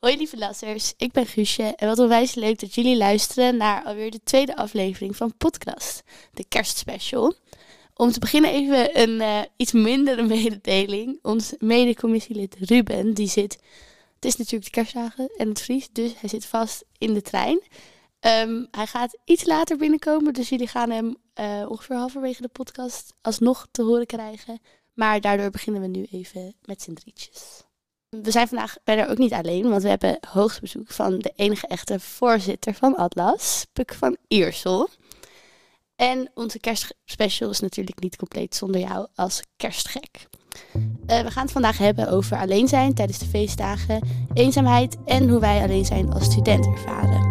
Hoi 0.00 0.16
lieve 0.16 0.38
lassers, 0.38 0.94
ik 0.96 1.12
ben 1.12 1.26
Guusje 1.26 1.62
en 1.62 1.88
wat 1.88 1.98
onwijs 1.98 2.34
leuk 2.34 2.58
dat 2.60 2.74
jullie 2.74 2.96
luisteren 2.96 3.56
naar 3.56 3.84
alweer 3.84 4.10
de 4.10 4.22
tweede 4.22 4.56
aflevering 4.56 5.16
van 5.16 5.36
podcast, 5.36 6.02
de 6.32 6.44
kerstspecial. 6.48 7.34
Om 7.94 8.10
te 8.10 8.18
beginnen 8.18 8.50
even 8.50 9.00
een 9.00 9.10
uh, 9.10 9.40
iets 9.56 9.72
mindere 9.72 10.22
mededeling. 10.36 11.18
Ons 11.22 11.54
medecommissielid 11.58 12.56
Ruben, 12.58 13.14
die 13.14 13.28
zit, 13.28 13.52
het 14.14 14.24
is 14.24 14.36
natuurlijk 14.36 14.64
de 14.64 14.70
kerstdagen 14.70 15.30
en 15.36 15.48
het 15.48 15.60
vriest, 15.60 15.94
dus 15.94 16.12
hij 16.20 16.28
zit 16.28 16.46
vast 16.46 16.84
in 16.98 17.14
de 17.14 17.22
trein. 17.22 17.62
Um, 18.20 18.68
hij 18.70 18.86
gaat 18.86 19.18
iets 19.24 19.44
later 19.44 19.76
binnenkomen, 19.76 20.32
dus 20.32 20.48
jullie 20.48 20.68
gaan 20.68 20.90
hem 20.90 21.16
uh, 21.40 21.70
ongeveer 21.70 21.96
halverwege 21.96 22.42
de 22.42 22.48
podcast 22.48 23.14
alsnog 23.20 23.68
te 23.70 23.82
horen 23.82 24.06
krijgen. 24.06 24.60
Maar 24.94 25.20
daardoor 25.20 25.50
beginnen 25.50 25.82
we 25.82 25.88
nu 25.88 26.06
even 26.10 26.54
met 26.64 26.82
z'n 26.82 26.92
drietjes. 26.92 27.68
We 28.10 28.30
zijn 28.30 28.48
vandaag 28.48 28.76
verder 28.84 29.08
ook 29.08 29.18
niet 29.18 29.32
alleen, 29.32 29.68
want 29.68 29.82
we 29.82 29.88
hebben 29.88 30.18
hoogstbezoek 30.28 30.90
van 30.90 31.18
de 31.18 31.32
enige 31.36 31.66
echte 31.66 32.00
voorzitter 32.00 32.74
van 32.74 32.96
Atlas, 32.96 33.66
Puk 33.72 33.94
van 33.94 34.16
Iersel. 34.28 34.88
En 35.96 36.30
onze 36.34 36.58
kerstspecial 36.58 37.50
is 37.50 37.60
natuurlijk 37.60 38.00
niet 38.00 38.16
compleet 38.16 38.54
zonder 38.54 38.80
jou 38.80 39.06
als 39.14 39.42
kerstgek. 39.56 40.28
Uh, 40.74 41.20
we 41.20 41.30
gaan 41.30 41.42
het 41.42 41.52
vandaag 41.52 41.78
hebben 41.78 42.10
over 42.10 42.36
alleen 42.36 42.68
zijn 42.68 42.94
tijdens 42.94 43.18
de 43.18 43.26
feestdagen, 43.26 44.08
eenzaamheid 44.32 44.96
en 45.04 45.28
hoe 45.28 45.40
wij 45.40 45.62
alleen 45.62 45.84
zijn 45.84 46.12
als 46.12 46.24
student 46.24 46.66
ervaren. 46.66 47.28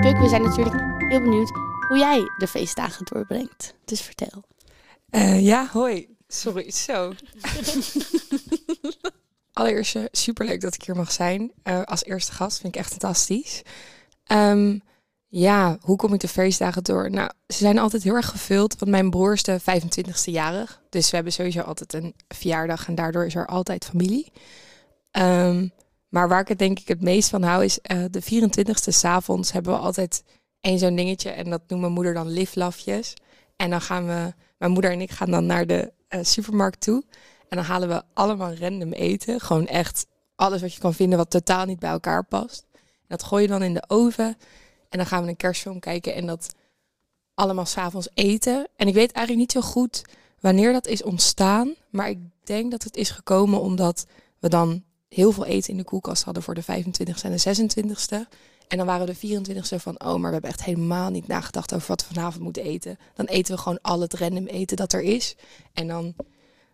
Puk, 0.00 0.18
we 0.18 0.28
zijn 0.28 0.42
natuurlijk 0.42 0.84
heel 1.08 1.20
benieuwd 1.20 1.75
hoe 1.88 1.98
jij 1.98 2.30
de 2.38 2.46
feestdagen 2.46 3.04
doorbrengt. 3.04 3.74
Dus 3.84 4.00
vertel. 4.00 4.42
Uh, 5.10 5.42
ja, 5.42 5.68
hoi. 5.72 6.16
Sorry, 6.28 6.70
zo. 6.70 7.12
Allereerst 9.52 9.94
uh, 9.94 10.04
superleuk 10.10 10.60
dat 10.60 10.74
ik 10.74 10.82
hier 10.82 10.96
mag 10.96 11.12
zijn. 11.12 11.52
Uh, 11.64 11.82
als 11.82 12.04
eerste 12.04 12.32
gast 12.32 12.60
vind 12.60 12.74
ik 12.74 12.80
echt 12.80 12.90
fantastisch. 12.90 13.62
Um, 14.32 14.82
ja, 15.28 15.78
hoe 15.80 15.96
kom 15.96 16.14
ik 16.14 16.20
de 16.20 16.28
feestdagen 16.28 16.84
door? 16.84 17.10
Nou, 17.10 17.30
ze 17.46 17.58
zijn 17.58 17.78
altijd 17.78 18.02
heel 18.02 18.14
erg 18.14 18.28
gevuld, 18.28 18.78
want 18.78 18.90
mijn 18.90 19.10
broer 19.10 19.32
is 19.32 19.42
de 19.42 19.60
25ste 19.60 20.30
jarig. 20.30 20.80
Dus 20.88 21.10
we 21.10 21.14
hebben 21.14 21.32
sowieso 21.32 21.60
altijd 21.60 21.92
een 21.92 22.14
verjaardag 22.28 22.88
en 22.88 22.94
daardoor 22.94 23.26
is 23.26 23.34
er 23.34 23.46
altijd 23.46 23.84
familie. 23.84 24.32
Um, 25.10 25.72
maar 26.08 26.28
waar 26.28 26.40
ik 26.40 26.48
het 26.48 26.58
denk 26.58 26.78
ik 26.78 26.88
het 26.88 27.00
meest 27.00 27.28
van 27.28 27.42
hou 27.42 27.64
is 27.64 27.78
de 28.10 28.22
24ste 28.22 28.88
s'avonds 28.88 29.52
hebben 29.52 29.72
we 29.72 29.78
altijd 29.78 30.22
één 30.60 30.78
zo'n 30.78 30.96
dingetje. 30.96 31.30
En 31.30 31.50
dat 31.50 31.62
noemt 31.68 31.80
mijn 31.80 31.92
moeder 31.92 32.14
dan 32.14 32.28
liflafjes. 32.28 33.14
En 33.56 33.70
dan 33.70 33.80
gaan 33.80 34.06
we, 34.06 34.32
mijn 34.58 34.72
moeder 34.72 34.90
en 34.90 35.00
ik 35.00 35.10
gaan 35.10 35.30
dan 35.30 35.46
naar 35.46 35.66
de 35.66 35.92
uh, 36.08 36.20
supermarkt 36.22 36.80
toe. 36.80 37.04
En 37.48 37.56
dan 37.56 37.66
halen 37.66 37.88
we 37.88 38.02
allemaal 38.14 38.54
random 38.54 38.92
eten. 38.92 39.40
Gewoon 39.40 39.66
echt 39.66 40.06
alles 40.34 40.60
wat 40.60 40.74
je 40.74 40.80
kan 40.80 40.94
vinden 40.94 41.18
wat 41.18 41.30
totaal 41.30 41.64
niet 41.64 41.78
bij 41.78 41.90
elkaar 41.90 42.24
past. 42.24 42.66
Dat 43.08 43.22
gooi 43.22 43.42
je 43.42 43.48
dan 43.48 43.62
in 43.62 43.74
de 43.74 43.84
oven. 43.86 44.36
En 44.88 44.98
dan 44.98 45.06
gaan 45.06 45.22
we 45.22 45.28
een 45.28 45.36
kerstfilm 45.36 45.78
kijken 45.78 46.14
en 46.14 46.26
dat 46.26 46.54
allemaal 47.34 47.66
s'avonds 47.66 48.08
eten. 48.14 48.68
En 48.76 48.88
ik 48.88 48.94
weet 48.94 49.12
eigenlijk 49.12 49.38
niet 49.38 49.64
zo 49.64 49.70
goed 49.70 50.02
wanneer 50.40 50.72
dat 50.72 50.86
is 50.86 51.02
ontstaan. 51.02 51.74
Maar 51.90 52.08
ik 52.08 52.18
denk 52.44 52.70
dat 52.70 52.82
het 52.82 52.96
is 52.96 53.10
gekomen 53.10 53.60
omdat 53.60 54.06
we 54.38 54.48
dan 54.48 54.84
heel 55.08 55.32
veel 55.32 55.44
eten 55.44 55.70
in 55.70 55.76
de 55.76 55.84
koelkast 55.84 56.24
hadden 56.24 56.42
voor 56.42 56.54
de 56.54 56.62
25ste 56.62 57.22
en 57.22 57.36
de 57.36 57.84
26ste. 57.84 58.32
En 58.68 58.76
dan 58.76 58.86
waren 58.86 59.06
we 59.06 59.16
de 59.20 59.40
24e 59.40 59.80
van, 59.82 60.00
oh, 60.00 60.06
maar 60.06 60.26
we 60.26 60.32
hebben 60.32 60.50
echt 60.50 60.64
helemaal 60.64 61.10
niet 61.10 61.26
nagedacht 61.26 61.74
over 61.74 61.88
wat 61.88 62.08
we 62.08 62.14
vanavond 62.14 62.42
moeten 62.42 62.62
eten. 62.62 62.98
Dan 63.14 63.26
eten 63.26 63.54
we 63.54 63.60
gewoon 63.60 63.80
al 63.82 64.00
het 64.00 64.14
random 64.14 64.46
eten 64.46 64.76
dat 64.76 64.92
er 64.92 65.02
is. 65.02 65.36
En 65.72 65.86
dan 65.86 66.14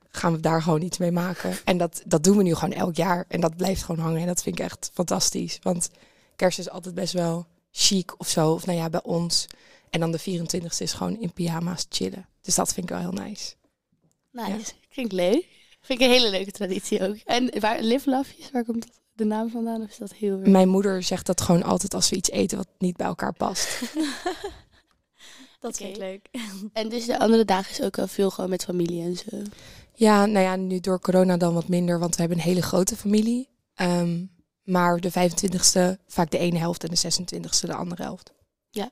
gaan 0.08 0.32
we 0.32 0.40
daar 0.40 0.62
gewoon 0.62 0.82
iets 0.82 0.98
mee 0.98 1.10
maken. 1.10 1.56
En 1.64 1.78
dat, 1.78 2.02
dat 2.06 2.24
doen 2.24 2.36
we 2.36 2.42
nu 2.42 2.54
gewoon 2.54 2.74
elk 2.74 2.96
jaar. 2.96 3.24
En 3.28 3.40
dat 3.40 3.56
blijft 3.56 3.82
gewoon 3.82 4.04
hangen. 4.04 4.20
En 4.20 4.27
dat 4.27 4.42
vind 4.42 4.58
ik 4.58 4.64
echt 4.64 4.90
fantastisch. 4.92 5.58
Want 5.62 5.90
kerst 6.36 6.58
is 6.58 6.70
altijd 6.70 6.94
best 6.94 7.12
wel 7.12 7.46
chic 7.70 8.20
of 8.20 8.28
zo. 8.28 8.52
Of 8.52 8.67
nou 8.67 8.78
ja, 8.78 8.90
bij 8.90 9.02
ons. 9.02 9.46
En 9.90 10.00
dan 10.00 10.12
de 10.12 10.20
24e 10.20 10.78
is 10.78 10.92
gewoon 10.92 11.20
in 11.20 11.33
pyjama's 11.33 11.86
chillen. 11.88 12.27
Dus 12.40 12.55
dat 12.55 12.72
vind 12.72 12.90
ik 12.90 12.96
wel 12.96 13.11
heel 13.11 13.24
nice. 13.24 13.55
Nice. 14.30 14.50
Ja. 14.50 14.58
Klinkt 14.88 15.12
leuk. 15.12 15.46
Vind 15.80 16.00
ik 16.00 16.06
een 16.06 16.12
hele 16.12 16.30
leuke 16.30 16.50
traditie 16.50 17.08
ook. 17.08 17.17
En 17.24 17.61
waar, 17.61 17.83
Live 17.83 18.11
Lafjes, 18.11 18.50
waar 18.50 18.64
komt 18.64 18.86
dat? 18.86 19.02
De 19.12 19.24
naam 19.24 19.50
vandaan? 19.50 19.83
Of 19.83 19.89
is 19.89 19.96
dat 19.96 20.12
heel 20.12 20.39
Mijn 20.39 20.68
moeder 20.68 21.02
zegt 21.02 21.27
dat 21.27 21.40
gewoon 21.40 21.62
altijd 21.62 21.95
als 21.95 22.11
we 22.11 22.17
iets 22.17 22.30
eten 22.30 22.56
wat 22.56 22.68
niet 22.78 22.96
bij 22.96 23.06
elkaar 23.06 23.33
past. 23.33 23.80
dat 25.61 25.77
vind 25.77 25.96
ik 25.96 25.96
leuk. 25.96 26.28
En 26.73 26.89
dus 26.89 27.06
de 27.06 27.18
andere 27.18 27.45
dagen 27.45 27.70
is 27.70 27.83
ook 27.83 27.96
wel 27.96 28.06
veel 28.06 28.30
gewoon 28.30 28.50
met 28.50 28.64
familie 28.64 29.02
en 29.02 29.17
zo. 29.17 29.42
Ja, 29.95 30.27
nou 30.27 30.45
ja, 30.45 30.56
nu 30.56 30.80
door 30.80 31.00
corona 31.00 31.36
dan 31.36 31.55
wat 31.55 31.68
minder, 31.68 31.98
want 31.98 32.14
we 32.14 32.20
hebben 32.20 32.39
een 32.39 32.45
hele 32.45 32.62
grote 32.62 32.96
familie. 32.96 33.48
Um, 33.77 34.30
maar 34.62 35.00
de 35.00 35.11
25ste 35.11 36.02
vaak 36.06 36.30
de 36.30 36.39
ene 36.39 36.58
helft 36.58 36.84
en 36.84 36.90
de 36.90 37.12
26ste 37.12 37.67
de 37.67 37.74
andere 37.74 38.02
helft. 38.02 38.33
Ja. 38.70 38.90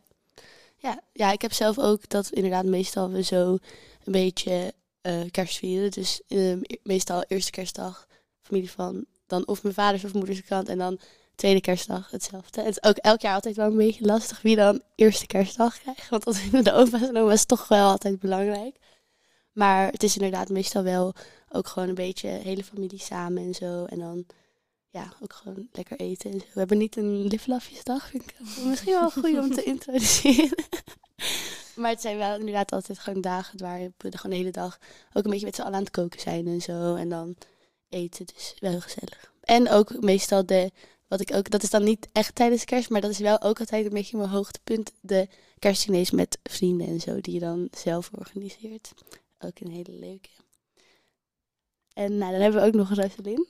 Ja, 0.77 1.03
ja, 1.13 1.33
ik 1.33 1.43
heb 1.43 1.53
zelf 1.53 1.79
ook 1.79 2.09
dat 2.09 2.31
inderdaad 2.31 2.65
meestal 2.65 3.11
we 3.11 3.23
zo 3.23 3.59
een 4.05 4.13
beetje 4.13 4.75
uh, 5.03 5.21
kerst 5.31 5.59
vieren. 5.59 5.91
Dus 5.91 6.23
uh, 6.29 6.57
meestal 6.83 7.25
eerste 7.29 7.51
kerstdag 7.51 8.07
familie 8.41 8.71
van 8.71 9.05
dan 9.31 9.47
of 9.47 9.63
mijn 9.63 9.75
vaders 9.75 10.05
of 10.05 10.15
moeders 10.15 10.45
kant 10.45 10.69
en 10.69 10.79
dan 10.79 10.99
tweede 11.35 11.61
kerstdag 11.61 12.11
hetzelfde. 12.11 12.63
Het 12.63 12.71
is 12.71 12.83
ook 12.83 12.97
elk 12.97 13.21
jaar 13.21 13.35
altijd 13.35 13.57
wel 13.57 13.67
een 13.67 13.77
beetje 13.77 14.05
lastig 14.05 14.43
wie 14.43 14.57
dan 14.57 14.83
eerste 14.95 15.27
kerstdag 15.27 15.79
krijgt. 15.79 16.09
Want 16.09 16.25
dat 16.25 16.37
vinden 16.37 16.65
de 16.65 16.73
opa's 16.73 17.03
en 17.03 17.17
oma's 17.17 17.45
toch 17.45 17.69
wel 17.69 17.91
altijd 17.91 18.19
belangrijk. 18.19 18.77
Maar 19.53 19.91
het 19.91 20.03
is 20.03 20.17
inderdaad 20.17 20.49
meestal 20.49 20.83
wel 20.83 21.15
ook 21.49 21.67
gewoon 21.67 21.89
een 21.89 21.95
beetje 21.95 22.29
hele 22.29 22.65
familie 22.65 22.99
samen 22.99 23.43
en 23.43 23.55
zo. 23.55 23.85
En 23.85 23.99
dan 23.99 24.27
ja, 24.91 25.13
ook 25.21 25.33
gewoon 25.33 25.69
lekker 25.73 25.99
eten 25.99 26.31
en. 26.31 26.39
We 26.39 26.59
hebben 26.59 26.79
niet 26.79 26.97
een 26.97 27.27
liflafjesdag, 27.27 28.09
vind 28.09 28.23
ik 28.23 28.35
misschien 28.65 28.93
wel 28.93 29.11
goed 29.11 29.39
om 29.39 29.55
te 29.55 29.63
introduceren. 29.75 30.65
maar 31.77 31.91
het 31.91 32.01
zijn 32.01 32.17
wel 32.17 32.39
inderdaad 32.39 32.73
altijd 32.73 32.99
gewoon 32.99 33.21
dagen 33.21 33.59
waar 33.59 33.79
we 33.79 34.09
de 34.09 34.17
gewoon 34.17 34.37
de 34.37 34.43
hele 34.43 34.53
dag 34.53 34.79
ook 35.13 35.25
een 35.25 35.31
beetje 35.31 35.47
met 35.47 35.55
z'n 35.55 35.61
allen 35.61 35.75
aan 35.75 35.83
het 35.83 35.91
koken 35.91 36.21
zijn 36.21 36.47
en 36.47 36.61
zo. 36.61 36.95
En 36.95 37.09
dan 37.09 37.37
eten. 37.91 38.27
Dus 38.27 38.55
wel 38.59 38.81
gezellig. 38.81 39.33
En 39.41 39.69
ook 39.69 40.01
meestal 40.01 40.47
de, 40.47 40.71
wat 41.09 41.21
ik 41.21 41.35
ook, 41.35 41.51
dat 41.51 41.63
is 41.63 41.71
dan 41.71 41.85
niet 41.85 42.09
echt 42.13 42.35
tijdens 42.35 42.65
kerst, 42.65 42.91
maar 42.91 43.01
dat 43.01 43.11
is 43.11 43.19
wel 43.19 43.43
ook 43.43 43.61
altijd 43.61 43.85
een 43.85 43.93
beetje 43.93 44.17
mijn 44.17 44.29
hoogtepunt. 44.29 44.93
De 45.01 45.29
kerstdinees 45.59 46.11
met 46.11 46.39
vrienden 46.43 46.87
en 46.87 47.01
zo, 47.01 47.21
die 47.21 47.35
je 47.35 47.41
dan 47.41 47.69
zelf 47.71 48.11
organiseert. 48.19 48.93
Ook 49.39 49.61
een 49.61 49.71
hele 49.71 49.93
leuke. 49.93 50.29
En 51.93 52.19
nou, 52.19 52.33
dan 52.33 52.41
hebben 52.41 52.61
we 52.61 52.67
ook 52.67 52.75
nog 52.75 52.95
Rosalind. 52.95 53.49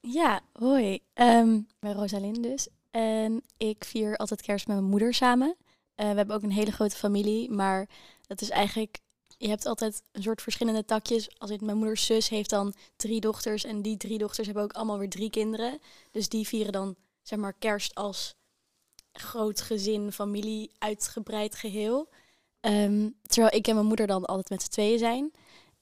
Ja, 0.00 0.40
hoi. 0.52 1.00
Um, 1.14 1.68
ik 1.80 2.42
dus. 2.42 2.68
En 2.90 3.42
ik 3.56 3.84
vier 3.84 4.16
altijd 4.16 4.42
kerst 4.42 4.66
met 4.66 4.76
mijn 4.76 4.88
moeder 4.88 5.14
samen. 5.14 5.56
Uh, 5.96 6.10
we 6.10 6.16
hebben 6.16 6.36
ook 6.36 6.42
een 6.42 6.52
hele 6.52 6.72
grote 6.72 6.96
familie, 6.96 7.50
maar 7.50 7.88
dat 8.26 8.40
is 8.40 8.50
eigenlijk 8.50 8.98
je 9.42 9.48
hebt 9.48 9.66
altijd 9.66 10.02
een 10.12 10.22
soort 10.22 10.42
verschillende 10.42 10.84
takjes. 10.84 11.38
Als 11.38 11.50
het 11.50 11.60
mijn 11.60 11.76
moeders 11.76 12.06
zus 12.06 12.28
heeft 12.28 12.50
dan 12.50 12.74
drie 12.96 13.20
dochters 13.20 13.64
en 13.64 13.82
die 13.82 13.96
drie 13.96 14.18
dochters 14.18 14.46
hebben 14.46 14.64
ook 14.64 14.72
allemaal 14.72 14.98
weer 14.98 15.10
drie 15.10 15.30
kinderen. 15.30 15.78
Dus 16.10 16.28
die 16.28 16.46
vieren 16.46 16.72
dan 16.72 16.96
zeg 17.22 17.38
maar 17.38 17.52
kerst 17.52 17.94
als 17.94 18.34
groot 19.12 19.60
gezin, 19.60 20.12
familie, 20.12 20.70
uitgebreid 20.78 21.54
geheel. 21.54 22.08
Ehm, 22.60 23.10
terwijl 23.22 23.54
ik 23.54 23.66
en 23.66 23.74
mijn 23.74 23.86
moeder 23.86 24.06
dan 24.06 24.24
altijd 24.24 24.48
met 24.48 24.62
z'n 24.62 24.70
tweeën 24.70 24.98
zijn. 24.98 25.32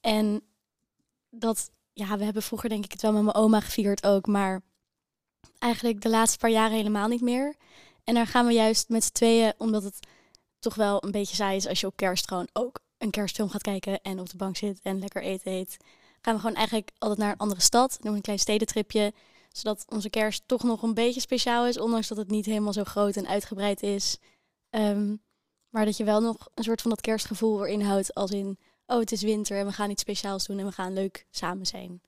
En 0.01 0.43
dat, 1.31 1.71
ja, 1.93 2.19
we 2.19 2.25
hebben 2.25 2.43
vroeger 2.43 2.69
denk 2.69 2.85
ik 2.85 2.93
het 2.93 3.03
wel 3.03 3.13
met 3.13 3.23
mijn 3.23 3.37
oma 3.37 3.61
gevierd 3.61 4.07
ook, 4.07 4.27
maar 4.27 4.63
eigenlijk 5.59 6.01
de 6.01 6.09
laatste 6.09 6.39
paar 6.39 6.51
jaren 6.51 6.77
helemaal 6.77 7.09
niet 7.09 7.21
meer. 7.21 7.57
En 8.05 8.15
daar 8.15 8.27
gaan 8.27 8.47
we 8.47 8.53
juist 8.53 8.89
met 8.89 9.05
z'n 9.05 9.13
tweeën, 9.13 9.53
omdat 9.59 9.83
het 9.83 9.99
toch 10.59 10.75
wel 10.75 11.05
een 11.05 11.11
beetje 11.11 11.35
saai 11.35 11.57
is 11.57 11.67
als 11.67 11.81
je 11.81 11.87
op 11.87 11.97
kerst 11.97 12.29
gewoon 12.29 12.49
ook 12.53 12.81
een 13.01 13.11
kerstfilm 13.11 13.49
gaat 13.49 13.63
kijken 13.63 14.03
en 14.03 14.21
op 14.21 14.31
de 14.31 14.37
bank 14.37 14.57
zit 14.57 14.81
en 14.83 14.99
lekker 14.99 15.23
eten 15.23 15.53
eet, 15.53 15.77
gaan 16.21 16.35
we 16.35 16.41
gewoon 16.41 16.57
eigenlijk 16.57 16.91
altijd 16.99 17.19
naar 17.19 17.33
een 17.33 17.39
andere 17.39 17.61
stad. 17.61 17.99
Doen 18.01 18.15
een 18.15 18.21
klein 18.21 18.39
stedentripje, 18.39 19.13
zodat 19.53 19.85
onze 19.89 20.11
kerst 20.11 20.43
toch 20.47 20.63
nog 20.63 20.83
een 20.83 20.95
beetje 20.95 21.21
speciaal 21.21 21.67
is, 21.67 21.79
ondanks 21.79 22.09
dat 22.09 22.19
het 22.19 22.31
niet 22.31 22.47
helemaal 22.47 22.73
zo 22.73 22.85
groot 22.85 23.17
en 23.17 23.27
uitgebreid 23.27 23.83
is. 23.83 24.19
Ehm, 24.71 25.17
maar 25.69 25.85
dat 25.85 25.97
je 25.97 26.05
wel 26.05 26.21
nog 26.21 26.49
een 26.55 26.65
soort 26.65 26.81
van 26.81 26.91
dat 26.91 27.01
kerstgevoel 27.01 27.67
erin 27.67 27.81
houdt, 27.81 28.15
als 28.15 28.31
in, 28.31 28.59
oh 28.87 28.99
het 28.99 29.13
is 29.13 29.23
winter 29.23 29.59
en 29.59 29.67
we 29.67 29.73
gaan 29.73 29.91
iets 29.91 30.03
speciaals 30.03 30.47
doen 30.47 30.59
en 30.59 30.67
we 30.67 30.73
gaan 30.73 30.93
leuk 30.93 31.27
samen 31.31 31.67
zijn. 31.67 32.03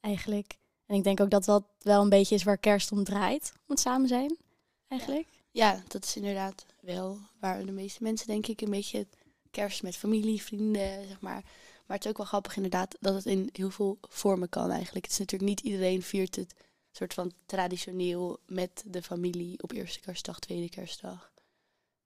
Eigenlijk. 0.00 0.58
En 0.86 0.96
ik 0.96 1.04
denk 1.04 1.20
ook 1.20 1.30
dat 1.30 1.44
dat 1.44 1.64
wel 1.78 2.02
een 2.02 2.08
beetje 2.08 2.34
is 2.34 2.42
waar 2.42 2.58
kerst 2.58 2.92
om 2.92 3.04
draait, 3.04 3.52
om 3.54 3.64
het 3.66 3.80
samen 3.80 4.08
zijn. 4.08 4.36
Eigenlijk. 4.88 5.28
Ja, 5.50 5.82
dat 5.88 6.04
is 6.04 6.16
inderdaad 6.16 6.66
wel 6.80 7.18
waar 7.40 7.66
de 7.66 7.72
meeste 7.72 8.02
mensen 8.02 8.26
denk 8.26 8.46
ik 8.46 8.60
een 8.60 8.70
beetje 8.70 9.06
kerst 9.56 9.82
met 9.82 9.96
familie, 9.96 10.42
vrienden, 10.42 11.08
zeg 11.08 11.20
maar. 11.20 11.42
Maar 11.86 11.96
het 11.96 12.04
is 12.04 12.10
ook 12.10 12.16
wel 12.16 12.26
grappig 12.26 12.56
inderdaad 12.56 12.96
dat 13.00 13.14
het 13.14 13.26
in 13.26 13.48
heel 13.52 13.70
veel 13.70 13.98
vormen 14.00 14.48
kan 14.48 14.70
eigenlijk. 14.70 15.04
Het 15.04 15.12
is 15.12 15.18
natuurlijk 15.18 15.50
niet 15.50 15.60
iedereen 15.60 16.02
viert 16.02 16.36
het 16.36 16.54
soort 16.90 17.14
van 17.14 17.32
traditioneel 17.46 18.38
met 18.46 18.84
de 18.86 19.02
familie 19.02 19.62
op 19.62 19.72
eerste 19.72 20.00
kerstdag, 20.00 20.38
tweede 20.38 20.68
kerstdag. 20.68 21.32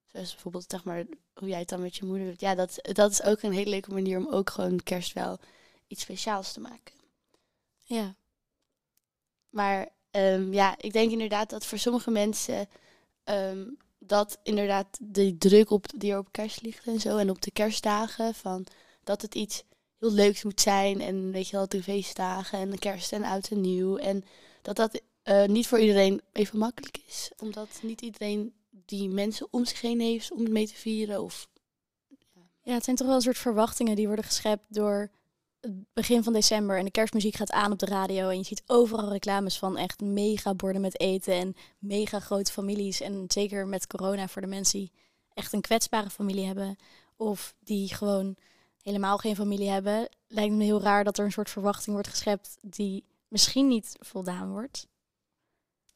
Zoals 0.07 0.33
bijvoorbeeld, 0.33 0.65
zeg 0.69 0.85
maar, 0.85 1.05
hoe 1.35 1.49
jij 1.49 1.59
het 1.59 1.69
dan 1.69 1.81
met 1.81 1.97
je 1.97 2.05
moeder 2.05 2.27
doet. 2.27 2.41
Ja, 2.41 2.55
dat, 2.55 2.79
dat 2.83 3.11
is 3.11 3.23
ook 3.23 3.43
een 3.43 3.53
hele 3.53 3.71
leuke 3.71 3.93
manier 3.93 4.19
om 4.19 4.29
ook 4.29 4.51
gewoon 4.51 4.83
kerst 4.83 5.13
wel 5.13 5.39
iets 5.87 6.03
speciaals 6.03 6.53
te 6.53 6.61
maken. 6.61 6.95
Ja. 7.81 8.15
Maar 9.51 9.89
ehm, 10.11 10.53
ja, 10.53 10.75
ik 10.79 10.93
denk 10.93 11.11
inderdaad 11.11 11.51
dat 11.51 11.67
voor 11.67 11.79
sommige 11.79 12.11
mensen 12.11 12.69
ehm, 13.25 13.69
dat 14.11 14.39
inderdaad 14.43 14.99
de 15.01 15.39
druk 15.39 15.71
op, 15.71 15.87
die 15.97 16.13
er 16.13 16.19
op 16.19 16.29
kerst 16.31 16.63
ligt 16.63 16.87
en 16.87 17.01
zo. 17.01 17.17
En 17.17 17.31
op 17.31 17.43
de 17.43 17.51
kerstdagen, 17.51 18.35
van 18.35 18.67
dat 19.05 19.23
het 19.23 19.35
iets 19.35 19.65
heel 19.99 20.13
leuks 20.13 20.43
moet 20.43 20.61
zijn. 20.61 21.01
En 21.01 21.31
weet 21.31 21.49
je 21.49 21.57
wel, 21.57 21.69
de 21.69 21.83
feestdagen 21.83 22.59
en 22.59 22.71
de 22.71 22.79
kerst 22.79 23.13
en 23.13 23.25
oud 23.25 23.49
en 23.49 23.61
nieuw. 23.61 23.97
En 23.97 24.25
dat 24.63 24.77
dat 24.77 25.01
eh, 25.23 25.47
niet 25.47 25.67
voor 25.67 25.79
iedereen 25.79 26.21
even 26.33 26.59
makkelijk 26.59 26.99
is. 27.07 27.31
Omdat 27.39 27.81
niet 27.83 28.01
iedereen 28.01 28.55
die 28.71 29.09
mensen 29.09 29.47
om 29.51 29.65
zich 29.65 29.81
heen 29.81 30.01
heeft 30.01 30.33
om 30.33 30.39
het 30.39 30.51
mee 30.51 30.67
te 30.67 30.75
vieren. 30.75 31.23
Of, 31.23 31.49
Ja, 32.63 32.75
het 32.75 32.85
zijn 32.85 32.97
toch 32.97 33.07
wel 33.07 33.17
een 33.17 33.23
soort 33.23 33.39
verwachtingen 33.39 33.97
die 33.97 34.07
worden 34.07 34.25
geschept 34.25 34.65
door 34.69 35.11
begin 35.93 36.23
van 36.23 36.33
december. 36.33 36.79
En 36.79 36.85
de 36.85 36.91
kerstmuziek 36.91 37.37
gaat 37.37 37.51
aan 37.51 37.73
op 37.73 37.79
de 37.79 37.87
radio. 37.87 38.29
En 38.29 38.37
je 38.37 38.45
ziet 38.45 38.63
overal 38.67 39.13
reclames 39.13 39.59
van 39.59 39.77
echt 39.77 40.01
mega 40.01 40.55
borden 40.55 40.81
met 40.81 41.01
eten. 41.01 41.35
En 41.35 41.57
mega 41.79 42.21
grote 42.21 42.53
families. 42.53 43.01
En 43.01 43.25
zeker 43.29 43.67
met 43.67 43.87
corona 43.87 44.29
voor 44.29 44.43
de 44.43 44.49
mensen 44.49 44.79
die 44.79 44.93
echt 45.35 45.53
een 45.53 45.61
kwetsbare 45.61 46.11
familie 46.11 46.47
hebben. 46.47 46.77
Of 47.17 47.55
die 47.59 47.95
gewoon 47.95 48.37
helemaal 48.83 49.19
geen 49.19 49.37
familie 49.37 49.69
hebben. 49.69 50.09
Lijkt 50.27 50.55
me 50.55 50.65
heel 50.65 50.83
raar 50.83 51.05
dat 51.05 51.19
er 51.19 51.25
een 51.25 51.33
soort 51.33 51.51
verwachting 51.51 51.95
wordt 51.95 52.09
geschept 52.09 52.59
die 52.61 53.05
misschien 53.29 53.69
niet 53.69 53.97
voldaan 53.99 54.51
wordt. 54.51 54.87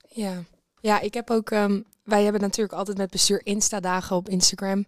Ja, 0.08 0.44
ja 0.80 1.00
ik 1.00 1.14
heb 1.14 1.30
ook. 1.30 1.50
ehm, 1.50 1.82
wij 2.02 2.22
hebben 2.22 2.40
natuurlijk 2.40 2.78
altijd 2.78 2.96
met 2.96 3.10
bestuur 3.10 3.46
Insta-dagen 3.46 4.16
op 4.16 4.28
Instagram. 4.28 4.86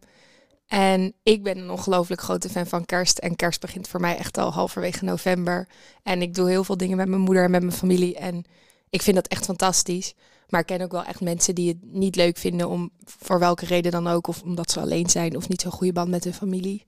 En 0.66 1.14
ik 1.22 1.42
ben 1.42 1.58
een 1.58 1.70
ongelooflijk 1.70 2.20
grote 2.20 2.48
fan 2.48 2.66
van 2.66 2.84
kerst. 2.84 3.18
En 3.18 3.36
kerst 3.36 3.60
begint 3.60 3.88
voor 3.88 4.00
mij 4.00 4.16
echt 4.16 4.38
al 4.38 4.52
halverwege 4.52 5.04
november. 5.04 5.68
En 6.02 6.22
ik 6.22 6.34
doe 6.34 6.48
heel 6.48 6.64
veel 6.64 6.76
dingen 6.76 6.96
met 6.96 7.08
mijn 7.08 7.20
moeder 7.20 7.44
en 7.44 7.50
met 7.50 7.62
mijn 7.62 7.76
familie. 7.76 8.16
En 8.16 8.44
ik 8.90 9.02
vind 9.02 9.16
dat 9.16 9.26
echt 9.26 9.44
fantastisch. 9.44 10.14
Maar 10.48 10.60
ik 10.60 10.66
ken 10.66 10.80
ook 10.80 10.92
wel 10.92 11.04
echt 11.04 11.20
mensen 11.20 11.54
die 11.54 11.68
het 11.68 11.78
niet 11.82 12.16
leuk 12.16 12.36
vinden 12.36 12.68
om 12.68 12.90
voor 13.04 13.38
welke 13.38 13.66
reden 13.66 13.92
dan 13.92 14.06
ook. 14.06 14.26
Of 14.26 14.42
omdat 14.42 14.70
ze 14.70 14.80
alleen 14.80 15.10
zijn 15.10 15.36
of 15.36 15.48
niet 15.48 15.60
zo'n 15.60 15.72
goede 15.72 15.92
band 15.92 16.10
met 16.10 16.24
hun 16.24 16.34
familie. 16.34 16.84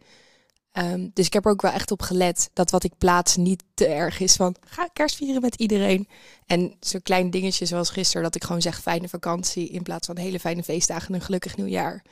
Ehm, 0.73 1.09
dus 1.13 1.27
ik 1.27 1.33
heb 1.33 1.45
er 1.45 1.51
ook 1.51 1.63
wel 1.63 1.73
echt 1.73 1.91
op 1.91 2.03
gelet 2.03 2.51
dat 2.53 2.71
wat 2.71 2.85
ik 2.85 2.93
plaats 2.99 3.37
niet 3.37 3.65
te 3.75 3.87
erg 3.87 4.21
is 4.21 4.37
van 4.37 4.57
ga 4.67 4.89
kerst 4.93 5.17
vieren 5.17 5.41
met 5.41 5.55
iedereen. 5.55 6.09
En 6.47 6.77
zo'n 6.81 7.03
klein 7.03 7.31
dingetje 7.31 7.67
zoals 7.67 7.91
gisteren 7.91 8.23
dat 8.23 8.35
ik 8.35 8.45
gewoon 8.45 8.63
zeg 8.63 8.81
fijne 8.81 9.09
vakantie 9.09 9.69
in 9.69 9.83
plaats 9.83 10.07
van 10.07 10.17
hele 10.17 10.41
fijne 10.41 10.63
feestdagen 10.63 11.09
en 11.09 11.15
een 11.15 11.21
gelukkig 11.21 11.57
nieuwjaar. 11.57 12.05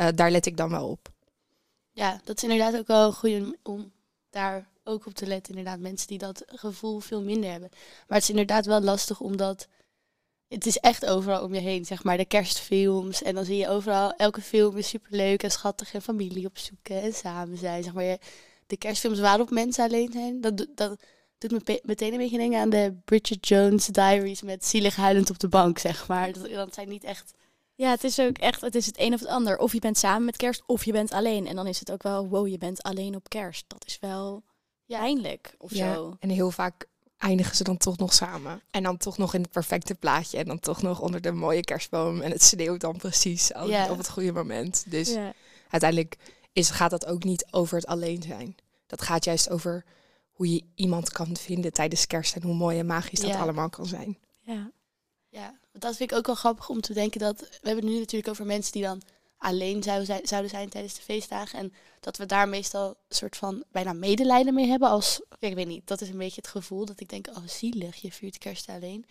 Eh, 0.00 0.08
daar 0.14 0.30
let 0.30 0.46
ik 0.46 0.56
dan 0.56 0.70
wel 0.70 0.88
op. 0.88 1.08
ja, 1.92 2.20
dat 2.24 2.36
is 2.36 2.42
inderdaad 2.42 2.76
ook 2.76 2.86
wel 2.86 3.06
een 3.06 3.12
goede 3.12 3.58
om 3.62 3.92
daar 4.30 4.68
ook 4.84 5.06
op 5.06 5.14
te 5.14 5.26
letten. 5.26 5.56
Inderdaad, 5.56 5.80
mensen 5.80 6.08
die 6.08 6.18
dat 6.18 6.42
gevoel 6.46 7.00
veel 7.00 7.22
minder 7.22 7.50
hebben. 7.50 7.68
Maar 7.72 8.18
het 8.18 8.22
is 8.22 8.30
inderdaad 8.30 8.66
wel 8.66 8.80
lastig 8.80 9.20
omdat 9.20 9.68
het 10.48 10.66
is 10.66 10.76
echt 10.76 11.06
overal 11.06 11.44
om 11.44 11.54
je 11.54 11.60
heen, 11.60 11.84
zeg 11.84 12.04
maar, 12.04 12.16
de 12.16 12.24
kerstfilms. 12.24 13.22
En 13.22 13.34
dan 13.34 13.44
zie 13.44 13.56
je 13.56 13.68
overal, 13.68 14.12
elke 14.12 14.40
film 14.40 14.76
is 14.76 14.88
superleuk 14.88 15.42
en 15.42 15.50
schattig 15.50 15.94
en 15.94 16.02
familie 16.02 16.46
opzoeken 16.46 17.02
en 17.02 17.12
samen 17.12 17.58
zijn. 17.58 17.82
Zeg 17.82 17.92
maar, 17.92 18.18
de 18.66 18.76
kerstfilms 18.76 19.20
waarop 19.20 19.50
mensen 19.50 19.84
alleen 19.84 20.12
zijn, 20.12 20.40
dat, 20.40 20.66
dat 20.74 21.02
doet 21.38 21.50
me 21.50 21.80
meteen 21.82 22.12
een 22.12 22.18
beetje 22.18 22.38
denken 22.38 22.60
aan 22.60 22.70
de 22.70 22.96
Bridget 23.04 23.48
Jones 23.48 23.86
Diaries 23.86 24.42
met 24.42 24.64
zielig 24.64 24.96
huilend 24.96 25.30
op 25.30 25.38
de 25.38 25.48
bank, 25.48 25.78
zeg 25.78 26.08
maar. 26.08 26.32
Dat, 26.32 26.50
dat 26.50 26.74
zijn 26.74 26.88
niet 26.88 27.04
echt... 27.04 27.32
Ja, 27.80 27.90
het 27.90 28.04
is 28.04 28.18
ook 28.20 28.38
echt, 28.38 28.60
het 28.60 28.74
is 28.74 28.86
het 28.86 28.98
een 28.98 29.14
of 29.14 29.20
het 29.20 29.28
ander. 29.28 29.58
Of 29.58 29.72
je 29.72 29.78
bent 29.80 29.98
samen 29.98 30.24
met 30.24 30.36
kerst, 30.36 30.62
of 30.66 30.84
je 30.84 30.92
bent 30.92 31.10
alleen. 31.12 31.46
En 31.46 31.56
dan 31.56 31.66
is 31.66 31.78
het 31.78 31.92
ook 31.92 32.02
wel, 32.02 32.28
wow, 32.28 32.46
je 32.48 32.58
bent 32.58 32.82
alleen 32.82 33.16
op 33.16 33.28
kerst. 33.28 33.64
Dat 33.68 33.86
is 33.86 33.98
wel 34.00 34.42
Ja. 34.84 34.98
pijnlijk 34.98 35.54
of 35.58 35.70
zo. 35.70 36.16
En 36.20 36.28
heel 36.28 36.50
vaak 36.50 36.86
eindigen 37.18 37.56
ze 37.56 37.64
dan 37.64 37.76
toch 37.76 37.96
nog 37.96 38.12
samen. 38.12 38.62
En 38.70 38.82
dan 38.82 38.96
toch 38.96 39.18
nog 39.18 39.34
in 39.34 39.42
het 39.42 39.50
perfecte 39.50 39.94
plaatje. 39.94 40.38
En 40.38 40.44
dan 40.46 40.58
toch 40.58 40.82
nog 40.82 41.00
onder 41.00 41.20
de 41.20 41.32
mooie 41.32 41.60
kerstboom. 41.60 42.20
En 42.20 42.30
het 42.30 42.42
sneeuwt 42.42 42.80
dan 42.80 42.96
precies 42.96 43.48
Ja. 43.66 43.90
op 43.90 43.96
het 43.98 44.08
goede 44.08 44.32
moment. 44.32 44.84
Dus 44.86 45.12
Ja. 45.12 45.32
uiteindelijk 45.68 46.16
is, 46.52 46.70
gaat 46.70 46.90
dat 46.90 47.06
ook 47.06 47.24
niet 47.24 47.46
over 47.50 47.76
het 47.76 47.86
alleen 47.86 48.22
zijn. 48.22 48.56
Dat 48.86 49.02
gaat 49.02 49.24
juist 49.24 49.50
over 49.50 49.84
hoe 50.32 50.52
je 50.54 50.62
iemand 50.74 51.10
kan 51.12 51.36
vinden 51.36 51.72
tijdens 51.72 52.06
kerst. 52.06 52.34
En 52.36 52.42
hoe 52.42 52.54
mooi 52.54 52.78
en 52.78 52.86
magisch 52.86 53.20
dat 53.20 53.30
Ja. 53.30 53.40
allemaal 53.40 53.70
kan 53.70 53.86
zijn. 53.86 54.18
ja. 54.40 54.70
Ja, 55.30 55.58
dat 55.72 55.96
vind 55.96 56.10
ik 56.10 56.16
ook 56.16 56.26
wel 56.26 56.34
grappig 56.34 56.68
om 56.68 56.80
te 56.80 56.92
denken 56.92 57.20
dat... 57.20 57.40
We 57.40 57.66
hebben 57.68 57.84
nu 57.84 57.98
natuurlijk 57.98 58.30
over 58.30 58.46
mensen 58.46 58.72
die 58.72 58.82
dan 58.82 59.02
alleen 59.38 59.82
zouden 59.82 60.06
zijn, 60.06 60.26
zouden 60.26 60.50
zijn 60.50 60.68
tijdens 60.68 60.94
de 60.94 61.02
feestdagen. 61.02 61.58
En 61.58 61.72
dat 62.00 62.16
we 62.16 62.26
daar 62.26 62.48
meestal 62.48 62.88
een 62.88 63.16
soort 63.16 63.36
van 63.36 63.64
bijna 63.72 63.92
medelijden 63.92 64.54
mee 64.54 64.66
hebben. 64.66 64.88
Als, 64.88 65.20
ik 65.38 65.54
weet 65.54 65.66
niet, 65.66 65.86
dat 65.86 66.00
is 66.00 66.08
een 66.08 66.18
beetje 66.18 66.40
het 66.40 66.50
gevoel 66.50 66.84
dat 66.84 67.00
ik 67.00 67.08
denk, 67.08 67.26
oh 67.28 67.46
zielig, 67.46 67.96
je 67.96 68.12
viert 68.12 68.38
kerst 68.38 68.68
alleen. 68.68 69.04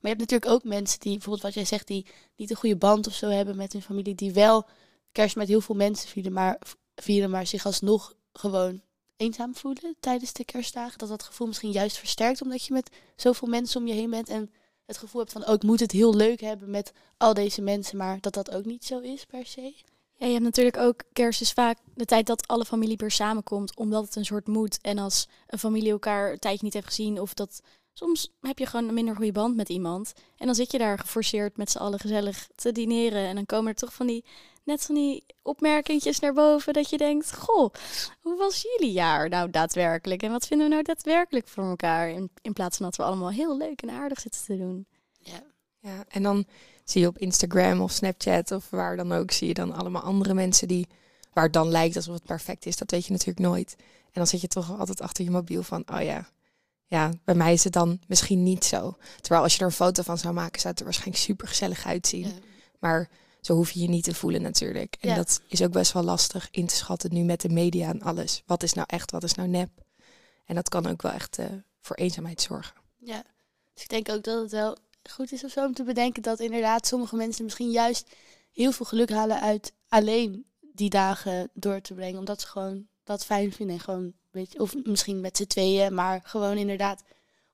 Maar 0.00 0.14
je 0.14 0.18
hebt 0.18 0.20
natuurlijk 0.30 0.52
ook 0.52 0.64
mensen 0.64 1.00
die, 1.00 1.12
bijvoorbeeld 1.12 1.42
wat 1.44 1.54
jij 1.54 1.64
zegt, 1.64 1.86
die 1.86 2.06
niet 2.36 2.50
een 2.50 2.56
goede 2.56 2.76
band 2.76 3.06
of 3.06 3.14
zo 3.14 3.28
hebben 3.28 3.56
met 3.56 3.72
hun 3.72 3.82
familie. 3.82 4.14
Die 4.14 4.32
wel 4.32 4.66
kerst 5.12 5.36
met 5.36 5.48
heel 5.48 5.60
veel 5.60 5.74
mensen 5.74 6.08
vieren, 6.08 6.32
maar, 6.32 6.58
vieren, 6.94 7.30
maar 7.30 7.46
zich 7.46 7.66
alsnog 7.66 8.14
gewoon 8.32 8.80
eenzaam 9.16 9.54
voelen 9.54 9.96
tijdens 10.00 10.32
de 10.32 10.44
kerstdagen. 10.44 10.98
Dat 10.98 11.08
dat 11.08 11.22
gevoel 11.22 11.46
misschien 11.46 11.70
juist 11.70 11.96
versterkt 11.96 12.42
omdat 12.42 12.64
je 12.64 12.72
met 12.72 12.90
zoveel 13.16 13.48
mensen 13.48 13.80
om 13.80 13.86
je 13.86 13.94
heen 13.94 14.10
bent. 14.10 14.28
En 14.28 14.50
het 14.86 14.98
gevoel 14.98 15.20
hebt 15.20 15.32
van, 15.32 15.46
oh, 15.46 15.54
ik 15.54 15.62
moet 15.62 15.80
het 15.80 15.92
heel 15.92 16.14
leuk 16.14 16.40
hebben 16.40 16.70
met 16.70 16.92
al 17.16 17.34
deze 17.34 17.62
mensen, 17.62 17.96
maar 17.96 18.20
dat 18.20 18.34
dat 18.34 18.54
ook 18.54 18.64
niet 18.64 18.84
zo 18.84 18.98
is 18.98 19.24
per 19.24 19.46
se. 19.46 19.74
Ja, 20.18 20.26
je 20.26 20.32
hebt 20.32 20.44
natuurlijk 20.44 20.76
ook 20.76 21.02
kerst 21.12 21.40
is 21.40 21.52
vaak 21.52 21.78
de 21.94 22.04
tijd 22.04 22.26
dat 22.26 22.46
alle 22.46 22.64
familie 22.64 22.96
weer 22.96 23.10
samenkomt, 23.10 23.76
omdat 23.76 24.04
het 24.04 24.16
een 24.16 24.24
soort 24.24 24.46
moet. 24.46 24.78
En 24.80 24.98
als 24.98 25.28
een 25.46 25.58
familie 25.58 25.90
elkaar 25.90 26.32
een 26.32 26.38
tijdje 26.38 26.64
niet 26.64 26.74
heeft 26.74 26.86
gezien, 26.86 27.20
of 27.20 27.34
dat 27.34 27.60
soms 27.92 28.32
heb 28.40 28.58
je 28.58 28.66
gewoon 28.66 28.88
een 28.88 28.94
minder 28.94 29.16
goede 29.16 29.32
band 29.32 29.56
met 29.56 29.68
iemand. 29.68 30.12
En 30.36 30.46
dan 30.46 30.54
zit 30.54 30.72
je 30.72 30.78
daar 30.78 30.98
geforceerd 30.98 31.56
met 31.56 31.70
z'n 31.70 31.78
allen 31.78 31.98
gezellig 31.98 32.48
te 32.54 32.72
dineren. 32.72 33.26
En 33.26 33.34
dan 33.34 33.46
komen 33.46 33.68
er 33.68 33.76
toch 33.76 33.94
van 33.94 34.06
die, 34.06 34.24
net 34.66 34.84
van 34.84 34.94
die 34.94 35.24
opmerkingjes 35.42 36.20
naar 36.20 36.32
boven, 36.32 36.72
dat 36.72 36.90
je 36.90 36.96
denkt, 36.96 37.34
goh, 37.34 37.72
hoe 38.20 38.36
was 38.36 38.62
jullie 38.62 38.92
jaar 38.92 39.28
nou 39.28 39.50
daadwerkelijk? 39.50 40.22
En 40.22 40.30
wat 40.30 40.46
vinden 40.46 40.66
we 40.66 40.72
nou 40.72 40.84
daadwerkelijk 40.84 41.48
voor 41.48 41.64
elkaar? 41.64 42.10
In, 42.10 42.30
in 42.42 42.52
plaats 42.52 42.76
van 42.76 42.86
dat 42.86 42.96
we 42.96 43.02
allemaal 43.02 43.30
heel 43.30 43.56
leuk 43.56 43.82
en 43.82 43.90
aardig 43.90 44.20
zitten 44.20 44.44
te 44.44 44.56
doen. 44.56 44.86
Ja, 45.18 45.42
Ja, 45.80 46.04
en 46.08 46.22
dan 46.22 46.46
zie 46.84 47.00
je 47.00 47.06
op 47.06 47.18
Instagram 47.18 47.80
of 47.80 47.90
Snapchat 47.90 48.50
of 48.50 48.70
waar 48.70 48.96
dan 48.96 49.12
ook, 49.12 49.30
zie 49.30 49.48
je 49.48 49.54
dan 49.54 49.72
allemaal 49.72 50.02
andere 50.02 50.34
mensen 50.34 50.68
die, 50.68 50.86
waar 51.32 51.44
het 51.44 51.52
dan 51.52 51.68
lijkt 51.68 51.96
alsof 51.96 52.14
het 52.14 52.24
perfect 52.24 52.66
is. 52.66 52.76
Dat 52.76 52.90
weet 52.90 53.06
je 53.06 53.12
natuurlijk 53.12 53.46
nooit. 53.46 53.74
En 53.78 54.12
dan 54.12 54.26
zit 54.26 54.40
je 54.40 54.48
toch 54.48 54.78
altijd 54.78 55.00
achter 55.00 55.24
je 55.24 55.30
mobiel 55.30 55.62
van, 55.62 55.82
oh 55.92 56.02
ja, 56.02 56.28
ja, 56.86 57.12
bij 57.24 57.34
mij 57.34 57.52
is 57.52 57.64
het 57.64 57.72
dan 57.72 58.00
misschien 58.06 58.42
niet 58.42 58.64
zo. 58.64 58.96
Terwijl 59.20 59.42
als 59.42 59.52
je 59.54 59.60
er 59.60 59.66
een 59.66 59.72
foto 59.72 60.02
van 60.02 60.18
zou 60.18 60.34
maken, 60.34 60.60
zou 60.60 60.68
het 60.68 60.78
er 60.78 60.84
waarschijnlijk 60.84 61.22
super 61.22 61.48
gezellig 61.48 61.86
uitzien. 61.86 62.26
ja. 62.26 62.32
Maar 62.78 63.08
zo 63.46 63.54
hoef 63.54 63.70
je 63.70 63.80
je 63.80 63.88
niet 63.88 64.04
te 64.04 64.14
voelen 64.14 64.42
natuurlijk. 64.42 64.96
En 65.00 65.08
Ja. 65.08 65.14
dat 65.14 65.40
is 65.48 65.62
ook 65.62 65.72
best 65.72 65.92
wel 65.92 66.02
lastig 66.02 66.48
in 66.50 66.66
te 66.66 66.74
schatten 66.74 67.12
nu 67.14 67.22
met 67.22 67.40
de 67.40 67.48
media 67.48 67.88
en 67.88 68.02
alles. 68.02 68.42
Wat 68.46 68.62
is 68.62 68.72
nou 68.72 68.86
echt, 68.90 69.10
wat 69.10 69.22
is 69.22 69.34
nou 69.34 69.48
nep? 69.48 69.70
En 70.44 70.54
dat 70.54 70.68
kan 70.68 70.86
ook 70.86 71.02
wel 71.02 71.12
echt 71.12 71.38
eh, 71.38 71.46
voor 71.80 71.96
eenzaamheid 71.96 72.40
zorgen. 72.40 72.76
Ja, 72.98 73.22
dus 73.74 73.82
ik 73.82 73.88
denk 73.88 74.08
ook 74.08 74.22
dat 74.22 74.42
het 74.42 74.50
wel 74.50 74.76
goed 75.10 75.32
is 75.32 75.44
of 75.44 75.50
zo 75.50 75.64
om 75.64 75.74
te 75.74 75.82
bedenken 75.82 76.22
dat 76.22 76.40
inderdaad 76.40 76.86
sommige 76.86 77.16
mensen 77.16 77.44
misschien 77.44 77.70
juist 77.70 78.08
heel 78.52 78.72
veel 78.72 78.86
geluk 78.86 79.10
halen 79.10 79.40
uit 79.40 79.72
alleen 79.88 80.46
die 80.60 80.90
dagen 80.90 81.50
door 81.54 81.80
te 81.80 81.94
brengen. 81.94 82.18
Omdat 82.18 82.40
ze 82.40 82.46
gewoon 82.46 82.86
dat 83.04 83.24
fijn 83.24 83.52
vinden. 83.52 83.76
En 83.76 83.82
gewoon, 83.82 84.12
weet 84.30 84.52
je, 84.52 84.58
of 84.60 84.74
misschien 84.84 85.20
met 85.20 85.36
z'n 85.36 85.46
tweeën, 85.46 85.94
maar 85.94 86.20
gewoon 86.24 86.56
inderdaad 86.56 87.00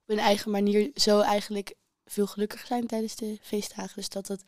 op 0.03 0.07
hun 0.07 0.19
eigen 0.19 0.51
manier 0.51 0.91
zo 0.95 1.21
eigenlijk 1.21 1.75
veel 2.05 2.27
gelukkiger 2.27 2.67
zijn 2.67 2.87
tijdens 2.87 3.17
de 3.17 3.39
feestdagen. 3.43 3.95
Dus 3.95 4.09
dat 4.09 4.29
het 4.29 4.43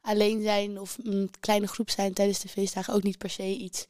alleen 0.00 0.42
zijn 0.42 0.80
of 0.80 0.98
een 1.02 1.30
kleine 1.40 1.66
groep 1.66 1.90
zijn 1.90 2.12
tijdens 2.12 2.40
de 2.40 2.48
feestdagen 2.48 2.94
ook 2.94 3.02
niet 3.02 3.18
per 3.18 3.30
se 3.30 3.56
iets 3.56 3.86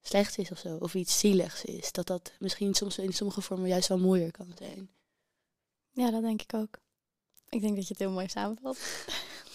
slechts 0.00 0.36
is 0.36 0.50
of 0.50 0.58
zo. 0.58 0.76
Of 0.76 0.94
iets 0.94 1.18
zieligs 1.18 1.64
is. 1.64 1.92
Dat 1.92 2.06
dat 2.06 2.32
misschien 2.38 2.74
soms 2.74 2.98
in 2.98 3.12
sommige 3.12 3.40
vormen 3.40 3.68
juist 3.68 3.88
wel 3.88 3.98
mooier 3.98 4.30
kan 4.30 4.52
zijn. 4.58 4.90
Ja, 5.90 6.10
dat 6.10 6.22
denk 6.22 6.42
ik 6.42 6.54
ook. 6.54 6.78
Ik 7.48 7.60
denk 7.60 7.74
dat 7.76 7.86
je 7.86 7.92
het 7.92 7.98
heel 7.98 8.10
mooi 8.10 8.28
samenvat. 8.28 8.78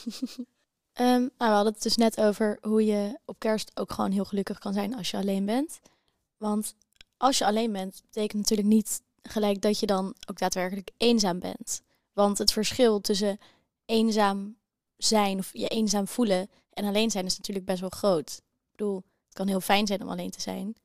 Ehm, 0.94 1.20
nou, 1.20 1.32
we 1.38 1.46
hadden 1.46 1.74
het 1.74 1.82
dus 1.82 1.96
net 1.96 2.20
over 2.20 2.58
hoe 2.62 2.86
je 2.86 3.20
op 3.26 3.40
kerst 3.40 3.72
ook 3.74 3.92
gewoon 3.92 4.12
heel 4.12 4.26
gelukkig 4.26 4.60
kan 4.60 4.74
zijn 4.74 4.96
als 4.96 5.12
je 5.12 5.18
alleen 5.18 5.46
bent. 5.46 5.80
Want 6.38 6.76
als 7.18 7.38
je 7.38 7.46
alleen 7.46 7.72
bent, 7.72 8.02
betekent 8.02 8.42
natuurlijk 8.42 8.68
niet 8.68 9.02
gelijk 9.22 9.62
dat 9.62 9.80
je 9.80 9.86
dan 9.86 10.16
ook 10.30 10.38
daadwerkelijk 10.38 10.92
eenzaam 10.98 11.40
bent. 11.40 11.82
Want 12.14 12.38
het 12.38 12.52
verschil 12.52 13.02
tussen 13.02 13.40
eenzaam 13.86 14.58
zijn 14.98 15.40
of 15.40 15.50
je 15.54 15.68
eenzaam 15.68 16.08
voelen 16.08 16.50
en 16.74 16.86
alleen 16.86 17.12
zijn 17.12 17.26
is 17.26 17.38
natuurlijk 17.38 17.66
best 17.66 17.80
wel 17.80 17.90
groot. 17.90 18.30
Ik 18.32 18.72
bedoel, 18.72 18.96
het 19.26 19.34
kan 19.34 19.48
heel 19.48 19.62
fijn 19.62 19.88
zijn 19.88 20.02
om 20.02 20.10
alleen 20.10 20.32
te 20.32 20.42
zijn. 20.42 20.76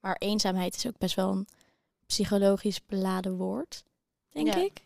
Maar 0.00 0.16
eenzaamheid 0.18 0.76
is 0.76 0.86
ook 0.86 0.98
best 0.98 1.14
wel 1.14 1.30
een 1.30 1.46
psychologisch 2.06 2.86
beladen 2.86 3.36
woord, 3.36 3.84
denk 4.30 4.46
Ja. 4.46 4.56
ik. 4.56 4.82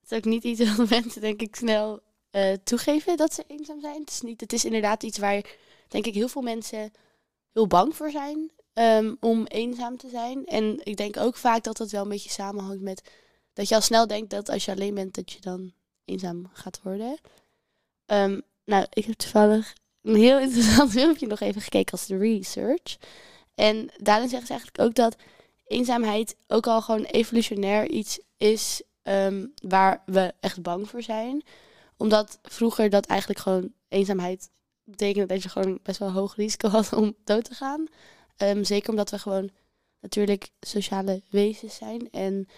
Het 0.00 0.10
is 0.10 0.16
ook 0.16 0.24
niet 0.24 0.44
iets 0.44 0.76
wat 0.76 0.88
mensen, 1.00 1.20
denk 1.20 1.40
ik, 1.40 1.56
snel 1.56 2.00
eh, 2.30 2.52
toegeven 2.64 3.16
dat 3.16 3.34
ze 3.34 3.44
eenzaam 3.46 3.80
zijn. 3.80 4.00
Het 4.00 4.10
is, 4.10 4.20
niet, 4.20 4.40
het 4.40 4.52
is 4.52 4.64
inderdaad 4.64 5.02
iets 5.02 5.18
waar, 5.18 5.56
denk 5.88 6.06
ik, 6.06 6.14
heel 6.14 6.28
veel 6.28 6.42
mensen 6.42 6.92
heel 7.52 7.66
bang 7.66 7.96
voor 7.96 8.10
zijn 8.10 8.50
ehm, 8.72 9.14
om 9.20 9.44
eenzaam 9.46 9.96
te 9.96 10.08
zijn. 10.08 10.46
En 10.46 10.80
ik 10.82 10.96
denk 10.96 11.16
ook 11.16 11.36
vaak 11.36 11.64
dat 11.64 11.76
dat 11.76 11.90
wel 11.90 12.02
een 12.02 12.08
beetje 12.08 12.30
samenhangt 12.30 12.80
met 12.80 13.10
dat 13.52 13.68
je 13.68 13.74
al 13.74 13.80
snel 13.80 14.06
denkt 14.06 14.30
dat 14.30 14.48
als 14.48 14.64
je 14.64 14.70
alleen 14.72 14.94
bent, 14.94 15.14
dat 15.14 15.32
je 15.32 15.40
dan 15.40 15.72
eenzaam 16.08 16.50
gaat 16.52 16.80
worden. 16.82 17.18
Ehm, 18.06 18.40
nou, 18.64 18.86
ik 18.90 19.04
heb 19.04 19.14
toevallig 19.14 19.74
een 20.02 20.16
heel 20.16 20.40
interessant 20.46 20.90
filmpje 20.90 21.26
nog 21.26 21.40
even 21.40 21.60
gekeken 21.60 21.92
als 21.92 22.06
de 22.06 22.16
research. 22.16 22.96
En 23.54 23.90
daarin 23.96 24.28
zeggen 24.28 24.46
ze 24.46 24.52
eigenlijk 24.52 24.80
ook 24.80 24.94
dat 24.94 25.16
eenzaamheid 25.66 26.36
ook 26.46 26.66
al 26.66 26.82
gewoon 26.82 27.04
evolutionair 27.04 27.88
iets 27.88 28.20
is 28.36 28.82
ehm, 29.02 29.46
waar 29.62 30.02
we 30.06 30.34
echt 30.40 30.62
bang 30.62 30.88
voor 30.88 31.02
zijn. 31.02 31.42
Omdat 31.96 32.38
vroeger 32.42 32.90
dat 32.90 33.06
eigenlijk 33.06 33.40
gewoon 33.40 33.72
eenzaamheid 33.88 34.50
betekende 34.84 35.26
dat 35.26 35.42
je 35.42 35.48
gewoon 35.48 35.78
best 35.82 35.98
wel 35.98 36.12
hoog 36.12 36.36
risico 36.36 36.68
had 36.78 36.92
om 36.92 37.14
dood 37.24 37.44
te 37.44 37.54
gaan. 37.54 37.86
Ehm, 38.36 38.64
zeker 38.64 38.90
omdat 38.90 39.10
we 39.10 39.18
gewoon 39.18 39.50
natuurlijk 40.00 40.50
sociale 40.60 41.22
wezens 41.30 41.74
zijn. 41.74 42.10
En 42.10 42.48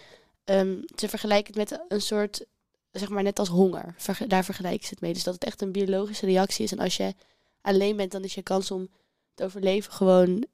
um, 0.44 0.82
ze 0.96 1.08
vergelijken 1.08 1.60
het 1.60 1.70
met 1.70 1.80
een 1.88 2.00
soort, 2.00 2.44
zeg 2.92 3.08
maar 3.08 3.22
net 3.22 3.38
als 3.38 3.48
honger. 3.48 3.94
daar 4.26 4.44
vergelijken 4.44 4.86
ze 4.86 4.90
het 4.90 5.00
mee. 5.00 5.12
Dus 5.12 5.24
dat 5.24 5.34
het 5.34 5.44
echt 5.44 5.62
een 5.62 5.72
biologische 5.72 6.26
reactie 6.26 6.64
is. 6.64 6.72
En 6.72 6.78
als 6.78 6.96
je 6.96 7.14
alleen 7.60 7.96
bent, 7.96 8.12
dan 8.12 8.24
is 8.24 8.34
je 8.34 8.42
kans 8.42 8.70
om 8.70 8.88
te 9.34 9.44
overleven 9.44 9.92
gewoon 9.92 10.46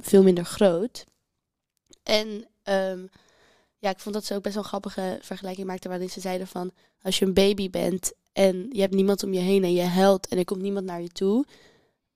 veel 0.00 0.22
minder 0.22 0.44
groot. 0.44 1.04
En 2.02 2.28
um, 2.64 3.08
ja, 3.78 3.90
ik 3.90 3.98
vond 3.98 4.14
dat 4.14 4.24
ze 4.24 4.34
ook 4.34 4.42
best 4.42 4.54
wel 4.54 4.62
een 4.62 4.68
grappige 4.68 5.18
vergelijking 5.20 5.66
maakte 5.66 5.88
waarin 5.88 6.10
ze 6.10 6.20
zeiden 6.20 6.46
van 6.46 6.70
als 7.02 7.18
je 7.18 7.24
een 7.24 7.34
baby 7.34 7.70
bent 7.70 8.12
en 8.32 8.66
je 8.72 8.80
hebt 8.80 8.94
niemand 8.94 9.22
om 9.22 9.32
je 9.32 9.40
heen 9.40 9.64
en 9.64 9.72
je 9.72 9.82
huilt 9.82 10.28
en 10.28 10.38
er 10.38 10.44
komt 10.44 10.62
niemand 10.62 10.86
naar 10.86 11.02
je 11.02 11.08
toe, 11.08 11.44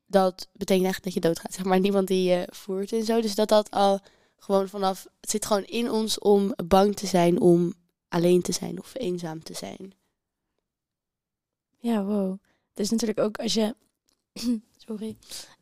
dat 0.06 0.48
betekent 0.52 0.84
eigenlijk 0.84 1.04
dat 1.04 1.14
je 1.14 1.28
doodgaat. 1.28 1.54
Zeg 1.54 1.64
maar 1.64 1.80
niemand 1.80 2.08
die 2.08 2.30
je 2.30 2.48
voert 2.50 2.92
en 2.92 3.04
zo. 3.04 3.20
Dus 3.20 3.34
dat 3.34 3.48
dat 3.48 3.70
al 3.70 4.00
gewoon 4.36 4.68
vanaf, 4.68 5.06
het 5.20 5.30
zit 5.30 5.46
gewoon 5.46 5.64
in 5.64 5.90
ons 5.90 6.18
om 6.18 6.54
bang 6.66 6.96
te 6.96 7.06
zijn 7.06 7.40
om 7.40 7.74
alleen 8.14 8.42
te 8.42 8.52
zijn 8.52 8.78
of 8.78 8.92
eenzaam 8.94 9.42
te 9.42 9.54
zijn. 9.54 9.92
Ja, 11.78 12.04
wow. 12.04 12.38
Dus 12.74 12.90
natuurlijk 12.90 13.20
ook 13.20 13.38
als 13.38 13.54
je, 13.54 13.76
sorry, 14.86 15.16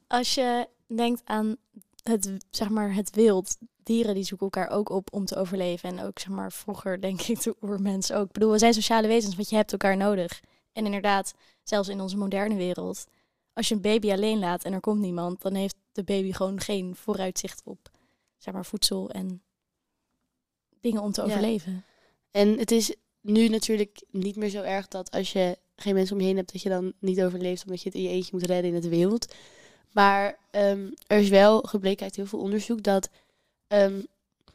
als 0.06 0.35
je 0.35 0.68
denkt 0.87 1.21
aan 1.25 1.56
het, 2.02 2.30
zeg 2.50 2.68
maar, 2.68 2.94
het 2.94 3.14
wild, 3.14 3.56
dieren 3.82 4.14
die 4.14 4.25
zoeken 4.25 4.47
elkaar 4.47 4.71
ook 4.71 4.88
op 4.88 5.12
om 5.12 5.25
te 5.25 5.37
overleven. 5.37 5.88
En 5.88 6.04
ook 6.04 6.18
zeg 6.18 6.28
maar 6.28 6.52
vroeger 6.52 7.00
denk 7.00 7.21
ik 7.21 7.42
de 7.42 7.56
oermens 7.62 8.12
ook. 8.12 8.26
Ik 8.26 8.32
bedoel, 8.32 8.50
we 8.50 8.59
zijn 8.59 8.75
sociale 8.75 9.09
wezens, 9.09 9.35
want 9.35 9.50
je 9.50 9.56
hebt 9.56 9.73
elkaar 9.73 9.97
nodig. 9.97 10.40
En 10.73 10.85
inderdaad, 10.85 11.35
zelfs 11.62 11.88
in 11.88 12.00
onze 12.00 12.16
moderne 12.16 12.56
wereld, 12.56 13.06
als 13.52 13.68
je 13.68 13.75
een 13.75 13.80
baby 13.80 14.11
alleen 14.11 14.38
laat 14.38 14.64
en 14.64 14.73
er 14.73 14.80
komt 14.80 15.00
niemand, 15.00 15.42
dan 15.42 15.54
heeft 15.54 15.76
de 15.92 16.04
baby 16.04 16.32
gewoon 16.32 16.61
geen 16.61 16.97
vooruitzicht 16.97 17.62
op 17.64 17.90
zeg 18.38 18.54
maar 18.54 18.66
voedsel 18.66 19.11
en 19.11 19.42
dingen 20.80 21.02
om 21.02 21.12
te 21.12 21.23
overleven. 21.23 21.85
En 22.33 22.59
het 22.59 22.71
is 22.71 22.95
nu 23.21 23.49
natuurlijk 23.49 24.03
niet 24.11 24.37
meer 24.37 24.49
zo 24.49 24.62
erg 24.62 24.89
dat 24.89 25.11
als 25.11 25.33
je 25.33 25.59
geen 25.77 25.95
mensen 25.95 26.15
om 26.15 26.21
je 26.21 26.27
heen 26.27 26.37
hebt, 26.37 26.53
dat 26.53 26.62
je 26.62 26.69
dan 26.69 26.93
niet 26.99 27.23
overleeft 27.23 27.65
omdat 27.65 27.83
je 27.83 27.89
het 27.89 27.99
in 27.99 28.03
je 28.03 28.09
eentje 28.09 28.31
moet 28.33 28.47
redden 28.47 28.71
in 28.71 28.75
het 28.75 28.89
wild. 28.89 29.35
Maar 29.93 30.39
ehm, 30.51 30.91
er 31.07 31.19
is 31.19 31.29
wel 31.29 31.61
gebleken 31.61 32.05
uit 32.05 32.17
heel 32.17 32.27
veel 32.27 32.39
onderzoek 32.39 32.83
dat 32.83 33.09
um, 33.69 34.07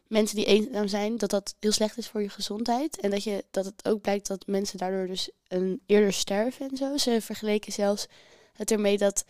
mensen 0.08 0.36
die 0.36 0.46
eenzaam 0.46 0.88
zijn, 0.88 1.18
dat 1.18 1.30
dat 1.30 1.56
heel 1.60 1.72
slecht 1.72 1.98
is 1.98 2.08
voor 2.08 2.22
je 2.22 2.30
gezondheid. 2.30 3.00
En 3.00 3.10
dat, 3.10 3.24
je, 3.24 3.46
dat 3.52 3.66
het 3.66 3.88
ook 3.88 4.02
blijkt 4.02 4.28
dat 4.28 4.48
mensen 4.48 4.78
daardoor 4.78 5.08
dus 5.08 5.30
een, 5.48 5.82
eerder 5.86 6.14
sterven 6.14 6.70
en 6.70 6.78
zo. 6.78 6.98
Ze 6.98 7.22
vergeleken 7.22 7.72
zelfs 7.72 8.08
het 8.54 8.72
ermee 8.72 8.98
dat 8.98 9.26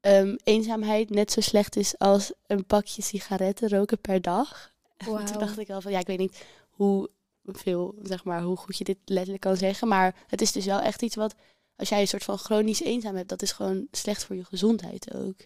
um, 0.00 0.36
eenzaamheid 0.44 1.10
net 1.10 1.32
zo 1.32 1.40
slecht 1.40 1.76
is 1.76 1.98
als 1.98 2.32
een 2.46 2.64
pakje 2.64 3.02
sigaretten 3.02 3.68
roken 3.68 3.98
per 3.98 4.20
dag. 4.20 4.68
Wow. 5.06 5.26
Toen 5.26 5.38
dacht 5.38 5.58
ik 5.58 5.70
al 5.70 5.80
van, 5.80 5.92
ja, 5.92 5.98
ik 5.98 6.06
weet 6.06 6.18
niet 6.18 6.44
hoe 6.70 7.10
veel, 7.44 7.94
zeg 8.02 8.24
maar, 8.24 8.42
hoe 8.42 8.56
goed 8.56 8.78
je 8.78 8.84
dit 8.84 8.98
letterlijk 9.04 9.42
kan 9.42 9.56
zeggen. 9.56 9.88
Maar 9.88 10.14
het 10.26 10.40
is 10.40 10.52
dus 10.52 10.64
wel 10.64 10.80
echt 10.80 11.02
iets 11.02 11.14
wat, 11.14 11.34
als 11.76 11.88
jij 11.88 12.00
een 12.00 12.08
soort 12.08 12.24
van 12.24 12.38
chronisch 12.38 12.82
eenzaam 12.82 13.16
hebt, 13.16 13.28
dat 13.28 13.42
is 13.42 13.52
gewoon 13.52 13.86
slecht 13.90 14.24
voor 14.24 14.36
je 14.36 14.44
gezondheid 14.44 15.14
ook. 15.14 15.36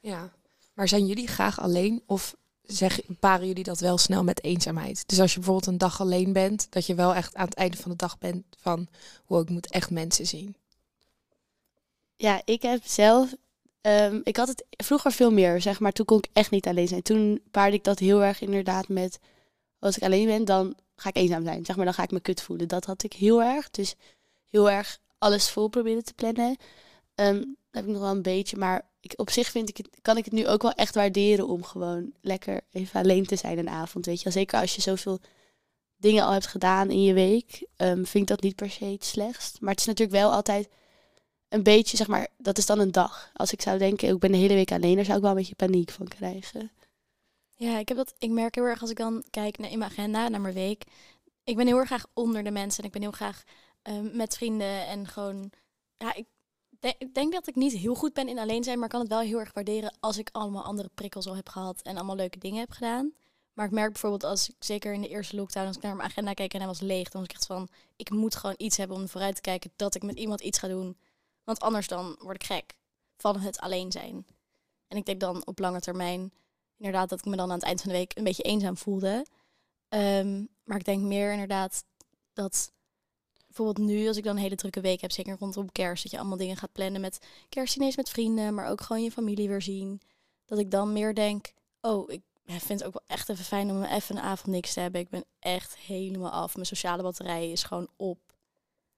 Ja, 0.00 0.32
maar 0.74 0.88
zijn 0.88 1.06
jullie 1.06 1.26
graag 1.26 1.60
alleen 1.60 2.02
of 2.06 2.36
zeg, 2.62 3.00
paren 3.20 3.46
jullie 3.46 3.64
dat 3.64 3.80
wel 3.80 3.98
snel 3.98 4.24
met 4.24 4.44
eenzaamheid. 4.44 5.08
Dus 5.08 5.20
als 5.20 5.30
je 5.32 5.38
bijvoorbeeld 5.38 5.66
een 5.66 5.78
dag 5.78 6.00
alleen 6.00 6.32
bent, 6.32 6.66
dat 6.70 6.86
je 6.86 6.94
wel 6.94 7.14
echt 7.14 7.34
aan 7.34 7.44
het 7.44 7.54
einde 7.54 7.76
van 7.76 7.90
de 7.90 7.96
dag 7.96 8.18
bent 8.18 8.44
van 8.58 8.88
hoe 9.24 9.42
ik 9.42 9.48
moet 9.48 9.70
echt 9.70 9.90
mensen 9.90 10.26
zien. 10.26 10.56
Ja, 12.16 12.42
ik 12.44 12.62
heb 12.62 12.80
zelf, 12.84 13.34
um, 13.80 14.20
ik 14.24 14.36
had 14.36 14.48
het 14.48 14.64
vroeger 14.70 15.12
veel 15.12 15.30
meer, 15.30 15.60
zeg 15.60 15.80
maar, 15.80 15.92
toen 15.92 16.06
kon 16.06 16.18
ik 16.18 16.28
echt 16.32 16.50
niet 16.50 16.66
alleen 16.66 16.88
zijn. 16.88 17.02
Toen 17.02 17.40
paarde 17.50 17.76
ik 17.76 17.84
dat 17.84 17.98
heel 17.98 18.22
erg 18.22 18.40
inderdaad 18.40 18.88
met, 18.88 19.18
als 19.78 19.96
ik 19.96 20.02
alleen 20.02 20.26
ben, 20.26 20.44
dan 20.44 20.74
ga 20.96 21.08
ik 21.08 21.16
eenzaam 21.16 21.44
zijn. 21.44 21.64
Zeg 21.64 21.76
maar, 21.76 21.84
dan 21.84 21.94
ga 21.94 22.02
ik 22.02 22.10
me 22.10 22.20
kut 22.20 22.42
voelen. 22.42 22.68
Dat 22.68 22.84
had 22.84 23.02
ik 23.02 23.12
heel 23.12 23.42
erg. 23.42 23.70
Dus 23.70 23.94
heel 24.50 24.70
erg 24.70 24.98
alles 25.18 25.50
vol 25.50 25.68
proberen 25.68 26.04
te 26.04 26.14
plannen. 26.14 26.56
Um, 27.14 27.38
dat 27.70 27.84
heb 27.84 27.84
ik 27.84 27.90
nog 27.90 28.00
wel 28.00 28.10
een 28.10 28.22
beetje, 28.22 28.56
maar 28.56 28.88
ik, 29.00 29.12
op 29.16 29.30
zich 29.30 29.50
vind 29.50 29.68
ik 29.68 29.76
het, 29.76 29.88
kan 30.02 30.16
ik 30.16 30.24
het 30.24 30.34
nu 30.34 30.48
ook 30.48 30.62
wel 30.62 30.72
echt 30.72 30.94
waarderen 30.94 31.48
om 31.48 31.62
gewoon 31.62 32.12
lekker 32.20 32.60
even 32.70 33.00
alleen 33.00 33.26
te 33.26 33.36
zijn 33.36 33.58
een 33.58 33.68
avond. 33.68 34.06
Weet 34.06 34.22
je, 34.22 34.30
zeker 34.30 34.60
als 34.60 34.74
je 34.74 34.80
zoveel 34.80 35.20
dingen 35.96 36.24
al 36.24 36.32
hebt 36.32 36.46
gedaan 36.46 36.90
in 36.90 37.02
je 37.02 37.12
week, 37.12 37.66
um, 37.76 38.06
vind 38.06 38.22
ik 38.22 38.26
dat 38.26 38.40
niet 38.40 38.56
per 38.56 38.70
se 38.70 38.84
het 38.84 39.04
slechtst. 39.04 39.60
Maar 39.60 39.70
het 39.70 39.80
is 39.80 39.86
natuurlijk 39.86 40.18
wel 40.18 40.32
altijd 40.32 40.68
een 41.48 41.62
beetje, 41.62 41.96
zeg 41.96 42.06
maar, 42.06 42.28
dat 42.38 42.58
is 42.58 42.66
dan 42.66 42.78
een 42.78 42.92
dag. 42.92 43.30
Als 43.32 43.52
ik 43.52 43.62
zou 43.62 43.78
denken, 43.78 44.08
ik 44.08 44.18
ben 44.18 44.32
de 44.32 44.38
hele 44.38 44.54
week 44.54 44.72
alleen, 44.72 44.96
daar 44.96 45.04
zou 45.04 45.16
ik 45.16 45.22
wel 45.22 45.30
een 45.30 45.36
beetje 45.36 45.54
paniek 45.54 45.90
van 45.90 46.08
krijgen. 46.08 46.70
Ja, 47.58 47.78
ik 47.78 47.88
heb 47.88 47.96
dat. 47.96 48.14
Ik 48.18 48.30
merk 48.30 48.54
heel 48.54 48.64
erg 48.64 48.80
als 48.80 48.90
ik 48.90 48.96
dan 48.96 49.24
kijk 49.30 49.58
naar 49.58 49.70
in 49.70 49.78
mijn 49.78 49.90
agenda, 49.90 50.28
naar 50.28 50.40
mijn 50.40 50.54
week. 50.54 50.84
Ik 51.44 51.56
ben 51.56 51.66
heel 51.66 51.78
erg 51.78 51.86
graag 51.86 52.06
onder 52.12 52.44
de 52.44 52.50
mensen 52.50 52.80
en 52.80 52.86
ik 52.86 52.92
ben 52.92 53.02
heel 53.02 53.10
graag 53.10 53.42
um, 53.82 54.16
met 54.16 54.36
vrienden 54.36 54.86
en 54.86 55.06
gewoon. 55.06 55.50
Ja, 55.96 56.14
ik 56.14 56.26
ik 56.80 57.14
denk 57.14 57.32
dat 57.32 57.46
ik 57.46 57.54
niet 57.54 57.72
heel 57.72 57.94
goed 57.94 58.12
ben 58.12 58.28
in 58.28 58.38
alleen 58.38 58.64
zijn, 58.64 58.78
maar 58.78 58.88
kan 58.88 59.00
het 59.00 59.08
wel 59.08 59.20
heel 59.20 59.38
erg 59.38 59.52
waarderen 59.52 59.96
als 60.00 60.18
ik 60.18 60.28
allemaal 60.32 60.62
andere 60.62 60.90
prikkels 60.94 61.26
al 61.26 61.36
heb 61.36 61.48
gehad 61.48 61.82
en 61.82 61.96
allemaal 61.96 62.16
leuke 62.16 62.38
dingen 62.38 62.60
heb 62.60 62.70
gedaan. 62.70 63.12
Maar 63.52 63.66
ik 63.66 63.72
merk 63.72 63.92
bijvoorbeeld 63.92 64.24
als 64.24 64.48
ik 64.48 64.54
zeker 64.58 64.92
in 64.92 65.00
de 65.00 65.08
eerste 65.08 65.36
lockdown, 65.36 65.66
als 65.66 65.76
ik 65.76 65.82
naar 65.82 65.96
mijn 65.96 66.08
agenda 66.08 66.32
kijk 66.32 66.52
en 66.52 66.58
hij 66.58 66.68
was 66.68 66.80
leeg, 66.80 67.08
dan 67.08 67.20
was 67.20 67.30
ik 67.30 67.36
echt 67.36 67.46
van, 67.46 67.68
ik 67.96 68.10
moet 68.10 68.36
gewoon 68.36 68.54
iets 68.58 68.76
hebben 68.76 68.96
om 68.96 69.08
vooruit 69.08 69.34
te 69.34 69.40
kijken 69.40 69.72
dat 69.76 69.94
ik 69.94 70.02
met 70.02 70.18
iemand 70.18 70.40
iets 70.40 70.58
ga 70.58 70.68
doen. 70.68 70.96
Want 71.44 71.60
anders 71.60 71.88
dan 71.88 72.16
word 72.18 72.42
ik 72.42 72.44
gek 72.44 72.74
van 73.16 73.40
het 73.40 73.58
alleen 73.58 73.92
zijn. 73.92 74.26
En 74.88 74.96
ik 74.96 75.04
denk 75.04 75.20
dan 75.20 75.46
op 75.46 75.58
lange 75.58 75.80
termijn 75.80 76.32
inderdaad 76.78 77.08
dat 77.08 77.18
ik 77.18 77.24
me 77.24 77.36
dan 77.36 77.50
aan 77.50 77.56
het 77.56 77.66
eind 77.66 77.80
van 77.80 77.90
de 77.90 77.96
week 77.96 78.16
een 78.16 78.24
beetje 78.24 78.42
eenzaam 78.42 78.76
voelde. 78.76 79.26
Ehm, 79.88 80.44
maar 80.64 80.78
ik 80.78 80.84
denk 80.84 81.02
meer 81.02 81.32
inderdaad 81.32 81.84
dat 82.32 82.72
bijvoorbeeld 83.46 83.86
nu, 83.86 84.08
als 84.08 84.16
ik 84.16 84.24
dan 84.24 84.36
een 84.36 84.42
hele 84.42 84.54
drukke 84.54 84.80
week 84.80 85.00
heb, 85.00 85.12
zeker 85.12 85.36
rondom 85.38 85.72
kerst, 85.72 86.02
dat 86.02 86.12
je 86.12 86.18
allemaal 86.18 86.36
dingen 86.36 86.56
gaat 86.56 86.72
plannen 86.72 87.00
met 87.00 87.18
kerstdinees 87.48 87.96
met 87.96 88.10
vrienden, 88.10 88.54
maar 88.54 88.68
ook 88.68 88.80
gewoon 88.80 89.02
je 89.02 89.10
familie 89.10 89.48
weer 89.48 89.62
zien. 89.62 90.00
Dat 90.44 90.58
ik 90.58 90.70
dan 90.70 90.92
meer 90.92 91.14
denk, 91.14 91.52
oh, 91.80 92.10
ik 92.10 92.22
vind 92.46 92.68
het 92.68 92.84
ook 92.84 92.92
wel 92.92 93.16
echt 93.16 93.28
even 93.28 93.44
fijn 93.44 93.70
om 93.70 93.82
even 93.82 94.16
een 94.16 94.22
avond 94.22 94.46
niks 94.46 94.72
te 94.72 94.80
hebben. 94.80 95.00
Ik 95.00 95.08
ben 95.08 95.24
echt 95.38 95.76
helemaal 95.76 96.30
af. 96.30 96.54
Mijn 96.54 96.66
sociale 96.66 97.02
batterij 97.02 97.50
is 97.50 97.62
gewoon 97.62 97.88
op. 97.96 98.18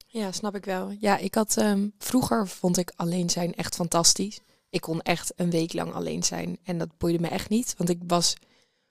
Ja, 0.05 0.31
snap 0.31 0.55
ik 0.55 0.65
wel. 0.65 0.95
Ja, 0.99 1.17
ik 1.17 1.35
had 1.35 1.57
um, 1.57 1.93
vroeger 1.97 2.47
vond 2.47 2.77
ik 2.77 2.93
alleen 2.95 3.29
zijn 3.29 3.53
echt 3.53 3.75
fantastisch. 3.75 4.39
Ik 4.69 4.81
kon 4.81 5.01
echt 5.01 5.33
een 5.35 5.49
week 5.49 5.73
lang 5.73 5.93
alleen 5.93 6.23
zijn 6.23 6.57
en 6.63 6.77
dat 6.77 6.97
boeide 6.97 7.19
me 7.19 7.27
echt 7.27 7.49
niet, 7.49 7.73
want 7.77 7.89
ik 7.89 7.99
was 8.07 8.35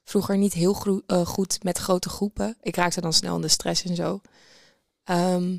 vroeger 0.05 0.37
niet 0.39 0.53
heel 0.53 1.03
uh, 1.07 1.27
goed 1.27 1.63
met 1.63 1.79
grote 1.79 2.09
groepen. 2.09 2.57
Ik 2.63 2.77
raakte 2.77 3.01
dan 3.01 3.13
snel 3.13 3.37
in 3.37 3.43
de 3.43 3.49
stress 3.49 3.85
en 3.85 3.95
zo. 3.97 4.21
Ehm, 5.05 5.59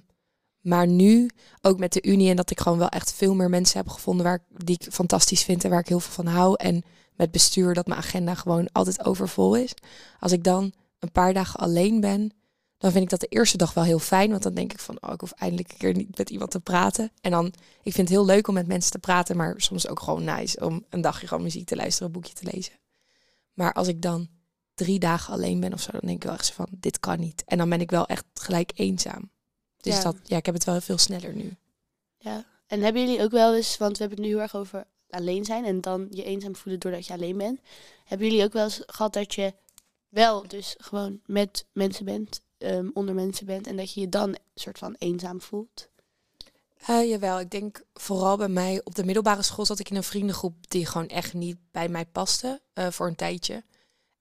maar 0.62 0.88
nu, 0.88 1.30
ook 1.62 1.80
met 1.80 1.94
de 1.94 2.02
Unie 2.02 2.30
en 2.30 2.36
dat 2.36 2.52
ik 2.52 2.60
gewoon 2.60 2.78
wel 2.78 2.90
echt 2.90 3.14
veel 3.14 3.36
meer 3.36 3.50
mensen 3.50 3.78
heb 3.78 3.88
gevonden 3.88 4.26
waar, 4.26 4.44
die 4.50 4.78
ik 4.80 4.94
fantastisch 4.94 5.44
vind 5.44 5.64
en 5.64 5.70
waar 5.70 5.80
ik 5.80 5.88
heel 5.88 6.00
veel 6.00 6.14
van 6.14 6.34
hou. 6.34 6.56
En 6.58 6.84
met 7.16 7.32
bestuur 7.32 7.74
dat 7.74 7.88
mijn 7.88 8.00
agenda 8.00 8.36
gewoon 8.36 8.72
altijd 8.72 9.06
overvol 9.06 9.56
is. 9.56 9.74
Als 10.20 10.32
ik 10.32 10.44
dan 10.44 10.74
een 11.00 11.12
paar 11.12 11.34
dagen 11.34 11.60
alleen 11.60 12.00
ben, 12.00 12.32
dan 12.80 12.92
vind 12.92 13.04
ik 13.04 13.10
dat 13.10 13.20
de 13.20 13.28
eerste 13.28 13.58
dag 13.58 13.74
wel 13.74 13.84
heel 13.84 14.00
fijn. 14.00 14.30
Want 14.30 14.44
dan 14.44 14.54
denk 14.54 14.74
ik 14.74 14.80
van, 14.80 14.98
oh, 15.02 15.14
ik 15.14 15.20
hoef 15.20 15.32
eindelijk 15.32 15.72
een 15.72 15.78
keer 15.78 15.96
niet 15.96 16.18
met 16.18 16.30
iemand 16.30 16.52
te 16.52 16.60
praten. 16.60 17.12
En 17.22 17.32
dan, 17.32 17.46
ik 17.84 17.94
vind 17.94 17.98
het 17.98 18.18
heel 18.18 18.26
leuk 18.26 18.48
om 18.48 18.54
met 18.54 18.68
mensen 18.68 18.92
te 18.92 19.00
praten, 19.00 19.38
maar 19.38 19.54
soms 19.58 19.88
ook 19.88 20.00
gewoon 20.00 20.24
nice 20.24 20.66
om 20.66 20.86
een 20.90 21.02
dagje 21.02 21.28
gewoon 21.28 21.44
muziek 21.44 21.68
te 21.68 21.76
luisteren, 21.76 22.08
een 22.08 22.14
boekje 22.14 22.34
te 22.34 22.50
lezen. 22.52 22.74
Maar 23.54 23.74
als 23.74 23.88
ik 23.88 24.02
dan 24.02 24.28
drie 24.74 25.00
dagen 25.00 25.34
alleen 25.34 25.60
ben 25.60 25.74
of 25.74 25.82
zo, 25.82 25.92
dan 25.92 26.02
denk 26.04 26.16
ik 26.16 26.24
wel 26.24 26.34
echt 26.34 26.52
van, 26.52 26.68
dit 26.70 27.00
kan 27.00 27.20
niet. 27.20 27.44
En 27.46 27.58
dan 27.58 27.70
ben 27.70 27.82
ik 27.82 27.92
wel 27.92 28.06
echt 28.06 28.26
gelijk 28.34 28.72
eenzaam. 28.76 29.32
Dus 29.78 29.96
ja. 29.96 30.02
dat, 30.02 30.16
ja, 30.24 30.38
ik 30.38 30.46
heb 30.46 30.56
het 30.56 30.64
wel 30.64 30.82
veel 30.82 30.98
sneller 30.98 31.36
nu. 31.36 31.58
Ja, 32.18 32.46
en 32.68 32.82
hebben 32.82 33.02
jullie 33.02 33.24
ook 33.24 33.32
wel 33.32 33.56
eens, 33.56 33.78
want 33.78 33.98
we 33.98 34.04
hebben 34.04 34.18
het 34.18 34.28
nu 34.28 34.34
heel 34.34 34.44
erg 34.44 34.56
over 34.56 34.88
alleen 35.10 35.46
zijn 35.46 35.66
en 35.66 35.82
dan 35.82 36.08
je 36.10 36.24
eenzaam 36.24 36.56
voelen 36.56 36.80
doordat 36.80 37.08
je 37.08 37.14
alleen 37.14 37.38
bent. 37.38 37.60
Hebben 38.06 38.28
jullie 38.28 38.44
ook 38.44 38.54
wel 38.54 38.64
eens 38.64 38.84
gehad 38.86 39.14
dat 39.14 39.34
je 39.34 39.54
wel 40.10 40.48
dus 40.48 40.76
gewoon 40.78 41.20
met 41.26 41.66
mensen 41.74 42.06
bent, 42.06 42.42
um, 42.60 42.92
onder 42.94 43.16
mensen 43.16 43.46
bent 43.46 43.68
en 43.68 43.78
dat 43.78 43.94
je 43.94 44.00
je 44.00 44.10
dan 44.10 44.30
een 44.30 44.38
soort 44.56 44.78
van 44.78 44.96
eenzaam 44.98 45.42
voelt? 45.42 45.90
Uh, 46.90 47.10
jawel, 47.10 47.40
ik 47.40 47.52
denk 47.52 47.82
vooral 47.94 48.38
bij 48.38 48.48
mij 48.48 48.82
op 48.84 48.96
de 48.96 49.06
middelbare 49.06 49.42
school 49.42 49.66
zat 49.66 49.80
ik 49.80 49.90
in 49.90 49.96
een 49.96 50.04
vriendengroep 50.04 50.70
die 50.70 50.86
gewoon 50.86 51.08
echt 51.08 51.34
niet 51.34 51.58
bij 51.72 51.90
mij 51.90 52.06
paste 52.06 52.62
uh, 52.74 52.88
voor 52.88 53.08
een 53.08 53.16
tijdje. 53.16 53.64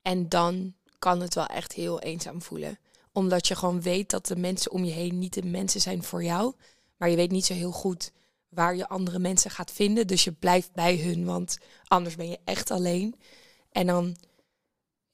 En 0.03 0.29
dan 0.29 0.75
kan 0.99 1.21
het 1.21 1.35
wel 1.35 1.47
echt 1.47 1.73
heel 1.73 2.01
eenzaam 2.01 2.43
voelen. 2.43 2.79
Omdat 3.13 3.47
je 3.47 3.55
gewoon 3.55 3.83
weet 3.83 4.11
dat 4.11 4.27
de 4.27 4.37
mensen 4.37 4.73
om 4.73 4.85
je 4.85 4.93
heen 4.93 5.19
niet 5.19 5.35
de 5.35 5.45
mensen 5.45 5.81
zijn 5.81 6.03
voor 6.03 6.25
jou. 6.25 6.55
Maar 6.97 7.11
je 7.11 7.17
weet 7.17 7.31
niet 7.31 7.47
zo 7.47 7.55
heel 7.55 7.73
goed 7.73 8.13
waar 8.49 8.77
je 8.77 8.89
andere 8.89 9.19
mensen 9.19 9.51
gaat 9.51 9.71
vinden. 9.71 10.07
Dus 10.07 10.25
je 10.25 10.33
blijft 10.33 10.73
bij 10.73 10.97
hun, 10.97 11.25
want 11.25 11.59
anders 11.87 12.17
ben 12.17 12.29
je 12.29 12.39
echt 12.45 12.71
alleen. 12.71 13.15
En 13.71 13.87
dan, 13.87 14.17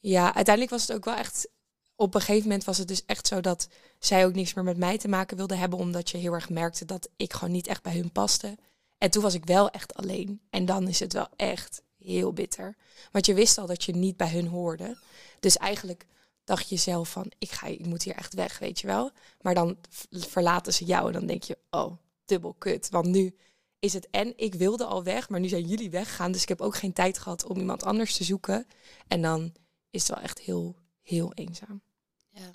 ja, 0.00 0.24
uiteindelijk 0.34 0.70
was 0.70 0.86
het 0.86 0.96
ook 0.96 1.04
wel 1.04 1.14
echt. 1.14 1.48
Op 1.96 2.14
een 2.14 2.20
gegeven 2.20 2.42
moment 2.42 2.64
was 2.64 2.78
het 2.78 2.88
dus 2.88 3.04
echt 3.06 3.26
zo 3.26 3.40
dat 3.40 3.68
zij 3.98 4.26
ook 4.26 4.34
niks 4.34 4.54
meer 4.54 4.64
met 4.64 4.76
mij 4.76 4.98
te 4.98 5.08
maken 5.08 5.36
wilde 5.36 5.54
hebben, 5.54 5.78
omdat 5.78 6.10
je 6.10 6.18
heel 6.18 6.32
erg 6.32 6.48
merkte 6.48 6.84
dat 6.84 7.08
ik 7.16 7.32
gewoon 7.32 7.52
niet 7.52 7.66
echt 7.66 7.82
bij 7.82 7.94
hun 7.94 8.12
paste. 8.12 8.58
En 8.98 9.10
toen 9.10 9.22
was 9.22 9.34
ik 9.34 9.44
wel 9.44 9.70
echt 9.70 9.94
alleen. 9.94 10.40
En 10.50 10.64
dan 10.64 10.88
is 10.88 11.00
het 11.00 11.12
wel 11.12 11.28
echt 11.36 11.82
heel 11.98 12.32
bitter. 12.32 12.76
Want 13.12 13.26
je 13.26 13.34
wist 13.34 13.58
al 13.58 13.66
dat 13.66 13.84
je 13.84 13.92
niet 13.92 14.16
bij 14.16 14.30
hun 14.30 14.46
hoorde. 14.46 14.96
Dus 15.40 15.56
eigenlijk 15.56 16.06
dacht 16.44 16.68
je 16.68 16.76
zelf 16.76 17.10
van, 17.10 17.32
ik, 17.38 17.50
ga, 17.50 17.66
ik 17.66 17.86
moet 17.86 18.02
hier 18.02 18.14
echt 18.14 18.34
weg, 18.34 18.58
weet 18.58 18.80
je 18.80 18.86
wel. 18.86 19.10
Maar 19.40 19.54
dan 19.54 19.76
verlaten 20.10 20.74
ze 20.74 20.84
jou 20.84 21.06
en 21.06 21.12
dan 21.12 21.26
denk 21.26 21.42
je, 21.42 21.58
oh, 21.70 21.96
dubbel 22.24 22.54
kut. 22.58 22.88
Want 22.90 23.06
nu 23.06 23.34
is 23.78 23.92
het 23.92 24.10
en 24.10 24.32
ik 24.36 24.54
wilde 24.54 24.84
al 24.84 25.02
weg, 25.02 25.28
maar 25.28 25.40
nu 25.40 25.48
zijn 25.48 25.66
jullie 25.66 25.90
weggegaan. 25.90 26.32
Dus 26.32 26.42
ik 26.42 26.48
heb 26.48 26.60
ook 26.60 26.76
geen 26.76 26.92
tijd 26.92 27.18
gehad 27.18 27.44
om 27.44 27.58
iemand 27.58 27.82
anders 27.82 28.16
te 28.16 28.24
zoeken. 28.24 28.66
En 29.08 29.22
dan 29.22 29.52
is 29.90 30.00
het 30.02 30.14
wel 30.14 30.24
echt 30.24 30.38
heel, 30.38 30.76
heel 31.04 31.32
eenzaam. 31.34 31.82
Ja, 32.28 32.54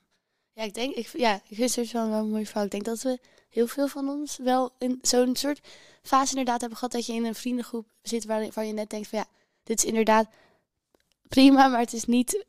ja 0.54 0.64
ik 0.64 0.74
denk, 0.74 0.96
ik, 0.96 1.08
ja, 1.18 1.42
vind 1.50 1.76
het 1.76 1.92
wel 1.92 2.04
een 2.04 2.30
mooie 2.30 2.46
vrouw. 2.46 2.64
Ik 2.64 2.72
denk 2.72 2.86
dat 2.86 3.02
we 3.02 3.20
heel 3.50 3.68
veel 3.68 3.88
van 3.88 4.10
ons 4.10 4.38
wel 4.38 4.72
in 4.78 5.00
zo'n 5.02 5.36
soort 5.36 5.68
fase 6.02 6.30
inderdaad 6.30 6.60
hebben 6.60 6.78
gehad 6.78 6.94
dat 6.94 7.06
je 7.06 7.14
in 7.14 7.26
een 7.26 7.36
vriendengroep 7.36 7.88
zit 8.02 8.26
waar, 8.26 8.50
waar 8.54 8.66
je 8.66 8.74
net 8.74 8.90
denkt 8.90 9.08
van 9.08 9.20
ja, 9.20 9.26
dit 9.64 9.78
is 9.78 9.86
inderdaad 9.86 10.28
prima, 11.28 11.68
maar 11.68 11.80
het 11.80 11.94
is 11.94 12.06
niet 12.06 12.46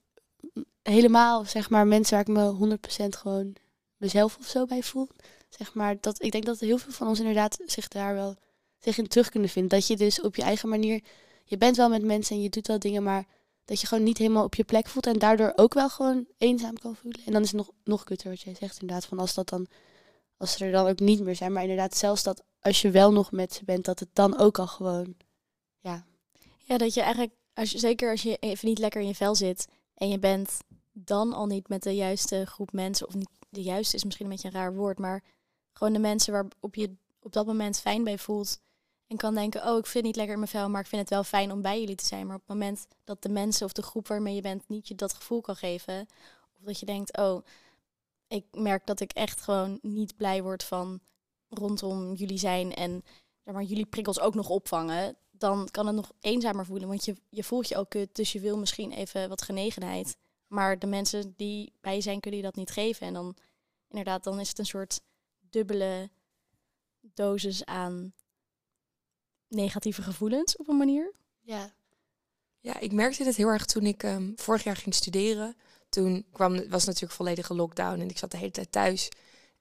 helemaal 0.83 1.45
zeg 1.45 1.71
maar 1.71 1.87
mensen 1.87 2.17
waar 2.17 2.29
ik 2.29 2.59
me 2.59 2.79
100% 3.05 3.19
gewoon 3.19 3.57
mezelf 3.97 4.37
of 4.39 4.47
zo 4.47 4.65
bij 4.65 4.83
voel. 4.83 5.09
Zeg 5.49 5.75
maar 5.75 5.97
dat 6.01 6.23
ik 6.23 6.33
denk 6.33 6.45
dat 6.45 6.61
heel 6.61 6.79
veel 6.79 6.93
van 6.93 7.09
ons 7.09 7.19
inderdaad 7.19 7.59
zich 7.67 7.89
daar 7.89 8.15
wel 8.15 8.37
zich 8.79 8.99
in 8.99 9.09
terug 9.09 9.29
kunnen 9.29 9.51
vinden. 9.51 9.79
Dat 9.79 9.87
je 9.87 9.97
dus 9.97 10.21
op 10.21 10.37
je 10.37 10.43
eigen 10.43 10.69
manier, 10.69 11.03
je 11.45 11.57
bent 11.57 11.77
wel 11.77 11.89
met 11.89 12.03
mensen 12.03 12.37
en 12.37 12.43
je 12.43 12.49
doet 12.49 12.67
wel 12.67 12.79
dingen, 12.79 13.03
maar 13.03 13.27
dat 13.71 13.81
je 13.81 13.87
gewoon 13.87 14.05
niet 14.05 14.19
helemaal 14.19 14.45
op 14.45 14.55
je 14.55 14.65
plek 14.65 14.89
voelt 14.89 15.07
en 15.07 15.19
daardoor 15.19 15.53
ook 15.57 15.75
wel 15.75 15.89
gewoon 15.89 16.27
eenzaam 16.39 16.79
kan 16.79 16.97
voelen. 16.97 17.21
En 17.27 17.33
dan 17.33 17.43
is 17.43 17.53
het 17.53 17.57
nog, 17.57 17.71
nog 17.85 18.05
kutter 18.05 18.29
wat 18.29 18.41
jij 18.41 18.55
zegt 18.55 18.81
inderdaad, 18.81 19.07
van 19.07 19.19
als 19.19 19.35
dat 19.35 19.49
dan, 19.49 19.67
als 20.37 20.53
ze 20.53 20.65
er 20.65 20.73
dan 20.73 20.87
ook 20.87 21.01
niet 21.01 21.21
meer 21.21 21.37
zijn. 21.37 21.53
Maar 21.53 21.63
inderdaad, 21.63 21.97
zelfs 21.97 22.23
dat 22.23 22.43
als 22.61 22.83
je 22.83 22.91
wel 22.91 23.13
nog 23.13 23.33
met 23.33 23.55
ze 23.55 23.65
bent, 23.65 23.85
dat 23.85 23.99
het 23.99 24.09
dan 24.13 24.39
ook 24.39 24.59
al 24.59 24.67
gewoon, 24.67 25.15
ja. 25.81 26.05
Ja, 26.59 26.79
dat 26.79 26.95
je 26.95 27.01
eigenlijk, 27.01 27.33
als 27.55 27.71
je, 27.71 27.79
zeker 27.79 28.11
als 28.11 28.23
je 28.23 28.37
even 28.37 28.69
niet 28.69 28.79
lekker 28.79 29.01
in 29.01 29.07
je 29.07 29.15
vel 29.15 29.35
zit 29.35 29.67
en 29.95 30.09
je 30.09 30.19
bent 30.19 30.59
dan 30.93 31.33
al 31.33 31.47
niet 31.47 31.69
met 31.69 31.83
de 31.83 31.95
juiste 31.95 32.47
groep 32.47 32.73
mensen, 32.73 33.07
of 33.07 33.15
niet 33.15 33.31
de 33.49 33.63
juiste 33.63 33.97
is 33.97 34.05
misschien 34.05 34.27
een 34.27 34.33
beetje 34.33 34.49
een 34.49 34.55
raar 34.55 34.75
woord, 34.75 34.99
maar 34.99 35.25
gewoon 35.73 35.93
de 35.93 35.99
mensen 35.99 36.33
waarop 36.33 36.75
je 36.75 36.95
op 37.21 37.33
dat 37.33 37.47
moment 37.47 37.81
fijn 37.81 38.05
bij 38.05 38.19
voelt. 38.19 38.61
En 39.11 39.17
kan 39.17 39.35
denken, 39.35 39.67
oh, 39.67 39.79
ik 39.79 39.87
vind 39.87 39.95
het 39.95 40.05
niet 40.05 40.17
lekker 40.17 40.35
in 40.35 40.41
mijn 40.41 40.51
vel, 40.51 40.69
maar 40.69 40.81
ik 40.81 40.87
vind 40.87 41.01
het 41.01 41.11
wel 41.11 41.25
fijn 41.25 41.53
om 41.53 41.63
bij 41.63 41.81
jullie 41.81 41.95
te 41.95 42.07
zijn. 42.07 42.27
Maar 42.27 42.37
op 42.37 42.41
het 42.41 42.57
moment 42.59 42.87
dat 43.05 43.23
de 43.23 43.29
mensen 43.29 43.67
of 43.67 43.73
de 43.73 43.83
groep 43.83 44.09
waarmee 44.09 44.35
je 44.35 44.41
bent 44.41 44.69
niet 44.69 44.89
je 44.89 44.95
dat 44.95 45.15
gevoel 45.15 45.41
kan 45.41 45.57
geven, 45.57 46.09
of 46.57 46.65
dat 46.65 46.81
je 46.81 46.87
denkt, 46.87 47.17
oh, 47.17 47.45
ik 48.29 48.45
merk 48.53 48.87
dat 48.87 49.01
ik 49.01 49.13
echt 49.13 49.41
gewoon 49.41 49.79
niet 49.83 50.17
blij 50.17 50.43
word 50.43 50.65
van 50.65 51.01
rondom 51.49 52.15
jullie 52.15 52.39
zijn 52.39 52.75
en 52.75 53.05
zeg 53.45 53.55
maar, 53.55 53.63
jullie 53.63 53.87
prikkels 53.87 54.21
ook 54.21 54.35
nog 54.35 54.49
opvangen, 54.49 55.17
dan 55.31 55.69
kan 55.71 55.87
het 55.87 55.97
nog 55.97 56.13
eenzamer 56.21 56.67
voelen. 56.67 56.89
Want 56.89 57.05
je, 57.05 57.17
je 57.29 57.45
voelt 57.45 57.69
je 57.69 57.77
ook 57.77 57.91
kut, 57.91 58.15
dus 58.15 58.33
je 58.33 58.41
wil 58.41 58.59
misschien 58.59 58.93
even 58.93 59.29
wat 59.29 59.43
genegenheid. 59.43 60.17
Maar 60.47 60.79
de 60.79 60.87
mensen 60.87 61.35
die 61.37 61.73
bij 61.81 61.95
je 61.95 62.01
zijn, 62.01 62.21
kunnen 62.21 62.41
je 62.41 62.47
dat 62.47 62.57
niet 62.57 62.71
geven. 62.71 63.07
En 63.07 63.13
dan 63.13 63.37
inderdaad, 63.89 64.25
dan 64.25 64.41
is 64.41 64.49
het 64.49 64.59
een 64.59 64.67
soort 64.67 65.01
dubbele 65.51 66.11
dosis 67.01 67.65
aan 67.65 68.13
negatieve 69.51 70.03
gevoelens 70.03 70.57
op 70.57 70.69
een 70.69 70.77
manier. 70.77 71.13
Ja. 71.41 71.73
Ja, 72.61 72.81
ik 72.81 72.93
merkte 72.93 73.25
het 73.25 73.37
heel 73.37 73.49
erg 73.49 73.67
toen 73.67 73.87
ik 73.87 74.03
um, 74.03 74.33
vorig 74.37 74.65
jaar 74.65 74.77
ging 74.77 74.95
studeren. 74.95 75.57
Toen 75.89 76.27
kwam, 76.33 76.69
was 76.69 76.85
natuurlijk 76.85 77.13
volledige 77.13 77.55
lockdown 77.55 78.01
en 78.01 78.09
ik 78.09 78.19
zat 78.19 78.31
de 78.31 78.37
hele 78.37 78.51
tijd 78.51 78.73
thuis. 78.73 79.09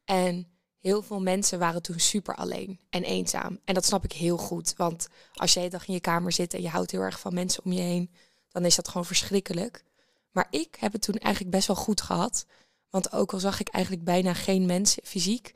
En 0.06 0.48
heel 0.80 1.02
veel 1.02 1.22
mensen 1.22 1.60
waren 1.60 1.82
toen 1.82 2.00
super 2.00 2.36
alleen 2.36 2.80
en 2.90 3.04
eenzaam. 3.04 3.60
En 3.66 3.74
dat 3.74 3.86
snap 3.86 4.04
ik 4.04 4.12
heel 4.12 4.38
goed. 4.38 4.74
Want 4.78 5.08
als 5.34 5.54
je 5.54 5.60
de 5.60 5.68
dag 5.68 5.88
in 5.88 5.94
je 5.94 6.00
kamer 6.00 6.32
zit 6.32 6.54
en 6.54 6.62
je 6.62 6.70
houdt 6.70 6.92
heel 6.92 7.02
erg 7.02 7.20
van 7.20 7.34
mensen 7.34 7.64
om 7.64 7.72
je 7.72 7.82
heen, 7.82 8.12
dan 8.50 8.66
is 8.66 8.76
dat 8.76 8.88
gewoon 8.88 9.06
verschrikkelijk. 9.06 9.84
Maar 10.32 10.48
ik 10.50 10.76
heb 10.80 10.92
het 10.92 11.02
toen 11.02 11.16
eigenlijk 11.16 11.56
best 11.56 11.68
wel 11.68 11.76
goed 11.76 12.02
gehad. 12.02 12.46
Want 12.90 13.12
ook 13.12 13.34
al 13.34 13.40
zag 13.40 13.60
ik 13.60 13.68
eigenlijk 13.70 14.04
bijna 14.04 14.34
geen 14.34 14.66
mensen 14.66 15.04
fysiek, 15.06 15.54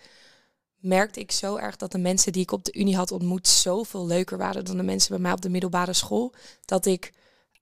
merkte 0.84 1.20
ik 1.20 1.32
zo 1.32 1.56
erg 1.56 1.76
dat 1.76 1.92
de 1.92 1.98
mensen 1.98 2.32
die 2.32 2.42
ik 2.42 2.52
op 2.52 2.64
de 2.64 2.74
Unie 2.74 2.96
had 2.96 3.12
ontmoet 3.12 3.48
zoveel 3.48 4.06
leuker 4.06 4.38
waren 4.38 4.66
dan 4.66 4.78
de 4.78 4.84
mensen 4.84 5.10
bij 5.10 5.20
mij 5.20 5.32
op 5.32 5.42
de 5.42 5.50
middelbare 5.50 5.94
school. 5.94 6.34
Dat 6.66 6.86
ik 6.86 7.14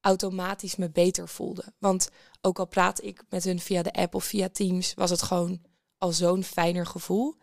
automatisch 0.02 0.76
me 0.76 0.90
beter 0.90 1.28
voelde. 1.28 1.74
Want 1.78 2.10
ook 2.42 2.60
al 2.60 2.68
praat 2.68 3.04
ik 3.04 3.24
met 3.30 3.44
hun 3.44 3.60
via 3.60 3.82
de 3.82 3.94
app 3.94 4.16
of 4.16 4.24
via 4.24 4.50
Teams, 4.50 4.94
was 4.94 5.10
het 5.10 5.22
gewoon 5.22 5.62
al 5.98 6.12
zo'n 6.12 6.44
fijner 6.44 6.86
gevoel. 6.86 7.36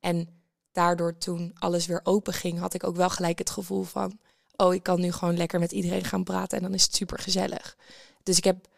En 0.00 0.28
daardoor 0.72 1.18
toen 1.18 1.52
alles 1.58 1.86
weer 1.86 2.00
open 2.02 2.32
ging, 2.32 2.58
had 2.58 2.74
ik 2.74 2.84
ook 2.84 2.96
wel 2.96 3.10
gelijk 3.10 3.38
het 3.38 3.50
gevoel 3.50 3.82
van, 3.82 4.18
oh, 4.56 4.74
ik 4.74 4.82
kan 4.82 5.00
nu 5.00 5.12
gewoon 5.12 5.36
lekker 5.36 5.60
met 5.60 5.72
iedereen 5.72 6.04
gaan 6.04 6.24
praten 6.24 6.56
en 6.56 6.62
dan 6.62 6.74
is 6.74 6.82
het 6.82 6.94
super 6.94 7.18
gezellig. 7.18 7.76
Dus 8.22 8.36
ik 8.36 8.44
heb, 8.44 8.68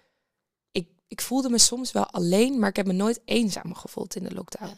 ik, 0.70 0.88
ik 1.08 1.20
voelde 1.20 1.48
me 1.48 1.58
soms 1.58 1.92
wel 1.92 2.06
alleen, 2.10 2.58
maar 2.58 2.68
ik 2.68 2.76
heb 2.76 2.86
me 2.86 2.92
nooit 2.92 3.20
eenzaam 3.24 3.74
gevoeld 3.74 4.16
in 4.16 4.24
de 4.24 4.34
lockdown. 4.34 4.76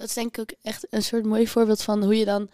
Dat 0.00 0.08
is 0.08 0.14
denk 0.14 0.36
ik 0.36 0.40
ook 0.40 0.58
echt 0.62 0.86
een 0.90 1.02
soort 1.02 1.24
mooi 1.24 1.48
voorbeeld 1.48 1.82
van 1.82 2.02
hoe 2.02 2.16
je 2.16 2.24
dan 2.24 2.50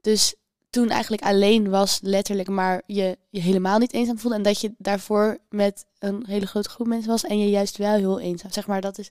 dus 0.00 0.34
toen 0.70 0.88
eigenlijk 0.88 1.22
alleen 1.22 1.70
was, 1.70 1.98
letterlijk, 2.02 2.48
maar 2.48 2.82
je 2.86 3.18
je 3.30 3.40
helemaal 3.40 3.78
niet 3.78 3.92
eenzaam 3.92 4.18
voelde. 4.18 4.36
En 4.36 4.42
dat 4.42 4.60
je 4.60 4.74
daarvoor 4.78 5.38
met 5.48 5.84
een 5.98 6.26
hele 6.26 6.46
grote 6.46 6.68
groep 6.68 6.86
mensen 6.86 7.10
was 7.10 7.24
en 7.24 7.38
je 7.38 7.50
juist 7.50 7.76
wel 7.76 7.94
heel 7.94 8.20
eenzaam. 8.20 8.52
Zeg 8.52 8.66
maar, 8.66 8.80
dat 8.80 8.98
is 8.98 9.08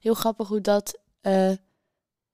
heel 0.00 0.14
grappig 0.14 0.48
hoe 0.48 0.60
dat, 0.60 0.98
uh, 1.22 1.52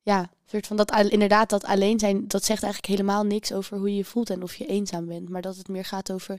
ja, 0.02 0.30
soort 0.46 0.66
van 0.66 0.76
dat 0.76 1.00
inderdaad 1.00 1.50
dat 1.50 1.64
alleen 1.64 1.98
zijn, 1.98 2.28
dat 2.28 2.44
zegt 2.44 2.62
eigenlijk 2.62 2.92
helemaal 2.92 3.24
niks 3.24 3.52
over 3.52 3.78
hoe 3.78 3.90
je 3.90 3.96
je 3.96 4.04
voelt 4.04 4.30
en 4.30 4.42
of 4.42 4.54
je 4.54 4.66
eenzaam 4.66 5.06
bent. 5.06 5.28
Maar 5.28 5.42
dat 5.42 5.56
het 5.56 5.68
meer 5.68 5.84
gaat 5.84 6.12
over 6.12 6.38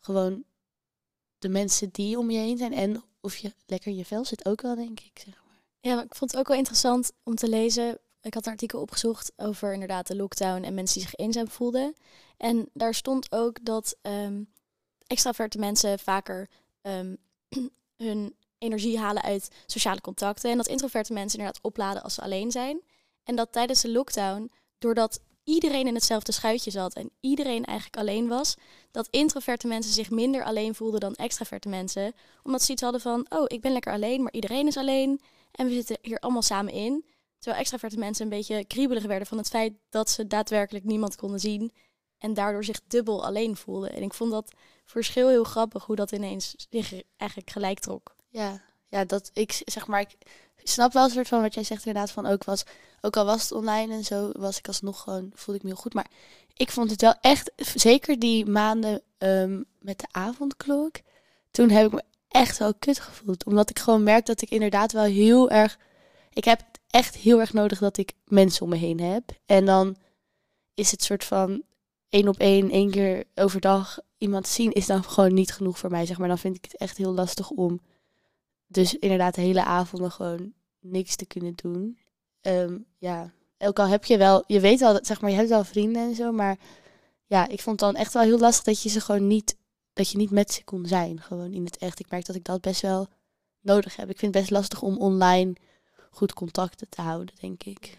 gewoon 0.00 0.44
de 1.38 1.48
mensen 1.48 1.88
die 1.92 2.18
om 2.18 2.30
je 2.30 2.38
heen 2.38 2.58
zijn 2.58 2.72
en 2.72 3.02
of 3.20 3.36
je 3.36 3.54
lekker 3.66 3.90
in 3.90 3.96
je 3.96 4.04
vel 4.04 4.24
zit 4.24 4.46
ook 4.46 4.60
wel, 4.60 4.74
denk 4.74 5.00
ik. 5.00 5.22
Zeg. 5.24 5.39
Ja, 5.80 6.02
ik 6.02 6.14
vond 6.14 6.30
het 6.30 6.40
ook 6.40 6.48
wel 6.48 6.56
interessant 6.56 7.12
om 7.22 7.34
te 7.34 7.48
lezen. 7.48 7.98
Ik 8.22 8.34
had 8.34 8.46
een 8.46 8.52
artikel 8.52 8.80
opgezocht 8.80 9.32
over 9.36 9.72
inderdaad 9.72 10.06
de 10.06 10.16
lockdown 10.16 10.62
en 10.62 10.74
mensen 10.74 10.98
die 10.98 11.08
zich 11.08 11.18
eenzaam 11.18 11.48
voelden. 11.48 11.94
En 12.36 12.68
daar 12.72 12.94
stond 12.94 13.32
ook 13.32 13.64
dat 13.64 13.96
um, 14.02 14.52
extraverte 15.06 15.58
mensen 15.58 15.98
vaker 15.98 16.48
um, 16.82 17.16
hun 17.96 18.34
energie 18.58 18.98
halen 18.98 19.22
uit 19.22 19.48
sociale 19.66 20.00
contacten. 20.00 20.50
En 20.50 20.56
dat 20.56 20.66
introverte 20.66 21.12
mensen 21.12 21.38
inderdaad 21.38 21.64
opladen 21.64 22.02
als 22.02 22.14
ze 22.14 22.20
alleen 22.20 22.50
zijn. 22.50 22.80
En 23.24 23.36
dat 23.36 23.52
tijdens 23.52 23.80
de 23.80 23.90
lockdown, 23.90 24.50
doordat 24.78 25.20
iedereen 25.44 25.86
in 25.86 25.94
hetzelfde 25.94 26.32
schuitje 26.32 26.70
zat 26.70 26.94
en 26.94 27.10
iedereen 27.20 27.64
eigenlijk 27.64 27.96
alleen 27.96 28.28
was, 28.28 28.54
dat 28.90 29.08
introverte 29.10 29.66
mensen 29.66 29.92
zich 29.92 30.10
minder 30.10 30.44
alleen 30.44 30.74
voelden 30.74 31.00
dan 31.00 31.14
extraverte 31.14 31.68
mensen. 31.68 32.12
Omdat 32.42 32.62
ze 32.62 32.72
iets 32.72 32.82
hadden 32.82 33.00
van, 33.00 33.26
oh, 33.28 33.44
ik 33.46 33.60
ben 33.60 33.72
lekker 33.72 33.92
alleen, 33.92 34.22
maar 34.22 34.32
iedereen 34.32 34.66
is 34.66 34.76
alleen. 34.76 35.20
En 35.52 35.66
we 35.66 35.72
zitten 35.72 35.98
hier 36.02 36.18
allemaal 36.18 36.42
samen 36.42 36.72
in. 36.72 37.04
Terwijl 37.38 37.60
extraverte 37.60 37.98
mensen 37.98 38.24
een 38.24 38.30
beetje 38.30 38.64
kriebelig 38.64 39.04
werden 39.04 39.26
van 39.26 39.38
het 39.38 39.48
feit 39.48 39.72
dat 39.88 40.10
ze 40.10 40.26
daadwerkelijk 40.26 40.84
niemand 40.84 41.16
konden 41.16 41.40
zien. 41.40 41.72
En 42.18 42.34
daardoor 42.34 42.64
zich 42.64 42.80
dubbel 42.86 43.24
alleen 43.24 43.56
voelden. 43.56 43.92
En 43.92 44.02
ik 44.02 44.14
vond 44.14 44.30
dat 44.30 44.52
verschil 44.84 45.28
heel 45.28 45.44
grappig 45.44 45.84
hoe 45.84 45.96
dat 45.96 46.12
ineens 46.12 46.54
zich 46.70 47.02
eigenlijk 47.16 47.50
gelijk 47.50 47.78
trok. 47.78 48.14
Ja, 48.28 48.62
ja 48.88 49.04
dat 49.04 49.30
ik 49.32 49.62
zeg 49.64 49.86
maar, 49.86 50.00
ik 50.00 50.16
snap 50.62 50.92
wel 50.92 51.04
een 51.04 51.10
soort 51.10 51.28
van 51.28 51.40
wat 51.40 51.54
jij 51.54 51.64
zegt 51.64 51.86
inderdaad 51.86 52.10
van 52.10 52.26
ook 52.26 52.44
was, 52.44 52.62
ook 53.00 53.16
al 53.16 53.24
was 53.24 53.42
het 53.42 53.52
online 53.52 53.94
en 53.94 54.04
zo, 54.04 54.30
was 54.32 54.58
ik 54.58 54.66
alsnog 54.66 55.00
gewoon, 55.00 55.30
voelde 55.34 55.60
ik 55.60 55.62
me 55.62 55.72
heel 55.72 55.82
goed. 55.82 55.94
Maar 55.94 56.10
ik 56.54 56.70
vond 56.70 56.90
het 56.90 57.00
wel 57.00 57.14
echt, 57.20 57.52
zeker 57.74 58.18
die 58.18 58.46
maanden 58.46 59.02
um, 59.18 59.64
met 59.78 59.98
de 59.98 60.06
avondklok, 60.10 60.96
toen 61.50 61.70
heb 61.70 61.86
ik 61.86 61.92
me 61.92 62.02
echt 62.30 62.58
wel 62.58 62.74
kut 62.74 63.00
gevoeld. 63.00 63.44
Omdat 63.44 63.70
ik 63.70 63.78
gewoon 63.78 64.02
merk 64.02 64.26
dat 64.26 64.42
ik 64.42 64.50
inderdaad 64.50 64.92
wel 64.92 65.04
heel 65.04 65.50
erg. 65.50 65.78
Ik 66.32 66.44
heb 66.44 66.58
het 66.58 66.80
echt 66.86 67.16
heel 67.16 67.40
erg 67.40 67.52
nodig 67.52 67.78
dat 67.78 67.96
ik 67.96 68.12
mensen 68.24 68.62
om 68.62 68.68
me 68.68 68.76
heen 68.76 69.00
heb. 69.00 69.30
En 69.46 69.64
dan 69.64 69.96
is 70.74 70.90
het 70.90 71.02
soort 71.02 71.24
van 71.24 71.62
één 72.08 72.28
op 72.28 72.38
één, 72.38 72.70
één 72.70 72.90
keer 72.90 73.24
overdag 73.34 73.98
iemand 74.18 74.48
zien, 74.48 74.72
is 74.72 74.86
dan 74.86 75.04
gewoon 75.04 75.34
niet 75.34 75.52
genoeg 75.52 75.78
voor 75.78 75.90
mij. 75.90 76.06
Zeg 76.06 76.18
maar. 76.18 76.28
Dan 76.28 76.38
vind 76.38 76.56
ik 76.56 76.64
het 76.64 76.76
echt 76.76 76.96
heel 76.96 77.12
lastig 77.12 77.50
om. 77.50 77.80
Dus 78.66 78.94
inderdaad, 78.94 79.34
de 79.34 79.40
hele 79.40 79.64
avonden 79.64 80.10
gewoon 80.10 80.52
niks 80.80 81.16
te 81.16 81.26
kunnen 81.26 81.52
doen. 81.54 81.98
Um, 82.42 82.86
ja, 82.98 83.32
ook 83.58 83.78
al 83.78 83.86
heb 83.86 84.04
je 84.04 84.16
wel, 84.16 84.44
je 84.46 84.60
weet 84.60 84.80
wel, 84.80 84.92
dat, 84.92 85.06
zeg 85.06 85.20
maar, 85.20 85.30
je 85.30 85.36
hebt 85.36 85.48
wel 85.48 85.64
vrienden 85.64 86.02
en 86.02 86.14
zo, 86.14 86.32
maar 86.32 86.58
ja, 87.26 87.48
ik 87.48 87.60
vond 87.60 87.80
het 87.80 87.92
dan 87.92 88.02
echt 88.02 88.12
wel 88.12 88.22
heel 88.22 88.38
lastig 88.38 88.64
dat 88.64 88.82
je 88.82 88.88
ze 88.88 89.00
gewoon 89.00 89.26
niet, 89.26 89.56
dat 90.00 90.10
je 90.10 90.18
niet 90.18 90.30
met 90.30 90.52
ze 90.52 90.64
kon 90.64 90.86
zijn, 90.86 91.20
gewoon 91.20 91.52
in 91.52 91.64
het 91.64 91.76
echt. 91.76 91.98
Ik 91.98 92.10
merk 92.10 92.26
dat 92.26 92.36
ik 92.36 92.44
dat 92.44 92.60
best 92.60 92.80
wel 92.80 93.08
nodig 93.60 93.96
heb. 93.96 94.10
Ik 94.10 94.18
vind 94.18 94.34
het 94.34 94.42
best 94.42 94.54
lastig 94.54 94.82
om 94.82 94.98
online 94.98 95.52
goed 96.10 96.32
contacten 96.32 96.88
te 96.88 97.00
houden, 97.00 97.34
denk 97.40 97.62
ik. 97.62 97.98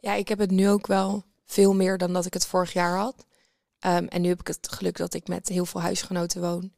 Ja, 0.00 0.14
ik 0.14 0.28
heb 0.28 0.38
het 0.38 0.50
nu 0.50 0.68
ook 0.68 0.86
wel 0.86 1.24
veel 1.44 1.74
meer 1.74 1.98
dan 1.98 2.12
dat 2.12 2.26
ik 2.26 2.34
het 2.34 2.46
vorig 2.46 2.72
jaar 2.72 2.96
had. 2.96 3.26
Ehm, 3.78 4.04
en 4.04 4.22
nu 4.22 4.28
heb 4.28 4.40
ik 4.40 4.46
het 4.46 4.72
geluk 4.72 4.96
dat 4.96 5.14
ik 5.14 5.28
met 5.28 5.48
heel 5.48 5.66
veel 5.66 5.80
huisgenoten 5.80 6.40
woon. 6.40 6.72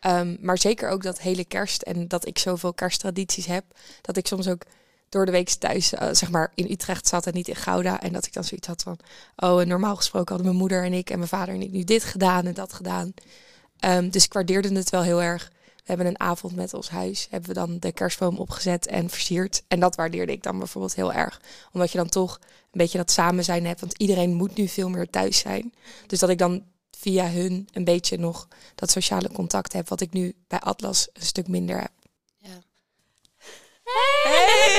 Ehm, 0.00 0.36
maar 0.40 0.58
zeker 0.58 0.88
ook 0.88 1.02
dat 1.02 1.20
hele 1.20 1.44
kerst 1.44 1.82
en 1.82 2.08
dat 2.08 2.26
ik 2.26 2.38
zoveel 2.38 2.74
kersttradities 2.74 3.46
heb, 3.46 3.64
dat 4.00 4.16
ik 4.16 4.26
soms 4.26 4.48
ook 4.48 4.62
door 5.08 5.26
de 5.26 5.32
week 5.32 5.48
thuis, 5.48 5.92
uh, 5.92 6.08
zeg 6.12 6.30
maar, 6.30 6.52
in 6.54 6.70
Utrecht 6.70 7.08
zat 7.08 7.26
en 7.26 7.34
niet 7.34 7.48
in 7.48 7.56
Gouda. 7.56 8.00
En 8.00 8.12
dat 8.12 8.26
ik 8.26 8.32
dan 8.32 8.44
zoiets 8.44 8.66
had 8.66 8.82
van, 8.82 8.98
oh, 9.36 9.60
normaal 9.60 9.96
gesproken 9.96 10.28
hadden 10.28 10.46
mijn 10.46 10.58
moeder 10.58 10.84
en 10.84 10.92
ik 10.92 11.10
en 11.10 11.16
mijn 11.16 11.28
vader 11.28 11.54
en 11.54 11.62
ik 11.62 11.70
nu 11.70 11.84
dit 11.84 12.04
gedaan 12.04 12.46
en 12.46 12.54
dat 12.54 12.72
gedaan. 12.72 13.14
Um, 13.80 14.10
dus 14.10 14.24
ik 14.24 14.32
waardeerde 14.32 14.74
het 14.74 14.90
wel 14.90 15.02
heel 15.02 15.22
erg. 15.22 15.50
We 15.76 15.92
hebben 15.92 16.06
een 16.06 16.20
avond 16.20 16.56
met 16.56 16.74
ons 16.74 16.88
huis, 16.88 17.26
hebben 17.30 17.48
we 17.48 17.54
dan 17.54 17.78
de 17.78 17.92
kerstboom 17.92 18.36
opgezet 18.36 18.86
en 18.86 19.10
versierd. 19.10 19.62
En 19.68 19.80
dat 19.80 19.96
waardeerde 19.96 20.32
ik 20.32 20.42
dan 20.42 20.58
bijvoorbeeld 20.58 20.94
heel 20.94 21.12
erg. 21.12 21.40
Omdat 21.72 21.92
je 21.92 21.98
dan 21.98 22.08
toch 22.08 22.38
een 22.42 22.78
beetje 22.78 22.98
dat 22.98 23.10
samen 23.10 23.44
zijn 23.44 23.66
hebt. 23.66 23.80
Want 23.80 23.98
iedereen 23.98 24.34
moet 24.34 24.56
nu 24.56 24.68
veel 24.68 24.88
meer 24.88 25.10
thuis 25.10 25.38
zijn. 25.38 25.74
Dus 26.06 26.18
dat 26.18 26.28
ik 26.28 26.38
dan 26.38 26.64
via 26.98 27.30
hun 27.30 27.68
een 27.72 27.84
beetje 27.84 28.18
nog 28.18 28.48
dat 28.74 28.90
sociale 28.90 29.32
contact 29.32 29.72
heb. 29.72 29.88
Wat 29.88 30.00
ik 30.00 30.12
nu 30.12 30.34
bij 30.48 30.60
Atlas 30.60 31.08
een 31.12 31.22
stuk 31.22 31.48
minder 31.48 31.80
heb. 31.80 31.92
Ja. 32.36 32.58
Hey! 34.22 34.76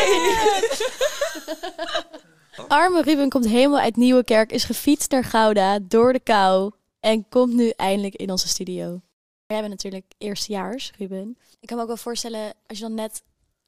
Arme 2.68 3.02
Ruben 3.02 3.30
komt 3.30 3.48
helemaal 3.48 3.80
uit 3.80 3.96
Nieuwekerk, 3.96 4.52
is 4.52 4.64
gefietst 4.64 5.12
naar 5.12 5.24
Gouda 5.24 5.80
door 5.80 6.14
de 6.14 6.20
kou 6.20 6.72
en 7.08 7.30
komt 7.30 7.54
nu 7.54 7.70
eindelijk 7.70 8.16
in 8.16 8.32
onze 8.32 8.48
studio. 8.48 9.02
Jij 9.46 9.60
bent 9.60 9.70
natuurlijk 9.70 10.12
eerstejaars, 10.18 10.92
Ruben. 10.98 11.38
Ik 11.60 11.68
kan 11.68 11.76
me 11.78 11.82
ook 11.82 11.90
wel 11.90 11.98
voorstellen, 11.98 12.54
als 12.68 12.78
je 12.78 12.84
dan 12.84 12.94
net 12.94 13.24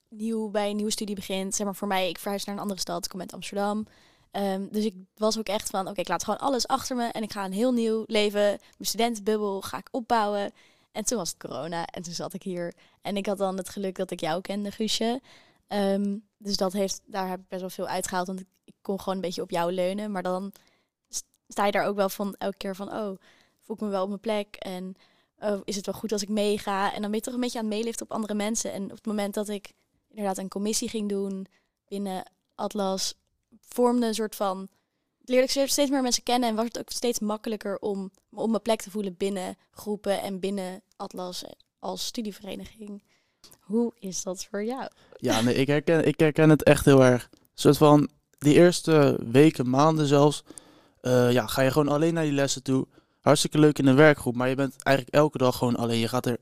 nieuw 0.10 0.50
bij 0.50 0.70
een 0.70 0.76
nieuwe 0.76 0.92
studie 0.92 1.16
begint, 1.16 1.56
zeg 1.56 1.66
maar 1.66 1.76
voor 1.76 1.88
mij, 1.88 2.10
ik 2.10 2.20
verhuis 2.20 2.44
naar 2.44 2.56
een 2.56 2.62
andere 2.62 2.80
stad, 2.80 3.04
ik 3.04 3.10
kom 3.10 3.20
uit 3.20 3.34
Amsterdam. 3.34 3.88
Um, 4.32 4.68
dus 4.72 4.86
ik 4.86 4.96
was 5.16 5.38
ook 5.38 5.48
echt 5.48 5.70
van, 5.70 5.88
oké, 5.88 6.00
ik 6.00 6.08
laat 6.08 6.24
gewoon 6.24 6.40
alles 6.40 6.68
achter 6.68 6.96
me 6.96 7.08
en 7.08 7.24
ik 7.24 7.32
ga 7.32 7.46
een 7.46 7.54
heel 7.54 7.72
nieuw 7.72 8.04
leven, 8.08 8.42
mijn 8.42 8.60
studentenbubbel 8.80 9.62
ga 9.62 9.78
ik 9.78 9.88
opbouwen. 9.92 10.52
En 10.92 11.06
toen 11.06 11.18
was 11.18 11.30
het 11.30 11.38
corona 11.38 11.86
en 11.86 12.02
toen 12.02 12.14
zat 12.14 12.34
ik 12.34 12.44
hier. 12.44 12.74
En 13.02 13.18
ik 13.18 13.26
had 13.26 13.38
dan 13.38 13.58
het 13.58 13.70
geluk 13.70 13.96
dat 13.96 14.12
ik 14.12 14.20
jou 14.20 14.42
kende, 14.42 14.72
Guusje. 14.72 15.22
Um, 15.68 16.24
dus 16.38 16.58
dat 16.58 16.74
heeft, 16.74 17.02
daar 17.06 17.30
heb 17.30 17.40
ik 17.40 17.48
best 17.48 17.62
wel 17.62 17.70
veel 17.70 17.88
uitgehaald, 17.88 18.28
want 18.28 18.40
ik 18.64 18.76
kon 18.82 19.00
gewoon 19.00 19.16
een 19.16 19.22
beetje 19.22 19.42
op 19.42 19.52
jou 19.52 19.72
leunen. 19.72 20.12
Maar 20.12 20.24
dan 20.24 20.52
sta 21.50 21.66
je 21.66 21.72
daar 21.72 21.86
ook 21.86 21.96
wel 21.96 22.10
van 22.10 22.36
elke 22.38 22.58
keer 22.58 22.76
van, 22.76 22.94
oh, 22.94 23.18
voel 23.60 23.76
ik 23.76 23.82
me 23.82 23.88
wel 23.88 24.04
op 24.04 24.08
mijn 24.08 24.20
plek 24.20 24.56
en 24.56 24.96
oh, 25.40 25.62
is 25.64 25.76
het 25.76 25.86
wel 25.86 25.96
goed 25.96 26.12
als 26.12 26.22
ik 26.22 26.30
meega? 26.30 26.94
En 26.94 27.02
dan 27.02 27.12
ben 27.12 27.20
je 27.20 27.26
toch 27.26 27.34
een 27.34 27.40
beetje 27.40 27.60
aan 27.60 27.72
het 27.72 28.02
op 28.02 28.12
andere 28.12 28.34
mensen. 28.34 28.74
En 28.74 28.84
op 28.84 28.90
het 28.90 29.06
moment 29.06 29.34
dat 29.34 29.50
ik 29.50 29.72
inderdaad 30.10 30.38
een 30.38 30.50
commissie 30.50 30.90
ging 30.90 31.10
doen 31.10 31.48
binnen 31.88 32.24
Atlas, 32.56 33.16
vormde 33.60 34.08
een 34.08 34.14
soort 34.14 34.36
van 34.36 34.68
leerde 35.30 35.62
ik 35.62 35.70
steeds 35.70 35.90
meer 35.90 36.02
mensen 36.02 36.24
kennen 36.24 36.50
en 36.50 36.56
was 36.56 36.66
het 36.66 36.80
ook 36.80 36.90
steeds 36.90 37.20
makkelijker 37.20 37.80
om 37.80 38.12
me 38.30 38.40
op 38.40 38.50
mijn 38.50 38.62
plek 38.62 38.82
te 38.82 38.92
voelen 38.92 39.16
binnen 39.18 39.56
groepen 39.72 40.22
en 40.22 40.40
binnen 40.40 40.82
Atlas 40.96 41.44
als 41.80 42.06
studievereniging. 42.06 43.04
Hoe 43.60 43.94
is 44.00 44.24
dat 44.24 44.46
voor 44.50 44.64
jou? 44.64 44.88
Ja, 45.16 45.42
nee, 45.42 45.56
ik, 45.56 45.68
herken, 45.68 46.08
ik 46.08 46.20
herken 46.20 46.50
het 46.50 46.64
echt 46.64 46.86
heel 46.86 47.04
erg. 47.04 47.30
Een 47.32 47.40
soort 47.54 47.78
van 47.78 48.10
die 48.38 48.54
eerste 48.54 49.20
weken, 49.32 49.70
maanden 49.70 50.08
zelfs, 50.08 50.44
uh, 51.02 51.32
ja, 51.32 51.48
ga 51.48 51.62
je 51.62 51.72
gewoon 51.72 51.88
alleen 51.88 52.14
naar 52.14 52.24
die 52.24 52.34
lessen 52.34 52.64
toe 52.64 52.88
hartstikke 53.22 53.60
leuk 53.60 53.80
in 53.80 53.86
een 53.86 53.96
werkgroep, 53.96 54.36
maar 54.36 54.50
je 54.50 54.56
bent 54.56 54.84
eigenlijk 54.84 55.18
elke 55.18 55.38
dag 55.38 55.58
gewoon 55.58 55.76
alleen. 55.76 56.00
Je 56.00 56.08
gaat 56.08 56.26
er 56.26 56.38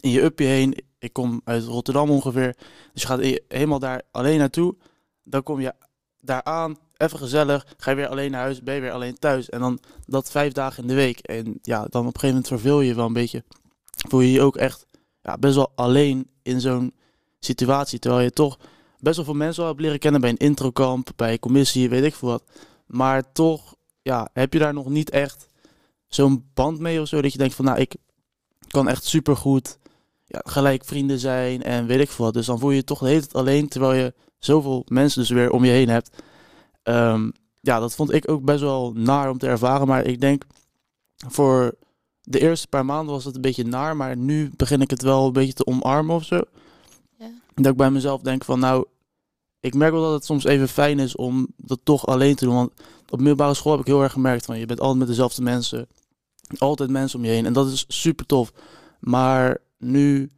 in 0.00 0.10
je 0.10 0.22
upje 0.22 0.46
heen. 0.46 0.84
Ik 0.98 1.12
kom 1.12 1.40
uit 1.44 1.64
Rotterdam 1.64 2.10
ongeveer. 2.10 2.56
Dus 2.92 3.02
je 3.02 3.08
gaat 3.08 3.20
helemaal 3.48 3.78
daar 3.78 4.02
alleen 4.10 4.38
naartoe. 4.38 4.76
Dan 5.22 5.42
kom 5.42 5.60
je 5.60 5.74
daar 6.20 6.42
aan, 6.42 6.76
even 6.96 7.18
gezellig. 7.18 7.66
Ga 7.76 7.90
je 7.90 7.96
weer 7.96 8.08
alleen 8.08 8.30
naar 8.30 8.40
huis, 8.40 8.62
ben 8.62 8.74
je 8.74 8.80
weer 8.80 8.92
alleen 8.92 9.18
thuis. 9.18 9.48
En 9.48 9.60
dan 9.60 9.78
dat 10.06 10.30
vijf 10.30 10.52
dagen 10.52 10.82
in 10.82 10.88
de 10.88 10.94
week. 10.94 11.18
En 11.18 11.58
ja, 11.62 11.78
dan 11.78 12.06
op 12.06 12.14
een 12.14 12.20
gegeven 12.20 12.28
moment 12.28 12.48
verveel 12.48 12.80
je 12.80 12.94
wel 12.94 13.06
een 13.06 13.12
beetje. 13.12 13.44
Voel 14.08 14.20
je 14.20 14.32
je 14.32 14.40
ook 14.40 14.56
echt 14.56 14.86
ja, 15.22 15.38
best 15.38 15.54
wel 15.54 15.72
alleen 15.74 16.30
in 16.42 16.60
zo'n 16.60 16.94
situatie. 17.38 17.98
Terwijl 17.98 18.22
je 18.22 18.32
toch 18.32 18.58
best 18.98 19.16
wel 19.16 19.24
veel 19.24 19.34
mensen 19.34 19.62
al 19.62 19.68
hebt 19.68 19.80
leren 19.80 19.98
kennen 19.98 20.20
bij 20.20 20.30
een 20.30 20.36
introkamp, 20.36 21.10
bij 21.16 21.32
een 21.32 21.38
commissie, 21.38 21.88
weet 21.88 22.04
ik 22.04 22.14
veel 22.14 22.28
wat. 22.28 22.44
Maar 22.86 23.32
toch 23.32 23.74
ja, 24.02 24.28
heb 24.32 24.52
je 24.52 24.58
daar 24.58 24.74
nog 24.74 24.88
niet 24.88 25.10
echt 25.10 25.48
zo'n 26.06 26.50
band 26.54 26.78
mee 26.78 27.00
of 27.00 27.08
zo. 27.08 27.22
Dat 27.22 27.32
je 27.32 27.38
denkt 27.38 27.54
van 27.54 27.64
nou, 27.64 27.78
ik 27.78 27.94
kan 28.68 28.88
echt 28.88 29.04
supergoed 29.04 29.78
ja, 30.26 30.40
gelijk 30.44 30.84
vrienden 30.84 31.18
zijn 31.18 31.62
en 31.62 31.86
weet 31.86 32.00
ik 32.00 32.10
veel 32.10 32.24
wat. 32.24 32.34
Dus 32.34 32.46
dan 32.46 32.58
voel 32.58 32.70
je 32.70 32.76
je 32.76 32.84
toch 32.84 32.98
de 32.98 33.06
hele 33.06 33.20
tijd 33.20 33.34
alleen, 33.34 33.68
terwijl 33.68 33.92
je 33.92 34.14
zoveel 34.38 34.84
mensen 34.88 35.20
dus 35.20 35.30
weer 35.30 35.50
om 35.50 35.64
je 35.64 35.70
heen 35.70 35.88
hebt. 35.88 36.22
Um, 36.82 37.32
ja, 37.60 37.80
dat 37.80 37.94
vond 37.94 38.12
ik 38.12 38.30
ook 38.30 38.44
best 38.44 38.60
wel 38.60 38.92
naar 38.92 39.30
om 39.30 39.38
te 39.38 39.46
ervaren. 39.46 39.86
Maar 39.86 40.04
ik 40.04 40.20
denk 40.20 40.44
voor 41.28 41.74
de 42.22 42.40
eerste 42.40 42.68
paar 42.68 42.84
maanden 42.84 43.14
was 43.14 43.24
het 43.24 43.34
een 43.34 43.40
beetje 43.40 43.64
naar. 43.64 43.96
Maar 43.96 44.16
nu 44.16 44.50
begin 44.56 44.80
ik 44.80 44.90
het 44.90 45.02
wel 45.02 45.26
een 45.26 45.32
beetje 45.32 45.52
te 45.52 45.66
omarmen 45.66 46.16
of 46.16 46.24
zo. 46.24 46.40
Ja. 47.18 47.30
Dat 47.54 47.72
ik 47.72 47.76
bij 47.76 47.90
mezelf 47.90 48.20
denk 48.20 48.44
van 48.44 48.58
nou, 48.58 48.86
ik 49.60 49.74
merk 49.74 49.92
wel 49.92 50.02
dat 50.02 50.12
het 50.12 50.24
soms 50.24 50.44
even 50.44 50.68
fijn 50.68 50.98
is 50.98 51.16
om 51.16 51.46
dat 51.56 51.80
toch 51.82 52.06
alleen 52.06 52.34
te 52.34 52.44
doen. 52.44 52.54
Want 52.54 52.72
op 53.10 53.18
middelbare 53.18 53.54
school 53.54 53.72
heb 53.72 53.80
ik 53.80 53.86
heel 53.86 54.02
erg 54.02 54.12
gemerkt 54.12 54.44
van 54.44 54.58
je 54.58 54.66
bent 54.66 54.80
altijd 54.80 54.98
met 54.98 55.08
dezelfde 55.08 55.42
mensen 55.42 55.88
altijd 56.58 56.90
mensen 56.90 57.18
om 57.18 57.24
je 57.24 57.30
heen. 57.30 57.46
En 57.46 57.52
dat 57.52 57.66
is 57.66 57.84
super 57.88 58.26
tof. 58.26 58.52
Maar 59.00 59.58
nu 59.78 60.30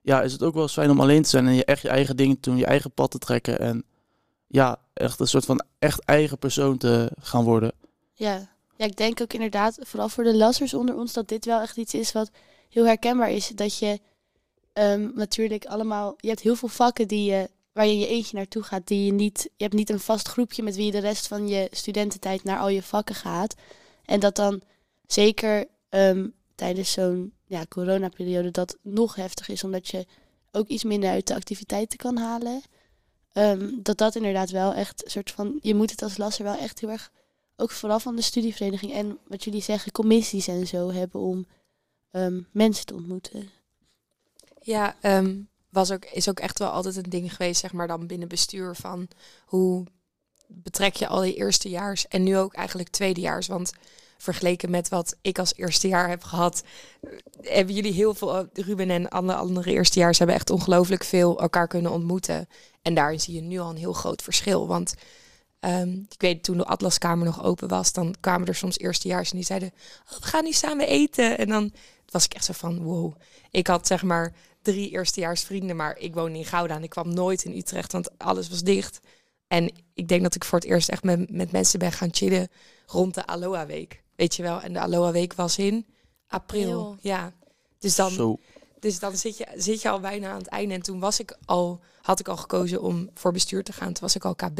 ja, 0.00 0.22
is 0.22 0.32
het 0.32 0.42
ook 0.42 0.54
wel 0.54 0.68
fijn 0.68 0.90
om 0.90 1.00
alleen 1.00 1.22
te 1.22 1.28
zijn 1.28 1.46
en 1.46 1.54
je 1.54 1.64
echt 1.64 1.82
je 1.82 1.88
eigen 1.88 2.16
dingen 2.16 2.40
te 2.40 2.50
doen, 2.50 2.58
je 2.58 2.66
eigen 2.66 2.92
pad 2.92 3.10
te 3.10 3.18
trekken. 3.18 3.58
En 3.58 3.84
ja, 4.46 4.78
echt 4.92 5.20
een 5.20 5.26
soort 5.26 5.44
van 5.44 5.64
echt 5.78 6.04
eigen 6.04 6.38
persoon 6.38 6.78
te 6.78 7.10
gaan 7.20 7.44
worden. 7.44 7.72
Ja, 8.12 8.48
ja 8.76 8.84
ik 8.84 8.96
denk 8.96 9.20
ook 9.20 9.32
inderdaad, 9.32 9.78
vooral 9.80 10.08
voor 10.08 10.24
de 10.24 10.36
lassers 10.36 10.74
onder 10.74 10.96
ons, 10.96 11.12
dat 11.12 11.28
dit 11.28 11.44
wel 11.44 11.60
echt 11.60 11.76
iets 11.76 11.94
is 11.94 12.12
wat 12.12 12.30
heel 12.68 12.86
herkenbaar 12.86 13.30
is. 13.30 13.48
Dat 13.48 13.78
je 13.78 14.00
um, 14.72 15.12
natuurlijk 15.14 15.64
allemaal, 15.64 16.14
je 16.16 16.28
hebt 16.28 16.40
heel 16.40 16.56
veel 16.56 16.68
vakken 16.68 17.08
die 17.08 17.30
je, 17.30 17.50
waar 17.72 17.86
je 17.86 17.98
je 17.98 18.06
eentje 18.06 18.36
naartoe 18.36 18.62
gaat, 18.62 18.86
die 18.86 19.04
je 19.04 19.12
niet, 19.12 19.42
je 19.42 19.62
hebt 19.62 19.74
niet 19.74 19.90
een 19.90 20.00
vast 20.00 20.28
groepje 20.28 20.62
met 20.62 20.76
wie 20.76 20.84
je 20.84 20.90
de 20.90 20.98
rest 20.98 21.26
van 21.26 21.48
je 21.48 21.68
studententijd 21.70 22.44
naar 22.44 22.58
al 22.58 22.68
je 22.68 22.82
vakken 22.82 23.14
gaat. 23.14 23.54
En 24.04 24.20
dat 24.20 24.36
dan 24.36 24.62
zeker 25.06 25.66
ehm, 25.88 26.28
tijdens 26.54 26.92
zo'n 26.92 27.32
ja, 27.46 27.66
coronaperiode 27.68 28.50
dat 28.50 28.78
nog 28.82 29.14
heftig 29.14 29.48
is, 29.48 29.64
omdat 29.64 29.88
je 29.88 30.06
ook 30.52 30.68
iets 30.68 30.84
minder 30.84 31.10
uit 31.10 31.26
de 31.26 31.34
activiteiten 31.34 31.98
kan 31.98 32.16
halen. 32.16 32.62
Ehm, 33.32 33.70
dat 33.82 33.98
dat 33.98 34.14
inderdaad 34.14 34.50
wel 34.50 34.74
echt 34.74 35.04
een 35.04 35.10
soort 35.10 35.30
van, 35.30 35.58
je 35.60 35.74
moet 35.74 35.90
het 35.90 36.02
als 36.02 36.16
lasser 36.16 36.44
wel 36.44 36.56
echt 36.56 36.80
heel 36.80 36.90
erg, 36.90 37.10
ook 37.56 37.70
vooral 37.70 38.00
van 38.00 38.16
de 38.16 38.22
studievereniging 38.22 38.92
en 38.92 39.18
wat 39.26 39.44
jullie 39.44 39.62
zeggen, 39.62 39.92
commissies 39.92 40.48
en 40.48 40.66
zo 40.66 40.90
hebben 40.90 41.20
om 41.20 41.46
ehm, 42.10 42.40
mensen 42.50 42.86
te 42.86 42.94
ontmoeten. 42.94 43.50
Ja, 44.62 44.96
was 45.72 45.90
ook, 45.90 46.04
is 46.04 46.28
ook 46.28 46.40
echt 46.40 46.58
wel 46.58 46.68
altijd 46.68 46.96
een 46.96 47.10
ding 47.10 47.32
geweest, 47.32 47.60
zeg 47.60 47.72
maar 47.72 47.86
dan 47.86 48.06
binnen 48.06 48.28
bestuur 48.28 48.76
van 48.76 49.08
hoe 49.44 49.86
betrek 50.46 50.94
je 50.94 51.06
al 51.06 51.20
die 51.20 51.34
eerstejaars 51.34 52.08
en 52.08 52.22
nu 52.22 52.38
ook 52.38 52.54
eigenlijk 52.54 52.88
tweedejaars, 52.88 53.46
want 53.46 53.72
vergeleken 54.18 54.70
met 54.70 54.88
wat 54.88 55.16
ik 55.22 55.38
als 55.38 55.56
eerste 55.56 55.88
jaar 55.88 56.08
heb 56.08 56.22
gehad, 56.22 56.62
hebben 57.40 57.74
jullie 57.74 57.92
heel 57.92 58.14
veel, 58.14 58.48
Ruben 58.52 58.90
en 58.90 59.08
alle 59.08 59.34
andere 59.34 59.70
eerstejaars 59.72 60.18
hebben 60.18 60.36
echt 60.36 60.50
ongelooflijk 60.50 61.04
veel 61.04 61.40
elkaar 61.40 61.68
kunnen 61.68 61.92
ontmoeten. 61.92 62.48
En 62.82 62.94
daarin 62.94 63.20
zie 63.20 63.34
je 63.34 63.40
nu 63.40 63.58
al 63.58 63.70
een 63.70 63.76
heel 63.76 63.92
groot 63.92 64.22
verschil. 64.22 64.66
Want 64.66 64.94
um, 65.60 66.06
ik 66.08 66.20
weet, 66.20 66.42
toen 66.42 66.56
de 66.56 66.64
Atlaskamer 66.64 67.26
nog 67.26 67.44
open 67.44 67.68
was, 67.68 67.92
dan 67.92 68.14
kwamen 68.20 68.46
er 68.46 68.54
soms 68.54 68.78
eerstejaars 68.78 69.30
en 69.30 69.36
die 69.36 69.46
zeiden, 69.46 69.72
oh, 70.12 70.18
we 70.18 70.26
gaan 70.26 70.44
nu 70.44 70.52
samen 70.52 70.86
eten. 70.86 71.38
En 71.38 71.48
dan 71.48 71.72
was 72.10 72.24
ik 72.24 72.34
echt 72.34 72.44
zo 72.44 72.52
van, 72.52 72.82
wow. 72.82 73.14
Ik 73.50 73.66
had 73.66 73.86
zeg 73.86 74.02
maar 74.02 74.34
drie 74.62 74.90
eerstejaars 74.90 75.42
vrienden, 75.42 75.76
maar 75.76 75.98
ik 75.98 76.14
woonde 76.14 76.38
in 76.38 76.44
Gouda 76.44 76.74
en 76.74 76.82
ik 76.82 76.90
kwam 76.90 77.14
nooit 77.14 77.44
in 77.44 77.56
Utrecht, 77.56 77.92
want 77.92 78.18
alles 78.18 78.48
was 78.48 78.62
dicht. 78.62 79.00
En 79.46 79.70
ik 79.94 80.08
denk 80.08 80.22
dat 80.22 80.34
ik 80.34 80.44
voor 80.44 80.58
het 80.58 80.68
eerst 80.68 80.88
echt 80.88 81.02
met, 81.02 81.30
met 81.30 81.52
mensen 81.52 81.78
ben 81.78 81.92
gaan 81.92 82.08
chillen 82.12 82.48
rond 82.86 83.14
de 83.14 83.26
Aloha 83.26 83.66
Week. 83.66 84.02
Weet 84.16 84.36
je 84.36 84.42
wel, 84.42 84.60
en 84.60 84.72
de 84.72 84.80
Aloha 84.80 85.10
Week 85.10 85.32
was 85.32 85.58
in 85.58 85.86
april. 86.26 86.96
Ja. 87.00 87.32
Dus 87.78 87.96
dan, 87.96 88.38
dus 88.78 88.98
dan 88.98 89.16
zit, 89.16 89.36
je, 89.36 89.46
zit 89.54 89.82
je 89.82 89.88
al 89.88 90.00
bijna 90.00 90.30
aan 90.30 90.38
het 90.38 90.46
einde. 90.46 90.74
En 90.74 90.82
toen 90.82 91.00
was 91.00 91.20
ik 91.20 91.36
al, 91.44 91.80
had 92.02 92.20
ik 92.20 92.28
al 92.28 92.36
gekozen 92.36 92.82
om 92.82 93.10
voor 93.14 93.32
bestuur 93.32 93.64
te 93.64 93.72
gaan. 93.72 93.92
Toen 93.92 94.02
was 94.02 94.16
ik 94.16 94.24
al 94.24 94.34
KB. 94.34 94.58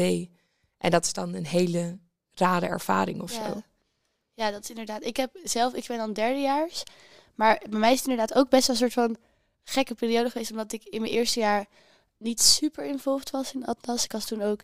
En 0.77 0.91
dat 0.91 1.05
is 1.05 1.13
dan 1.13 1.33
een 1.33 1.45
hele 1.45 1.97
rare 2.33 2.65
ervaring 2.65 3.21
of 3.21 3.35
ja. 3.35 3.47
zo. 3.47 3.61
Ja, 4.33 4.51
dat 4.51 4.63
is 4.63 4.69
inderdaad. 4.69 5.03
Ik 5.03 5.17
heb 5.17 5.37
zelf, 5.43 5.73
ik 5.73 5.87
ben 5.87 5.97
dan 5.97 6.13
derdejaars. 6.13 6.83
Maar 7.35 7.61
bij 7.69 7.79
mij 7.79 7.91
is 7.91 7.99
het 7.99 8.07
inderdaad 8.07 8.37
ook 8.37 8.49
best 8.49 8.67
wel 8.67 8.75
een 8.75 8.81
soort 8.81 8.93
van 8.93 9.17
gekke 9.63 9.95
periode 9.95 10.29
geweest. 10.29 10.51
Omdat 10.51 10.71
ik 10.71 10.83
in 10.83 11.01
mijn 11.01 11.13
eerste 11.13 11.39
jaar 11.39 11.65
niet 12.17 12.41
super 12.41 12.85
involved 12.85 13.29
was 13.29 13.53
in 13.53 13.65
Atlas. 13.65 14.03
Ik 14.03 14.11
was 14.11 14.25
toen 14.25 14.41
ook 14.41 14.59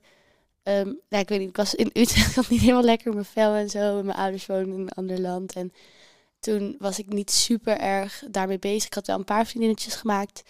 ehm, 0.63 0.93
ja, 1.07 1.17
ik 1.17 1.29
weet 1.29 1.39
niet, 1.39 1.49
ik 1.49 1.57
was 1.57 1.75
in 1.75 1.89
Utrecht, 1.93 2.35
had 2.35 2.49
niet 2.49 2.61
helemaal 2.61 2.83
lekker 2.83 3.13
mijn 3.13 3.25
vel 3.25 3.53
en 3.53 3.69
zo. 3.69 4.03
Mijn 4.03 4.17
ouders 4.17 4.45
wonen 4.45 4.73
in 4.73 4.79
een 4.79 4.89
ander 4.89 5.19
land. 5.19 5.53
En 5.53 5.73
toen 6.39 6.75
was 6.79 6.99
ik 6.99 7.13
niet 7.13 7.31
super 7.31 7.77
erg 7.77 8.23
daarmee 8.31 8.59
bezig. 8.59 8.85
Ik 8.85 8.93
had 8.93 9.07
wel 9.07 9.17
een 9.17 9.23
paar 9.23 9.45
vriendinnetjes 9.45 9.95
gemaakt. 9.95 10.43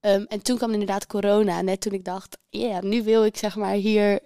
Ehm, 0.00 0.24
en 0.28 0.42
toen 0.42 0.56
kwam 0.56 0.72
inderdaad 0.72 1.06
corona. 1.06 1.60
Net 1.62 1.80
toen 1.80 1.92
ik 1.92 2.04
dacht, 2.04 2.38
ja, 2.48 2.80
nu 2.80 3.02
wil 3.02 3.24
ik 3.24 3.36
zeg 3.36 3.56
maar 3.56 3.74
hier 3.74 4.20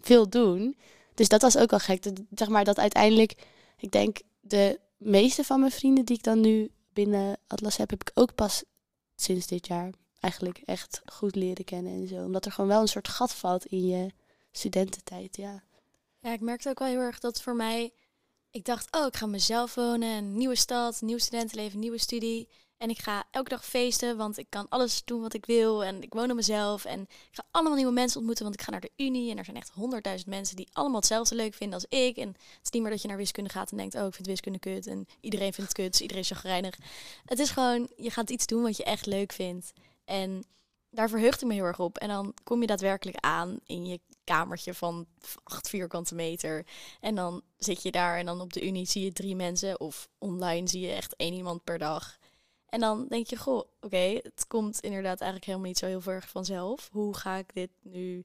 veel 0.00 0.28
doen. 0.28 0.76
Dus 1.14 1.28
dat 1.28 1.42
was 1.42 1.56
ook 1.56 1.72
al 1.72 1.78
gek. 1.78 2.02
Dat, 2.02 2.20
zeg 2.34 2.48
maar 2.48 2.64
dat 2.64 2.78
uiteindelijk, 2.78 3.34
ik 3.76 3.90
denk 3.90 4.18
de 4.40 4.80
meeste 4.96 5.44
van 5.44 5.60
mijn 5.60 5.72
vrienden 5.72 6.04
die 6.04 6.16
ik 6.16 6.22
dan 6.22 6.40
nu 6.40 6.70
binnen 6.96 7.38
Atlas 7.46 7.76
heb, 7.76 7.92
ik 7.92 8.10
ook 8.14 8.34
pas 8.34 8.64
sinds 9.16 9.46
dit 9.46 9.66
jaar 9.66 9.90
eigenlijk 10.20 10.58
echt 10.58 11.02
goed 11.04 11.34
leren 11.34 11.64
kennen 11.64 11.92
en 11.92 12.08
zo. 12.08 12.24
Omdat 12.24 12.44
er 12.44 12.52
gewoon 12.52 12.70
wel 12.70 12.80
een 12.80 12.88
soort 12.88 13.08
gat 13.08 13.34
valt 13.34 13.66
in 13.66 13.86
je 13.86 14.10
studententijd, 14.50 15.36
ja. 15.36 15.62
Ja, 16.20 16.32
ik 16.32 16.40
merkte 16.40 16.68
ook 16.68 16.78
wel 16.78 16.88
heel 16.88 17.00
erg 17.00 17.18
dat 17.18 17.42
voor 17.42 17.56
mij... 17.56 17.92
Ik 18.50 18.64
dacht, 18.64 18.96
oh, 18.96 19.06
ik 19.06 19.16
ga 19.16 19.26
mezelf 19.26 19.74
wonen, 19.74 20.08
een 20.08 20.36
nieuwe 20.36 20.56
stad, 20.56 21.00
nieuw 21.00 21.18
studentenleven, 21.18 21.78
nieuwe 21.78 21.98
studie. 21.98 22.48
En 22.78 22.90
ik 22.90 22.98
ga 22.98 23.24
elke 23.30 23.48
dag 23.48 23.64
feesten, 23.64 24.16
want 24.16 24.38
ik 24.38 24.46
kan 24.48 24.68
alles 24.68 25.04
doen 25.04 25.20
wat 25.20 25.34
ik 25.34 25.46
wil. 25.46 25.84
En 25.84 26.02
ik 26.02 26.12
woon 26.12 26.30
op 26.30 26.36
mezelf. 26.36 26.84
En 26.84 27.00
ik 27.00 27.28
ga 27.30 27.44
allemaal 27.50 27.74
nieuwe 27.74 27.92
mensen 27.92 28.16
ontmoeten, 28.16 28.44
want 28.44 28.56
ik 28.56 28.62
ga 28.62 28.70
naar 28.70 28.80
de 28.80 28.90
Unie. 28.96 29.30
En 29.30 29.38
er 29.38 29.44
zijn 29.44 29.56
echt 29.56 29.70
honderdduizend 29.70 30.30
mensen 30.30 30.56
die 30.56 30.68
allemaal 30.72 30.96
hetzelfde 30.96 31.34
leuk 31.34 31.54
vinden 31.54 31.74
als 31.74 32.00
ik. 32.00 32.16
En 32.16 32.28
het 32.28 32.60
is 32.62 32.70
niet 32.70 32.82
meer 32.82 32.90
dat 32.90 33.02
je 33.02 33.08
naar 33.08 33.16
wiskunde 33.16 33.50
gaat 33.50 33.70
en 33.70 33.76
denkt, 33.76 33.94
oh, 33.94 34.06
ik 34.06 34.14
vind 34.14 34.26
wiskunde 34.26 34.58
kut. 34.58 34.86
En 34.86 35.06
iedereen 35.20 35.52
vindt 35.52 35.70
het 35.70 35.78
kut, 35.80 35.90
dus 35.92 36.00
iedereen 36.00 36.22
is 36.22 36.30
chagrijnig. 36.30 36.78
Het 37.24 37.38
is 37.38 37.50
gewoon, 37.50 37.88
je 37.96 38.10
gaat 38.10 38.30
iets 38.30 38.46
doen 38.46 38.62
wat 38.62 38.76
je 38.76 38.84
echt 38.84 39.06
leuk 39.06 39.32
vindt. 39.32 39.72
En 40.04 40.44
daar 40.90 41.08
verheugde 41.08 41.40
ik 41.40 41.46
me 41.46 41.54
heel 41.54 41.64
erg 41.64 41.80
op. 41.80 41.98
En 41.98 42.08
dan 42.08 42.34
kom 42.44 42.60
je 42.60 42.66
daadwerkelijk 42.66 43.16
aan 43.20 43.58
in 43.66 43.86
je 43.86 44.00
kamertje 44.24 44.74
van 44.74 45.06
acht 45.44 45.68
vierkante 45.68 46.14
meter. 46.14 46.66
En 47.00 47.14
dan 47.14 47.42
zit 47.56 47.82
je 47.82 47.90
daar 47.90 48.18
en 48.18 48.26
dan 48.26 48.40
op 48.40 48.52
de 48.52 48.66
Unie 48.66 48.86
zie 48.86 49.04
je 49.04 49.12
drie 49.12 49.36
mensen. 49.36 49.80
Of 49.80 50.08
online 50.18 50.68
zie 50.68 50.80
je 50.80 50.92
echt 50.92 51.16
één 51.16 51.32
iemand 51.32 51.64
per 51.64 51.78
dag. 51.78 52.18
En 52.68 52.80
dan 52.80 53.06
denk 53.08 53.26
je, 53.26 53.36
goh, 53.36 53.62
oké, 53.80 54.20
het 54.22 54.44
komt 54.48 54.80
inderdaad 54.80 55.20
eigenlijk 55.20 55.44
helemaal 55.44 55.66
niet 55.66 55.78
zo 55.78 55.86
heel 55.86 56.02
erg 56.06 56.28
vanzelf. 56.28 56.88
Hoe 56.92 57.14
ga 57.16 57.36
ik 57.36 57.54
dit 57.54 57.70
nu 57.82 58.24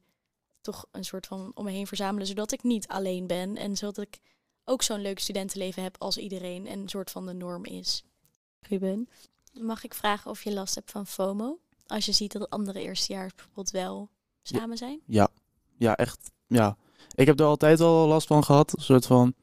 toch 0.62 0.86
een 0.92 1.04
soort 1.04 1.28
van 1.28 1.52
om 1.54 1.64
me 1.64 1.72
heen 1.72 1.88
verzamelen, 1.88 2.28
zodat 2.28 2.52
ik 2.52 2.64
niet 2.64 2.88
alleen 2.88 3.28
ben 3.28 3.58
en 3.58 3.78
zodat 3.78 3.98
ik 3.98 4.20
ook 4.66 4.82
zo'n 4.82 5.02
leuk 5.02 5.20
studentenleven 5.20 5.84
heb 5.84 5.96
als 6.00 6.18
iedereen 6.18 6.68
en 6.68 6.80
een 6.80 6.90
soort 6.90 7.12
van 7.12 7.26
de 7.26 7.34
norm 7.34 7.66
is. 7.66 8.04
Ruben, 8.60 9.10
mag 9.54 9.84
ik 9.84 9.94
vragen 9.94 10.32
of 10.32 10.44
je 10.44 10.54
last 10.54 10.76
hebt 10.76 10.92
van 10.92 11.08
FOMO? 11.08 11.60
Als 11.88 12.06
je 12.06 12.12
ziet 12.12 12.32
dat 12.32 12.50
andere 12.50 12.82
eerstejaars 12.82 13.36
bijvoorbeeld 13.36 13.72
wel 13.72 14.10
samen 14.42 14.78
zijn? 14.78 15.00
Ja, 15.06 15.30
ja, 15.78 15.96
echt. 15.96 16.32
Ja. 16.48 16.78
Ik 17.16 17.28
heb 17.28 17.40
er 17.40 17.46
altijd 17.46 17.80
al 17.80 18.08
last 18.08 18.28
van 18.28 18.44
gehad. 18.44 18.78
Een 18.78 18.84
soort 18.84 19.06
van. 19.06 19.34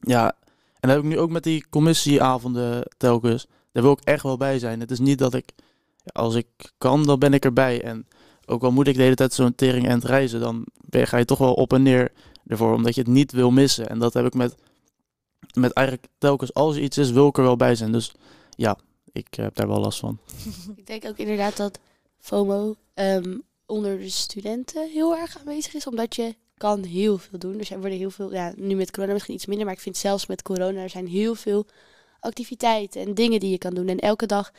Ja. 0.00 0.36
En 0.80 0.88
dat 0.88 0.90
heb 0.90 0.98
ik 0.98 1.10
nu 1.10 1.18
ook 1.18 1.30
met 1.30 1.42
die 1.42 1.68
commissieavonden 1.68 2.88
telkens. 2.96 3.46
Daar 3.72 3.82
wil 3.82 3.92
ik 3.92 4.00
echt 4.00 4.22
wel 4.22 4.36
bij 4.36 4.58
zijn. 4.58 4.80
Het 4.80 4.90
is 4.90 4.98
niet 4.98 5.18
dat 5.18 5.34
ik. 5.34 5.52
Als 6.12 6.34
ik 6.34 6.46
kan, 6.78 7.02
dan 7.02 7.18
ben 7.18 7.34
ik 7.34 7.44
erbij. 7.44 7.82
En 7.82 8.06
ook 8.46 8.62
al 8.62 8.72
moet 8.72 8.86
ik 8.86 8.96
de 8.96 9.02
hele 9.02 9.14
tijd 9.14 9.32
zo'n 9.32 9.54
tering 9.54 9.88
en 9.88 10.00
reizen, 10.00 10.40
dan 10.40 10.66
ga 10.90 11.16
je 11.16 11.24
toch 11.24 11.38
wel 11.38 11.54
op 11.54 11.72
en 11.72 11.82
neer 11.82 12.12
ervoor. 12.46 12.74
Omdat 12.74 12.94
je 12.94 13.00
het 13.00 13.10
niet 13.10 13.32
wil 13.32 13.50
missen. 13.50 13.88
En 13.88 13.98
dat 13.98 14.14
heb 14.14 14.26
ik 14.26 14.34
met. 14.34 14.54
Met 15.54 15.72
eigenlijk 15.72 16.06
telkens 16.18 16.54
als 16.54 16.76
er 16.76 16.82
iets 16.82 16.98
is, 16.98 17.10
wil 17.10 17.28
ik 17.28 17.36
er 17.36 17.42
wel 17.42 17.56
bij 17.56 17.74
zijn. 17.74 17.92
Dus 17.92 18.12
ja, 18.56 18.78
ik 19.12 19.34
heb 19.34 19.54
daar 19.54 19.68
wel 19.68 19.80
last 19.80 19.98
van. 19.98 20.18
Ik 20.76 20.86
denk 20.86 21.04
ook 21.04 21.16
inderdaad 21.16 21.56
dat 21.56 21.78
FOMO 22.18 22.76
ehm, 22.94 23.38
onder 23.66 23.98
de 23.98 24.08
studenten 24.08 24.88
heel 24.88 25.16
erg 25.16 25.38
aanwezig 25.38 25.74
is, 25.74 25.86
omdat 25.86 26.16
je 26.16 26.34
kan 26.56 26.82
heel 26.82 27.18
veel 27.18 27.38
doen. 27.38 27.56
Dus 27.56 27.70
er 27.70 27.80
worden 27.80 27.98
heel 27.98 28.10
veel, 28.10 28.32
ja, 28.32 28.52
nu 28.56 28.74
met 28.74 28.90
corona 28.90 29.12
misschien 29.12 29.34
iets 29.34 29.46
minder, 29.46 29.66
maar 29.66 29.74
ik 29.74 29.80
vind 29.80 29.96
zelfs 29.96 30.26
met 30.26 30.42
corona 30.42 30.80
er 30.80 30.90
zijn 30.90 31.06
heel 31.06 31.34
veel 31.34 31.66
activiteiten 32.20 33.00
en 33.00 33.14
dingen 33.14 33.40
die 33.40 33.50
je 33.50 33.58
kan 33.58 33.74
doen. 33.74 33.88
En 33.88 33.98
elke 33.98 34.26
dag 34.26 34.52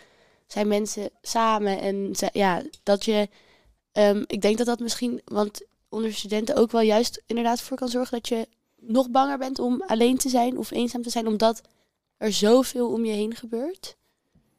zijn 0.48 0.68
mensen 0.68 1.10
samen 1.22 1.80
en 1.80 2.12
ja, 2.34 2.64
dat 2.84 3.06
je, 3.06 3.30
ehm, 3.92 4.24
ik 4.28 4.42
denk 4.42 4.58
dat 4.58 4.66
dat 4.66 4.80
misschien, 4.80 5.22
want 5.26 5.66
onder 5.90 6.14
studenten 6.14 6.56
ook 6.56 6.72
wel 6.72 6.82
juist 6.82 7.22
inderdaad 7.26 7.62
voor 7.62 7.78
kan 7.78 7.90
zorgen 7.90 8.18
dat 8.18 8.28
je 8.28 8.48
nog 8.80 9.10
banger 9.10 9.38
bent 9.38 9.60
om 9.60 9.82
alleen 9.82 10.18
te 10.18 10.30
zijn 10.30 10.58
of 10.58 10.72
eenzaam 10.72 11.02
te 11.02 11.10
zijn, 11.10 11.28
omdat 11.28 11.62
er 12.18 12.34
zoveel 12.34 12.92
om 12.92 13.06
je 13.06 13.12
heen 13.12 13.36
gebeurt. 13.36 13.96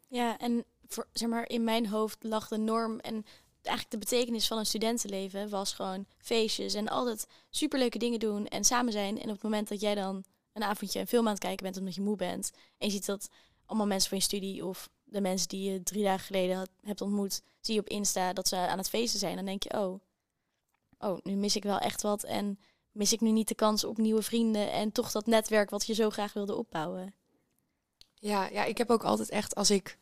Ja, 0.09 0.39
en 0.39 0.65
voor, 0.87 1.07
zeg 1.13 1.29
maar, 1.29 1.49
in 1.49 1.65
mijn 1.65 1.87
hoofd 1.87 2.19
lag 2.21 2.49
de 2.49 2.59
norm 2.59 2.99
en 2.99 3.25
eigenlijk 3.63 3.91
de 3.91 3.99
betekenis 4.11 4.47
van 4.47 4.59
een 4.59 4.67
studentenleven 4.67 5.49
was 5.49 5.73
gewoon 5.73 6.07
feestjes 6.19 6.75
en 6.75 6.89
altijd 6.89 7.27
superleuke 7.51 7.99
dingen 7.99 8.19
doen 8.19 8.47
en 8.47 8.65
samen 8.65 8.93
zijn. 8.93 9.21
En 9.21 9.29
op 9.29 9.35
het 9.35 9.43
moment 9.43 9.69
dat 9.69 9.81
jij 9.81 9.95
dan 9.95 10.25
een 10.53 10.63
avondje 10.63 11.01
een 11.01 11.07
film 11.07 11.27
aan 11.27 11.33
het 11.33 11.43
kijken 11.43 11.65
bent 11.65 11.77
omdat 11.79 11.95
je 11.95 12.01
moe 12.01 12.17
bent 12.17 12.51
en 12.79 12.87
je 12.87 12.93
ziet 12.93 13.07
dat 13.07 13.29
allemaal 13.67 13.87
mensen 13.87 14.09
van 14.09 14.19
je 14.19 14.25
studie 14.25 14.67
of 14.67 14.91
de 15.05 15.21
mensen 15.21 15.49
die 15.49 15.71
je 15.71 15.83
drie 15.83 16.03
dagen 16.03 16.25
geleden 16.25 16.69
hebt 16.83 17.01
ontmoet, 17.01 17.43
zie 17.61 17.75
je 17.75 17.81
op 17.81 17.89
Insta 17.89 18.33
dat 18.33 18.49
ze 18.49 18.57
aan 18.57 18.79
het 18.79 18.89
feesten 18.89 19.21
zijn, 19.21 19.37
dan 19.37 19.45
denk 19.45 19.63
je, 19.63 19.79
oh, 19.79 20.01
oh, 20.99 21.19
nu 21.23 21.35
mis 21.35 21.57
ik 21.57 21.63
wel 21.63 21.79
echt 21.79 22.03
wat 22.03 22.23
en 22.23 22.59
mis 22.93 23.13
ik 23.13 23.21
nu 23.21 23.31
niet 23.31 23.49
de 23.49 23.55
kans 23.55 23.85
op 23.85 23.99
nieuwe 23.99 24.23
vrienden 24.23 24.73
en 24.73 24.93
toch 24.93 25.13
dat 25.13 25.27
netwerk 25.27 25.71
wat 25.71 25.87
je 25.87 25.95
zo 25.95 26.11
graag 26.11 26.33
wilde 26.33 26.55
opbouwen. 26.55 27.15
Ja, 28.15 28.47
ja, 28.47 28.65
ik 28.65 28.79
heb 28.79 28.91
ook 28.91 29.05
altijd 29.05 29.29
echt 29.31 29.55
als 29.55 29.71
ik 29.71 29.99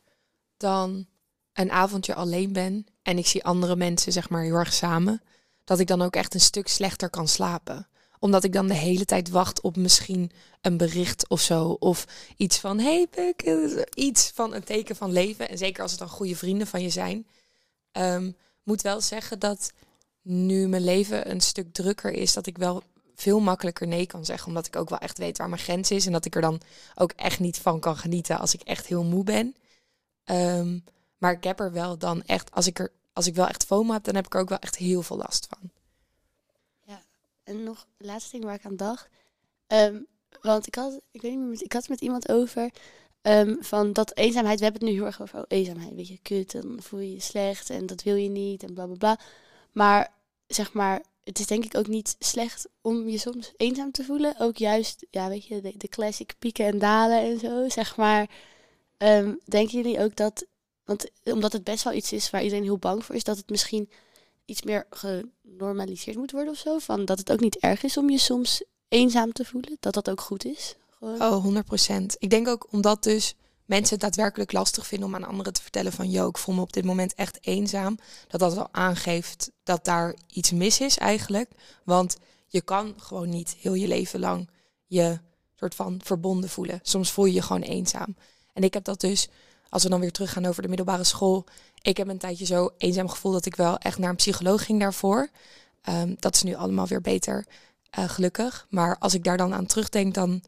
dan 0.57 1.07
een 1.53 1.71
avondje 1.71 2.15
alleen 2.15 2.53
ben 2.53 2.85
en 3.01 3.17
ik 3.17 3.27
zie 3.27 3.43
andere 3.43 3.75
mensen 3.75 4.11
zeg 4.11 4.29
maar 4.29 4.43
heel 4.43 4.55
erg 4.55 4.73
samen, 4.73 5.21
dat 5.63 5.79
ik 5.79 5.87
dan 5.87 6.01
ook 6.01 6.15
echt 6.15 6.33
een 6.33 6.39
stuk 6.39 6.67
slechter 6.67 7.09
kan 7.09 7.27
slapen. 7.27 7.87
Omdat 8.21 8.43
ik 8.43 8.53
dan 8.53 8.67
de 8.67 8.73
hele 8.73 9.05
tijd 9.05 9.29
wacht 9.29 9.61
op 9.61 9.75
misschien 9.75 10.31
een 10.61 10.77
bericht 10.77 11.29
of 11.29 11.41
zo. 11.41 11.69
Of 11.79 12.05
iets 12.37 12.57
van, 12.57 12.79
hey 12.79 13.07
eh, 13.11 13.81
iets 13.93 14.31
van 14.33 14.53
een 14.53 14.63
teken 14.63 14.95
van 14.95 15.11
leven. 15.11 15.49
En 15.49 15.57
zeker 15.57 15.81
als 15.81 15.91
het 15.91 15.99
dan 15.99 16.09
goede 16.09 16.35
vrienden 16.35 16.67
van 16.67 16.81
je 16.81 16.89
zijn. 16.89 17.27
Ehm, 17.91 18.31
moet 18.63 18.81
wel 18.81 19.01
zeggen 19.01 19.39
dat 19.39 19.71
nu 20.21 20.67
mijn 20.67 20.83
leven 20.83 21.31
een 21.31 21.41
stuk 21.41 21.73
drukker 21.73 22.11
is, 22.11 22.33
dat 22.33 22.45
ik 22.45 22.57
wel 22.57 22.83
veel 23.15 23.39
makkelijker 23.39 23.87
nee 23.87 24.05
kan 24.05 24.25
zeggen. 24.25 24.47
Omdat 24.47 24.67
ik 24.67 24.75
ook 24.75 24.89
wel 24.89 24.99
echt 24.99 25.17
weet 25.17 25.37
waar 25.37 25.49
mijn 25.49 25.61
grens 25.61 25.91
is. 25.91 26.05
En 26.05 26.11
dat 26.11 26.25
ik 26.25 26.35
er 26.35 26.41
dan 26.41 26.61
ook 26.95 27.11
echt 27.11 27.39
niet 27.39 27.57
van 27.57 27.79
kan 27.79 27.97
genieten 27.97 28.39
als 28.39 28.53
ik 28.53 28.61
echt 28.61 28.87
heel 28.87 29.03
moe 29.03 29.23
ben. 29.23 29.55
Ehm, 30.23 30.79
maar 31.17 31.31
ik 31.31 31.43
heb 31.43 31.59
er 31.59 31.71
wel 31.71 31.97
dan 31.97 32.23
echt, 32.23 32.51
als 32.51 32.67
ik, 32.67 32.79
er, 32.79 32.91
als 33.13 33.27
ik 33.27 33.35
wel 33.35 33.47
echt 33.47 33.65
FOMO 33.65 33.93
heb, 33.93 34.03
dan 34.03 34.15
heb 34.15 34.25
ik 34.25 34.33
er 34.33 34.39
ook 34.39 34.49
wel 34.49 34.59
echt 34.59 34.75
heel 34.75 35.01
veel 35.01 35.17
last 35.17 35.47
van. 35.49 35.71
En 37.43 37.63
nog 37.63 37.87
laatste 37.97 38.31
ding 38.31 38.43
waar 38.43 38.55
ik 38.55 38.65
aan 38.65 38.75
dacht. 38.75 39.09
Ehm, 39.67 40.01
want 40.41 40.67
ik 40.67 40.75
had, 40.75 40.99
ik 41.11 41.21
weet 41.21 41.31
niet 41.31 41.39
meer, 41.39 41.63
ik 41.63 41.73
had 41.73 41.81
het 41.81 41.89
met 41.89 42.01
iemand 42.01 42.29
over. 42.29 42.71
ehm, 43.21 43.55
van 43.59 43.93
dat 43.93 44.15
eenzaamheid, 44.17 44.57
we 44.57 44.63
hebben 44.63 44.81
het 44.81 44.91
nu 44.91 44.97
heel 44.97 45.05
erg 45.05 45.21
over 45.21 45.39
oh, 45.39 45.45
eenzaamheid. 45.47 45.93
Weet 45.95 46.07
je, 46.07 46.19
kut, 46.21 46.51
dan 46.51 46.79
voel 46.81 46.99
je 46.99 47.13
je 47.13 47.19
slecht 47.19 47.69
en 47.69 47.85
dat 47.85 48.03
wil 48.03 48.15
je 48.15 48.29
niet 48.29 48.63
en 48.63 48.73
bla 48.73 48.85
bla 48.85 48.95
bla. 48.95 49.19
Maar 49.71 50.13
zeg 50.47 50.73
maar, 50.73 51.01
het 51.23 51.39
is 51.39 51.47
denk 51.47 51.65
ik 51.65 51.77
ook 51.77 51.87
niet 51.87 52.15
slecht 52.19 52.67
om 52.81 53.07
je 53.09 53.17
soms 53.17 53.53
eenzaam 53.57 53.91
te 53.91 54.03
voelen. 54.03 54.35
Ook 54.39 54.57
juist, 54.57 55.05
ja, 55.11 55.29
weet 55.29 55.45
je, 55.45 55.61
de, 55.61 55.73
de 55.77 55.87
classic 55.87 56.33
pieken 56.39 56.65
en 56.65 56.79
dalen 56.79 57.19
en 57.21 57.39
zo. 57.39 57.69
Zeg 57.69 57.97
maar, 57.97 58.29
ehm, 58.97 59.35
denken 59.45 59.81
jullie 59.81 59.99
ook 59.99 60.15
dat, 60.15 60.45
want 60.85 61.09
omdat 61.23 61.53
het 61.53 61.63
best 61.63 61.83
wel 61.83 61.93
iets 61.93 62.11
is 62.13 62.29
waar 62.29 62.43
iedereen 62.43 62.63
heel 62.63 62.77
bang 62.77 63.05
voor 63.05 63.15
is, 63.15 63.23
dat 63.23 63.37
het 63.37 63.49
misschien 63.49 63.89
iets 64.51 64.61
meer 64.63 64.87
genormaliseerd 64.89 66.17
moet 66.17 66.31
worden 66.31 66.53
of 66.53 66.59
zo. 66.59 66.77
Van 66.77 67.05
dat 67.05 67.17
het 67.17 67.31
ook 67.31 67.39
niet 67.39 67.57
erg 67.57 67.83
is 67.83 67.97
om 67.97 68.09
je 68.09 68.17
soms 68.17 68.63
eenzaam 68.87 69.31
te 69.31 69.45
voelen. 69.45 69.77
Dat 69.79 69.93
dat 69.93 70.09
ook 70.09 70.21
goed 70.21 70.45
is. 70.45 70.75
Gewoon. 70.89 71.21
Oh, 71.21 71.45
100%. 71.45 72.05
Ik 72.17 72.29
denk 72.29 72.47
ook 72.47 72.67
omdat 72.71 73.03
dus 73.03 73.35
mensen 73.65 73.93
het 73.93 74.03
daadwerkelijk 74.03 74.51
lastig 74.51 74.87
vinden 74.87 75.07
om 75.07 75.15
aan 75.15 75.23
anderen 75.23 75.53
te 75.53 75.61
vertellen 75.61 75.91
van... 75.91 76.09
yo, 76.09 76.27
ik 76.27 76.37
voel 76.37 76.55
me 76.55 76.61
op 76.61 76.73
dit 76.73 76.85
moment 76.85 77.15
echt 77.15 77.37
eenzaam. 77.41 77.97
Dat 78.27 78.39
dat 78.39 78.53
wel 78.53 78.67
aangeeft 78.71 79.51
dat 79.63 79.85
daar 79.85 80.15
iets 80.27 80.51
mis 80.51 80.79
is 80.79 80.97
eigenlijk. 80.97 81.51
Want 81.83 82.17
je 82.47 82.61
kan 82.61 82.93
gewoon 82.97 83.29
niet 83.29 83.55
heel 83.59 83.73
je 83.73 83.87
leven 83.87 84.19
lang 84.19 84.49
je 84.85 85.19
soort 85.55 85.75
van 85.75 85.99
verbonden 86.03 86.49
voelen. 86.49 86.79
Soms 86.81 87.11
voel 87.11 87.25
je 87.25 87.33
je 87.33 87.41
gewoon 87.41 87.61
eenzaam. 87.61 88.15
En 88.53 88.63
ik 88.63 88.73
heb 88.73 88.83
dat 88.83 88.99
dus, 88.99 89.27
als 89.71 89.83
we 89.83 89.89
dan 89.89 89.99
weer 89.99 90.11
teruggaan 90.11 90.45
over 90.45 90.61
de 90.61 90.67
middelbare 90.67 91.03
school... 91.03 91.45
ik 91.81 91.97
heb 91.97 92.07
een 92.07 92.17
tijdje 92.17 92.45
zo 92.45 92.69
eenzaam 92.77 93.09
gevoeld 93.09 93.33
dat 93.33 93.45
ik 93.45 93.55
wel 93.55 93.77
echt 93.77 93.97
naar 93.97 94.09
een 94.09 94.15
psycholoog 94.15 94.65
ging 94.65 94.79
daarvoor. 94.79 95.29
Ehm, 95.81 96.13
dat 96.19 96.35
is 96.35 96.43
nu 96.43 96.55
allemaal 96.55 96.87
weer 96.87 97.01
beter, 97.01 97.45
eh, 97.89 98.09
gelukkig. 98.09 98.67
Maar 98.69 98.97
als 98.97 99.13
ik 99.13 99.23
daar 99.23 99.37
dan 99.37 99.53
aan 99.53 99.65
terugdenk, 99.65 100.13
dan 100.13 100.43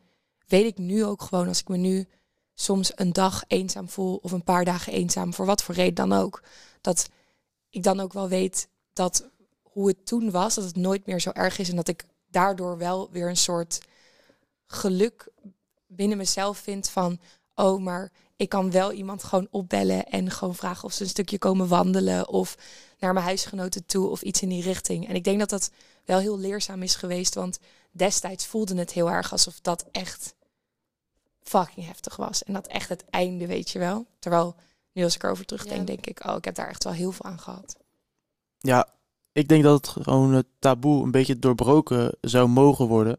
weet 0.48 0.66
ik 0.66 0.78
nu 0.78 1.06
ook 1.06 1.22
gewoon 1.22 1.48
als 1.48 1.60
ik 1.60 1.68
me 1.68 1.78
nu 1.78 2.08
soms 2.54 2.92
een 2.96 3.14
dag 3.14 3.44
eenzaam 3.48 3.90
voel 3.90 4.20
of 4.22 4.32
een 4.32 4.44
paar 4.44 4.66
dagen 4.66 4.94
eenzaam, 4.94 5.34
voor 5.34 5.46
wat 5.46 5.64
voor 5.64 5.76
reden 5.76 6.10
dan 6.10 6.14
ook, 6.14 6.44
dat 6.82 7.10
ik 7.70 7.84
dan 7.84 8.00
ook 8.00 8.14
wel 8.14 8.28
weet 8.28 8.68
dat 8.94 9.30
hoe 9.62 9.88
het 9.88 10.06
toen 10.06 10.32
was, 10.32 10.56
dat 10.56 10.64
het 10.64 10.76
nooit 10.76 11.06
meer 11.06 11.20
zo 11.20 11.30
erg 11.30 11.58
is 11.58 11.70
en 11.70 11.76
dat 11.76 11.88
ik 11.88 12.06
daardoor 12.28 12.78
wel 12.78 13.10
weer 13.12 13.30
een 13.30 13.38
soort 13.38 13.80
geluk 14.66 15.32
binnen 15.88 16.18
mezelf 16.18 16.58
vind 16.58 16.90
van, 16.90 17.20
oh, 17.56 17.82
maar 17.82 18.12
ik 18.44 18.50
kan 18.50 18.72
wel 18.72 18.92
iemand 18.92 19.24
gewoon 19.24 19.48
opbellen 19.52 20.06
en 20.06 20.32
gewoon 20.32 20.56
vragen 20.56 20.84
of 20.84 20.94
ze 20.94 21.04
een 21.04 21.10
stukje 21.10 21.38
komen 21.38 21.68
wandelen 21.68 22.28
of 22.30 22.58
naar 23.00 23.14
mijn 23.14 23.26
huisgenoten 23.26 23.86
toe 23.86 24.10
of 24.10 24.22
iets 24.22 24.42
in 24.42 24.50
die 24.50 24.64
richting. 24.64 25.08
En 25.08 25.16
ik 25.16 25.24
denk 25.24 25.40
dat 25.40 25.50
dat 25.50 25.72
wel 26.06 26.20
heel 26.20 26.40
leerzaam 26.40 26.84
is 26.84 26.96
geweest, 26.96 27.36
want 27.36 27.60
destijds 27.92 28.46
voelde 28.46 28.76
het 28.76 28.92
heel 28.92 29.10
erg 29.12 29.32
alsof 29.32 29.60
dat 29.62 29.86
echt 29.92 30.36
fucking 31.42 31.86
heftig 31.86 32.16
was. 32.16 32.44
En 32.44 32.54
dat 32.54 32.68
echt 32.68 32.90
het 32.90 33.06
einde, 33.10 33.48
weet 33.48 33.70
je 33.70 33.80
wel. 33.80 34.06
Terwijl 34.20 34.56
nu 34.92 35.04
als 35.04 35.16
ik 35.16 35.24
erover 35.24 35.46
terugdenk, 35.46 35.80
Ja. 35.80 35.86
denk 35.86 36.06
ik, 36.06 36.26
oh, 36.28 36.36
ik 36.36 36.46
heb 36.46 36.56
daar 36.56 36.70
echt 36.70 36.84
wel 36.84 36.94
heel 36.94 37.12
veel 37.12 37.26
aan 37.26 37.40
gehad. 37.40 37.76
Ja, 38.60 38.88
ik 39.32 39.48
denk 39.48 39.64
dat 39.64 39.86
het 39.86 40.04
gewoon 40.06 40.34
het 40.34 40.46
taboe 40.60 41.04
een 41.04 41.12
beetje 41.12 41.40
doorbroken 41.40 42.18
zou 42.22 42.48
mogen 42.48 42.88
worden. 42.88 43.18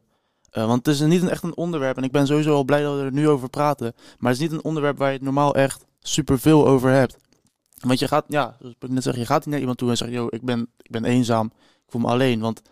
Eh, 0.55 0.67
want 0.67 0.87
het 0.87 0.95
is 0.95 1.01
niet 1.01 1.23
een, 1.23 1.29
echt 1.29 1.43
een 1.43 1.57
onderwerp. 1.57 1.97
En 1.97 2.03
ik 2.03 2.13
ben 2.13 2.27
sowieso 2.27 2.55
al 2.55 2.65
blij 2.65 2.83
dat 2.83 2.97
we 2.97 3.03
er 3.03 3.13
nu 3.13 3.29
over 3.29 3.49
praten. 3.49 3.95
Maar 4.19 4.33
het 4.33 4.41
is 4.41 4.49
niet 4.49 4.59
een 4.59 4.65
onderwerp 4.65 4.99
waar 4.99 5.09
je 5.09 5.15
het 5.15 5.25
normaal 5.25 5.55
echt 5.55 5.85
superveel 6.01 6.67
over 6.67 6.91
hebt. 6.91 7.17
Want 7.81 7.99
je 7.99 8.09
gaat, 8.09 8.25
ja, 8.29 8.57
zoals 8.59 8.75
ik 8.79 8.89
net 8.89 9.03
zeg, 9.03 9.17
je 9.17 9.27
gaat 9.27 9.39
niet 9.39 9.49
naar 9.49 9.59
iemand 9.59 9.79
toe 9.79 9.91
en 9.91 9.97
zegt, 9.97 10.11
yo, 10.11 10.27
ik 10.31 10.43
ben, 10.43 10.69
ik 10.83 10.91
ben 10.91 11.05
eenzaam. 11.05 11.47
Ik 11.57 11.91
voel 11.91 12.01
me 12.01 12.07
alleen. 12.07 12.41
Want 12.41 12.63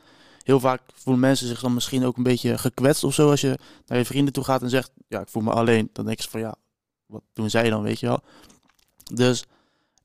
heel 0.42 0.60
vaak 0.60 0.80
voelen 0.94 1.22
mensen 1.22 1.46
zich 1.46 1.60
dan 1.60 1.74
misschien 1.74 2.04
ook 2.04 2.16
een 2.16 2.22
beetje 2.22 2.58
gekwetst 2.58 3.04
of 3.04 3.14
zo. 3.14 3.30
Als 3.30 3.40
je 3.40 3.58
naar 3.86 3.98
je 3.98 4.04
vrienden 4.04 4.32
toe 4.32 4.44
gaat 4.44 4.62
en 4.62 4.70
zegt, 4.70 4.90
ja, 5.08 5.20
ik 5.20 5.28
voel 5.28 5.42
me 5.42 5.52
alleen. 5.52 5.90
Dan 5.92 6.04
denk 6.04 6.20
je 6.20 6.30
van, 6.30 6.40
ja, 6.40 6.54
wat 7.06 7.22
doen 7.32 7.50
zij 7.50 7.70
dan, 7.70 7.82
weet 7.82 8.00
je 8.00 8.06
wel. 8.06 8.20
Dus 9.12 9.44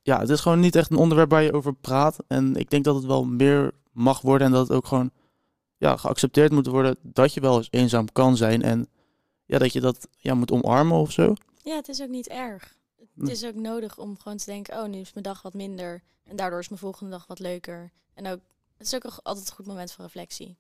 ja, 0.02 0.20
het 0.20 0.30
is 0.30 0.40
gewoon 0.40 0.60
niet 0.60 0.76
echt 0.76 0.92
een 0.92 0.98
onderwerp 0.98 1.30
waar 1.30 1.44
je 1.44 1.54
over 1.54 1.74
praat. 1.74 2.18
En 2.28 2.56
ik 2.56 2.70
denk 2.70 2.84
dat 2.84 2.96
het 2.96 3.06
wel 3.06 3.26
meer 3.26 3.72
mag 3.92 4.22
worden 4.22 4.48
en 4.48 4.54
dat 4.54 4.68
het 4.68 4.78
ook 4.78 4.88
gewoon 4.88 5.12
ja, 5.78 5.98
geaccepteerd 5.98 6.52
moet 6.52 6.68
worden 6.68 6.98
dat 7.02 7.34
je 7.34 7.40
wel 7.42 7.58
eens 7.58 7.68
eenzaam 7.72 8.12
kan 8.12 8.38
zijn. 8.38 8.62
En 8.62 8.88
ja, 9.46 9.58
dat 9.58 9.74
je 9.74 9.82
dat 9.82 10.08
ja, 10.18 10.34
moet 10.34 10.52
omarmen 10.52 10.98
of 10.98 11.12
zo. 11.12 11.34
Ja, 11.64 11.76
het 11.76 11.88
is 11.88 12.02
ook 12.02 12.10
niet 12.10 12.28
erg. 12.28 12.76
Het 12.98 13.08
Nee. 13.14 13.32
is 13.32 13.46
ook 13.46 13.56
nodig 13.56 13.98
om 13.98 14.18
gewoon 14.20 14.38
te 14.38 14.46
denken, 14.46 14.80
oh, 14.80 14.88
nu 14.88 15.00
is 15.00 15.14
mijn 15.14 15.26
dag 15.26 15.42
wat 15.42 15.54
minder. 15.54 16.04
En 16.24 16.36
daardoor 16.36 16.60
is 16.60 16.68
mijn 16.70 16.82
volgende 16.82 17.12
dag 17.12 17.28
wat 17.28 17.40
leuker. 17.40 17.92
En 18.14 18.28
ook, 18.28 18.40
het 18.78 18.88
is 18.88 18.96
ook 18.96 19.04
altijd 19.24 19.48
een 19.50 19.56
goed 19.56 19.66
moment 19.66 19.92
van 19.92 20.06
reflectie. 20.06 20.58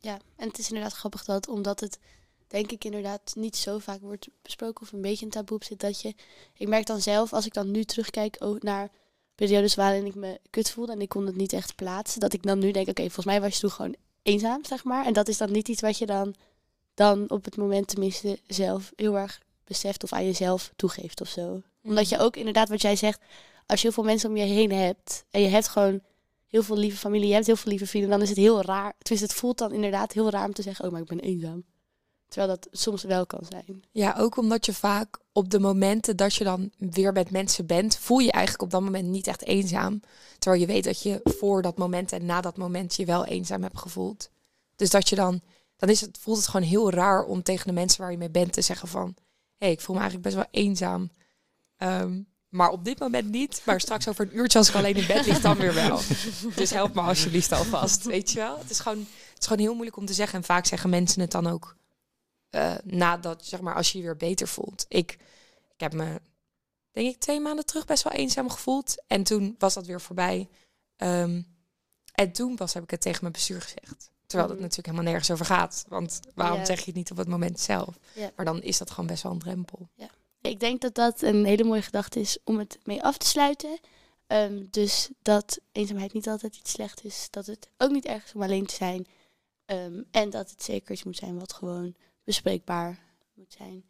Ja, 0.00 0.18
en 0.36 0.48
het 0.48 0.58
is 0.58 0.68
inderdaad 0.68 0.92
grappig 0.92 1.24
dat, 1.24 1.48
omdat 1.48 1.80
het 1.80 1.98
denk 2.46 2.70
ik 2.72 2.84
inderdaad 2.84 3.32
niet 3.36 3.56
zo 3.56 3.78
vaak 3.78 4.00
wordt 4.00 4.28
besproken 4.42 4.82
of 4.82 4.92
een 4.92 5.00
beetje 5.00 5.24
een 5.24 5.30
taboe 5.30 5.56
op 5.56 5.64
zit, 5.64 5.80
dat 5.80 6.00
je, 6.00 6.14
ik 6.54 6.68
merk 6.68 6.86
dan 6.86 7.00
zelf, 7.00 7.32
als 7.32 7.46
ik 7.46 7.54
dan 7.54 7.70
nu 7.70 7.84
terugkijk 7.84 8.36
ook 8.38 8.62
naar 8.62 8.90
periodes 9.34 9.74
waarin 9.74 10.06
ik 10.06 10.14
me 10.14 10.40
kut 10.50 10.70
voelde 10.70 10.92
en 10.92 11.00
ik 11.00 11.08
kon 11.08 11.26
het 11.26 11.36
niet 11.36 11.52
echt 11.52 11.74
plaatsen, 11.74 12.20
dat 12.20 12.32
ik 12.32 12.42
dan 12.42 12.58
nu 12.58 12.70
denk, 12.70 12.88
oké, 12.88 13.02
volgens 13.02 13.26
mij 13.26 13.40
was 13.40 13.54
je 13.54 13.60
toen 13.60 13.70
gewoon 13.70 13.94
eenzaam, 14.24 14.64
zeg 14.64 14.84
maar. 14.84 15.06
En 15.06 15.12
dat 15.12 15.28
is 15.28 15.38
dan 15.38 15.52
niet 15.52 15.68
iets 15.68 15.80
wat 15.80 15.98
je 15.98 16.06
dan, 16.06 16.34
dan 16.94 17.30
op 17.30 17.44
het 17.44 17.56
moment 17.56 17.88
tenminste 17.88 18.38
zelf 18.46 18.92
heel 18.96 19.18
erg 19.18 19.40
beseft 19.64 20.02
of 20.02 20.12
aan 20.12 20.24
jezelf 20.24 20.72
toegeeft 20.76 21.20
of 21.20 21.28
zo. 21.28 21.62
Omdat 21.82 22.08
je 22.08 22.18
ook 22.18 22.36
inderdaad, 22.36 22.68
wat 22.68 22.82
jij 22.82 22.96
zegt, 22.96 23.20
als 23.66 23.80
je 23.80 23.86
heel 23.86 23.94
veel 23.96 24.04
mensen 24.04 24.30
om 24.30 24.36
je 24.36 24.44
heen 24.44 24.72
hebt 24.72 25.24
en 25.30 25.40
je 25.40 25.48
hebt 25.48 25.68
gewoon 25.68 26.00
heel 26.46 26.62
veel 26.62 26.76
lieve 26.76 26.96
familie, 26.96 27.28
je 27.28 27.34
hebt 27.34 27.46
heel 27.46 27.56
veel 27.56 27.70
lieve 27.70 27.86
vrienden, 27.86 28.10
dan 28.10 28.22
is 28.22 28.28
het 28.28 28.38
heel 28.38 28.62
raar. 28.62 28.94
Tenminste, 28.98 29.32
het 29.32 29.40
voelt 29.40 29.58
dan 29.58 29.72
inderdaad 29.72 30.12
heel 30.12 30.30
raar 30.30 30.46
om 30.46 30.52
te 30.52 30.62
zeggen, 30.62 30.84
oh, 30.84 30.90
maar 30.90 31.00
ik 31.00 31.06
ben 31.06 31.20
eenzaam. 31.20 31.64
Terwijl 32.34 32.58
dat 32.60 32.78
soms 32.78 33.02
wel 33.02 33.26
kan 33.26 33.46
zijn. 33.48 33.84
Ja, 33.90 34.14
ook 34.18 34.36
omdat 34.36 34.66
je 34.66 34.72
vaak 34.72 35.18
op 35.32 35.50
de 35.50 35.60
momenten 35.60 36.16
dat 36.16 36.34
je 36.34 36.44
dan 36.44 36.70
weer 36.78 37.12
met 37.12 37.30
mensen 37.30 37.66
bent, 37.66 37.96
voel 37.96 38.18
je 38.18 38.32
eigenlijk 38.32 38.64
op 38.64 38.70
dat 38.70 38.80
moment 38.80 39.08
niet 39.08 39.26
echt 39.26 39.44
eenzaam. 39.44 40.00
Terwijl 40.38 40.62
je 40.62 40.66
weet 40.66 40.84
dat 40.84 41.02
je 41.02 41.20
voor 41.24 41.62
dat 41.62 41.78
moment 41.78 42.12
en 42.12 42.26
na 42.26 42.40
dat 42.40 42.56
moment 42.56 42.94
je 42.94 43.04
wel 43.04 43.24
eenzaam 43.24 43.62
hebt 43.62 43.78
gevoeld. 43.78 44.30
Dus 44.76 44.90
dat 44.90 45.08
je 45.08 45.16
dan, 45.16 45.40
dan 45.76 45.88
is 45.88 46.00
het, 46.00 46.18
voelt 46.20 46.36
het 46.36 46.46
gewoon 46.46 46.66
heel 46.66 46.90
raar 46.90 47.24
om 47.24 47.42
tegen 47.42 47.66
de 47.66 47.72
mensen 47.72 48.00
waar 48.00 48.10
je 48.10 48.18
mee 48.18 48.30
bent 48.30 48.52
te 48.52 48.62
zeggen 48.62 48.88
van, 48.88 49.14
hé, 49.56 49.66
hey, 49.66 49.72
ik 49.72 49.80
voel 49.80 49.96
me 49.96 50.02
eigenlijk 50.02 50.34
best 50.34 50.48
wel 50.50 50.62
eenzaam. 50.62 51.10
Ehm, 51.76 52.20
maar 52.48 52.70
op 52.70 52.84
dit 52.84 52.98
moment 52.98 53.30
niet. 53.30 53.62
Maar 53.64 53.80
straks 53.80 54.08
over 54.08 54.24
een 54.24 54.38
uurtje 54.38 54.58
als 54.58 54.68
ik 54.68 54.74
alleen 54.74 54.96
in 54.96 55.06
bed 55.06 55.26
lig, 55.26 55.40
dan 55.40 55.56
weer 55.56 55.74
wel. 55.74 56.00
Dus 56.56 56.70
help 56.70 56.94
me 56.94 57.00
alsjeblieft 57.00 57.52
alvast, 57.52 58.04
weet 58.04 58.30
je 58.30 58.38
wel. 58.38 58.58
Het 58.58 58.70
is 58.70 58.80
gewoon, 58.80 58.98
het 58.98 59.38
is 59.38 59.46
gewoon 59.46 59.62
heel 59.62 59.74
moeilijk 59.74 59.96
om 59.96 60.06
te 60.06 60.14
zeggen. 60.14 60.38
En 60.38 60.44
vaak 60.44 60.66
zeggen 60.66 60.90
mensen 60.90 61.20
het 61.20 61.30
dan 61.30 61.46
ook 61.46 61.76
eh, 62.54 62.74
nadat, 62.84 63.44
zeg 63.46 63.60
maar, 63.60 63.74
als 63.74 63.92
je 63.92 63.98
je 63.98 64.04
weer 64.04 64.16
beter 64.16 64.48
voelt. 64.48 64.84
Ik, 64.88 65.12
ik 65.68 65.80
heb 65.80 65.92
me, 65.92 66.20
denk 66.92 67.14
ik, 67.14 67.20
twee 67.20 67.40
maanden 67.40 67.66
terug 67.66 67.84
best 67.84 68.02
wel 68.02 68.12
eenzaam 68.12 68.50
gevoeld. 68.50 69.02
En 69.06 69.22
toen 69.22 69.54
was 69.58 69.74
dat 69.74 69.86
weer 69.86 70.00
voorbij. 70.00 70.48
Ehm, 70.96 71.42
en 72.14 72.32
toen 72.32 72.56
pas 72.56 72.74
heb 72.74 72.82
ik 72.82 72.90
het 72.90 73.00
tegen 73.00 73.18
mijn 73.20 73.32
bestuur 73.32 73.60
gezegd. 73.60 74.10
Terwijl 74.26 74.48
het 74.48 74.58
Mhm. 74.58 74.68
natuurlijk 74.68 74.86
helemaal 74.86 75.10
nergens 75.12 75.30
over 75.30 75.46
gaat. 75.46 75.84
Want 75.88 76.20
waarom 76.34 76.58
Ja. 76.58 76.64
zeg 76.64 76.78
je 76.78 76.84
het 76.84 76.94
niet 76.94 77.10
op 77.10 77.16
het 77.16 77.28
moment 77.28 77.60
zelf? 77.60 77.98
Ja. 78.14 78.30
Maar 78.36 78.44
dan 78.44 78.62
is 78.62 78.78
dat 78.78 78.90
gewoon 78.90 79.06
best 79.06 79.22
wel 79.22 79.32
een 79.32 79.38
drempel. 79.38 79.88
Ik 80.40 80.60
denk 80.60 80.80
dat 80.80 80.94
dat 80.94 81.22
een 81.22 81.44
hele 81.44 81.64
mooie 81.64 81.82
gedachte 81.82 82.20
is 82.20 82.38
om 82.44 82.58
het 82.58 82.78
mee 82.84 83.02
af 83.02 83.16
te 83.18 83.26
sluiten. 83.26 83.78
Ehm, 84.26 84.64
dus 84.70 85.08
dat 85.22 85.58
eenzaamheid 85.72 86.12
niet 86.12 86.28
altijd 86.28 86.56
iets 86.56 86.70
slecht 86.70 87.04
is. 87.04 87.26
Dat 87.30 87.46
het 87.46 87.68
ook 87.78 87.90
niet 87.90 88.04
erg 88.04 88.24
is 88.24 88.34
om 88.34 88.42
alleen 88.42 88.66
te 88.66 88.74
zijn. 88.74 89.06
Ehm, 89.64 90.02
en 90.10 90.30
dat 90.30 90.50
het 90.50 90.62
zeker 90.62 90.92
iets 90.92 91.04
moet 91.04 91.16
zijn 91.16 91.38
wat 91.38 91.52
gewoon 91.52 91.94
bespreekbaar 92.24 92.98
moet 93.34 93.54
zijn. 93.58 93.84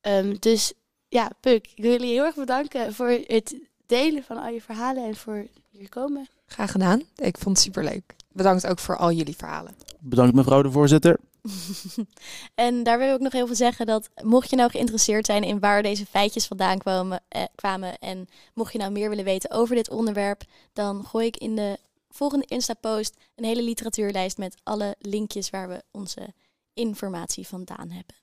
Ehm, 0.00 0.36
dus 0.38 0.72
ja, 1.08 1.30
Puk, 1.40 1.66
ik 1.74 1.82
wil 1.82 1.90
jullie 1.90 2.12
heel 2.12 2.24
erg 2.24 2.34
bedanken 2.34 2.94
voor 2.94 3.08
het 3.08 3.54
delen 3.86 4.22
van 4.22 4.38
al 4.38 4.48
je 4.48 4.60
verhalen 4.60 5.04
en 5.04 5.16
voor 5.16 5.46
hier 5.70 5.88
komen. 5.88 6.28
Graag 6.46 6.70
gedaan. 6.70 7.02
Ik 7.16 7.38
vond 7.38 7.56
het 7.56 7.64
superleuk. 7.64 8.14
Bedankt 8.32 8.66
ook 8.66 8.78
voor 8.78 8.96
al 8.96 9.12
jullie 9.12 9.36
verhalen. 9.36 9.74
Bedankt 9.98 10.34
mevrouw 10.34 10.62
de 10.62 10.70
voorzitter. 10.70 11.18
en 12.54 12.82
daar 12.82 12.98
wil 12.98 13.08
ik 13.08 13.14
ook 13.14 13.20
nog 13.20 13.32
even 13.32 13.56
zeggen 13.56 13.86
dat 13.86 14.08
mocht 14.22 14.50
je 14.50 14.56
nou 14.56 14.70
geïnteresseerd 14.70 15.26
zijn 15.26 15.42
in 15.42 15.60
waar 15.60 15.82
deze 15.82 16.06
feitjes 16.06 16.46
vandaan 16.46 16.78
kwamen, 16.78 17.22
eh, 17.28 17.42
kwamen 17.54 17.98
en 17.98 18.28
mocht 18.54 18.72
je 18.72 18.78
nou 18.78 18.92
meer 18.92 19.08
willen 19.08 19.24
weten 19.24 19.50
over 19.50 19.74
dit 19.74 19.90
onderwerp, 19.90 20.42
dan 20.72 21.04
gooi 21.04 21.26
ik 21.26 21.36
in 21.36 21.56
de 21.56 21.78
volgende 22.10 22.46
Insta-post 22.46 23.16
een 23.34 23.44
hele 23.44 23.62
literatuurlijst 23.62 24.38
met 24.38 24.56
alle 24.62 24.94
linkjes 24.98 25.50
waar 25.50 25.68
we 25.68 25.82
onze 25.90 26.34
informatie 26.80 27.46
vandaan 27.46 27.90
hebben. 27.90 28.14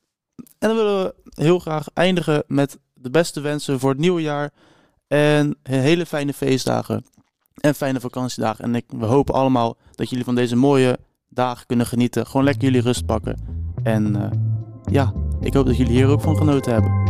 En 0.60 0.68
dan 0.68 0.76
willen 0.76 1.04
we 1.04 1.16
heel 1.42 1.60
graag 1.60 1.88
eindigen 1.94 2.44
met 2.48 2.80
de 2.94 3.10
beste 3.10 3.42
wensen 3.42 3.80
voor 3.80 3.90
het 3.90 4.00
nieuwe 4.00 4.22
jaar. 4.22 4.54
En 5.08 5.58
hele 5.64 6.06
fijne 6.06 6.34
feestdagen. 6.34 7.06
En 7.54 7.76
fijne 7.76 8.00
vakantiedagen. 8.00 8.64
En 8.64 8.76
ik, 8.76 8.86
we 8.88 9.06
hopen 9.06 9.34
allemaal 9.34 9.78
dat 9.96 10.10
jullie 10.10 10.26
van 10.26 10.36
deze 10.36 10.56
mooie 10.56 11.00
dagen 11.30 11.66
kunnen 11.66 11.86
genieten. 11.86 12.26
Gewoon 12.26 12.44
lekker 12.44 12.64
jullie 12.64 12.82
rust 12.82 13.06
pakken. 13.06 13.40
En 13.84 14.16
eh, 14.16 14.32
ja, 14.92 15.14
ik 15.42 15.54
hoop 15.54 15.66
dat 15.66 15.78
jullie 15.78 15.94
hier 15.94 16.08
ook 16.08 16.22
van 16.22 16.38
genoten 16.38 16.74
hebben. 16.74 17.07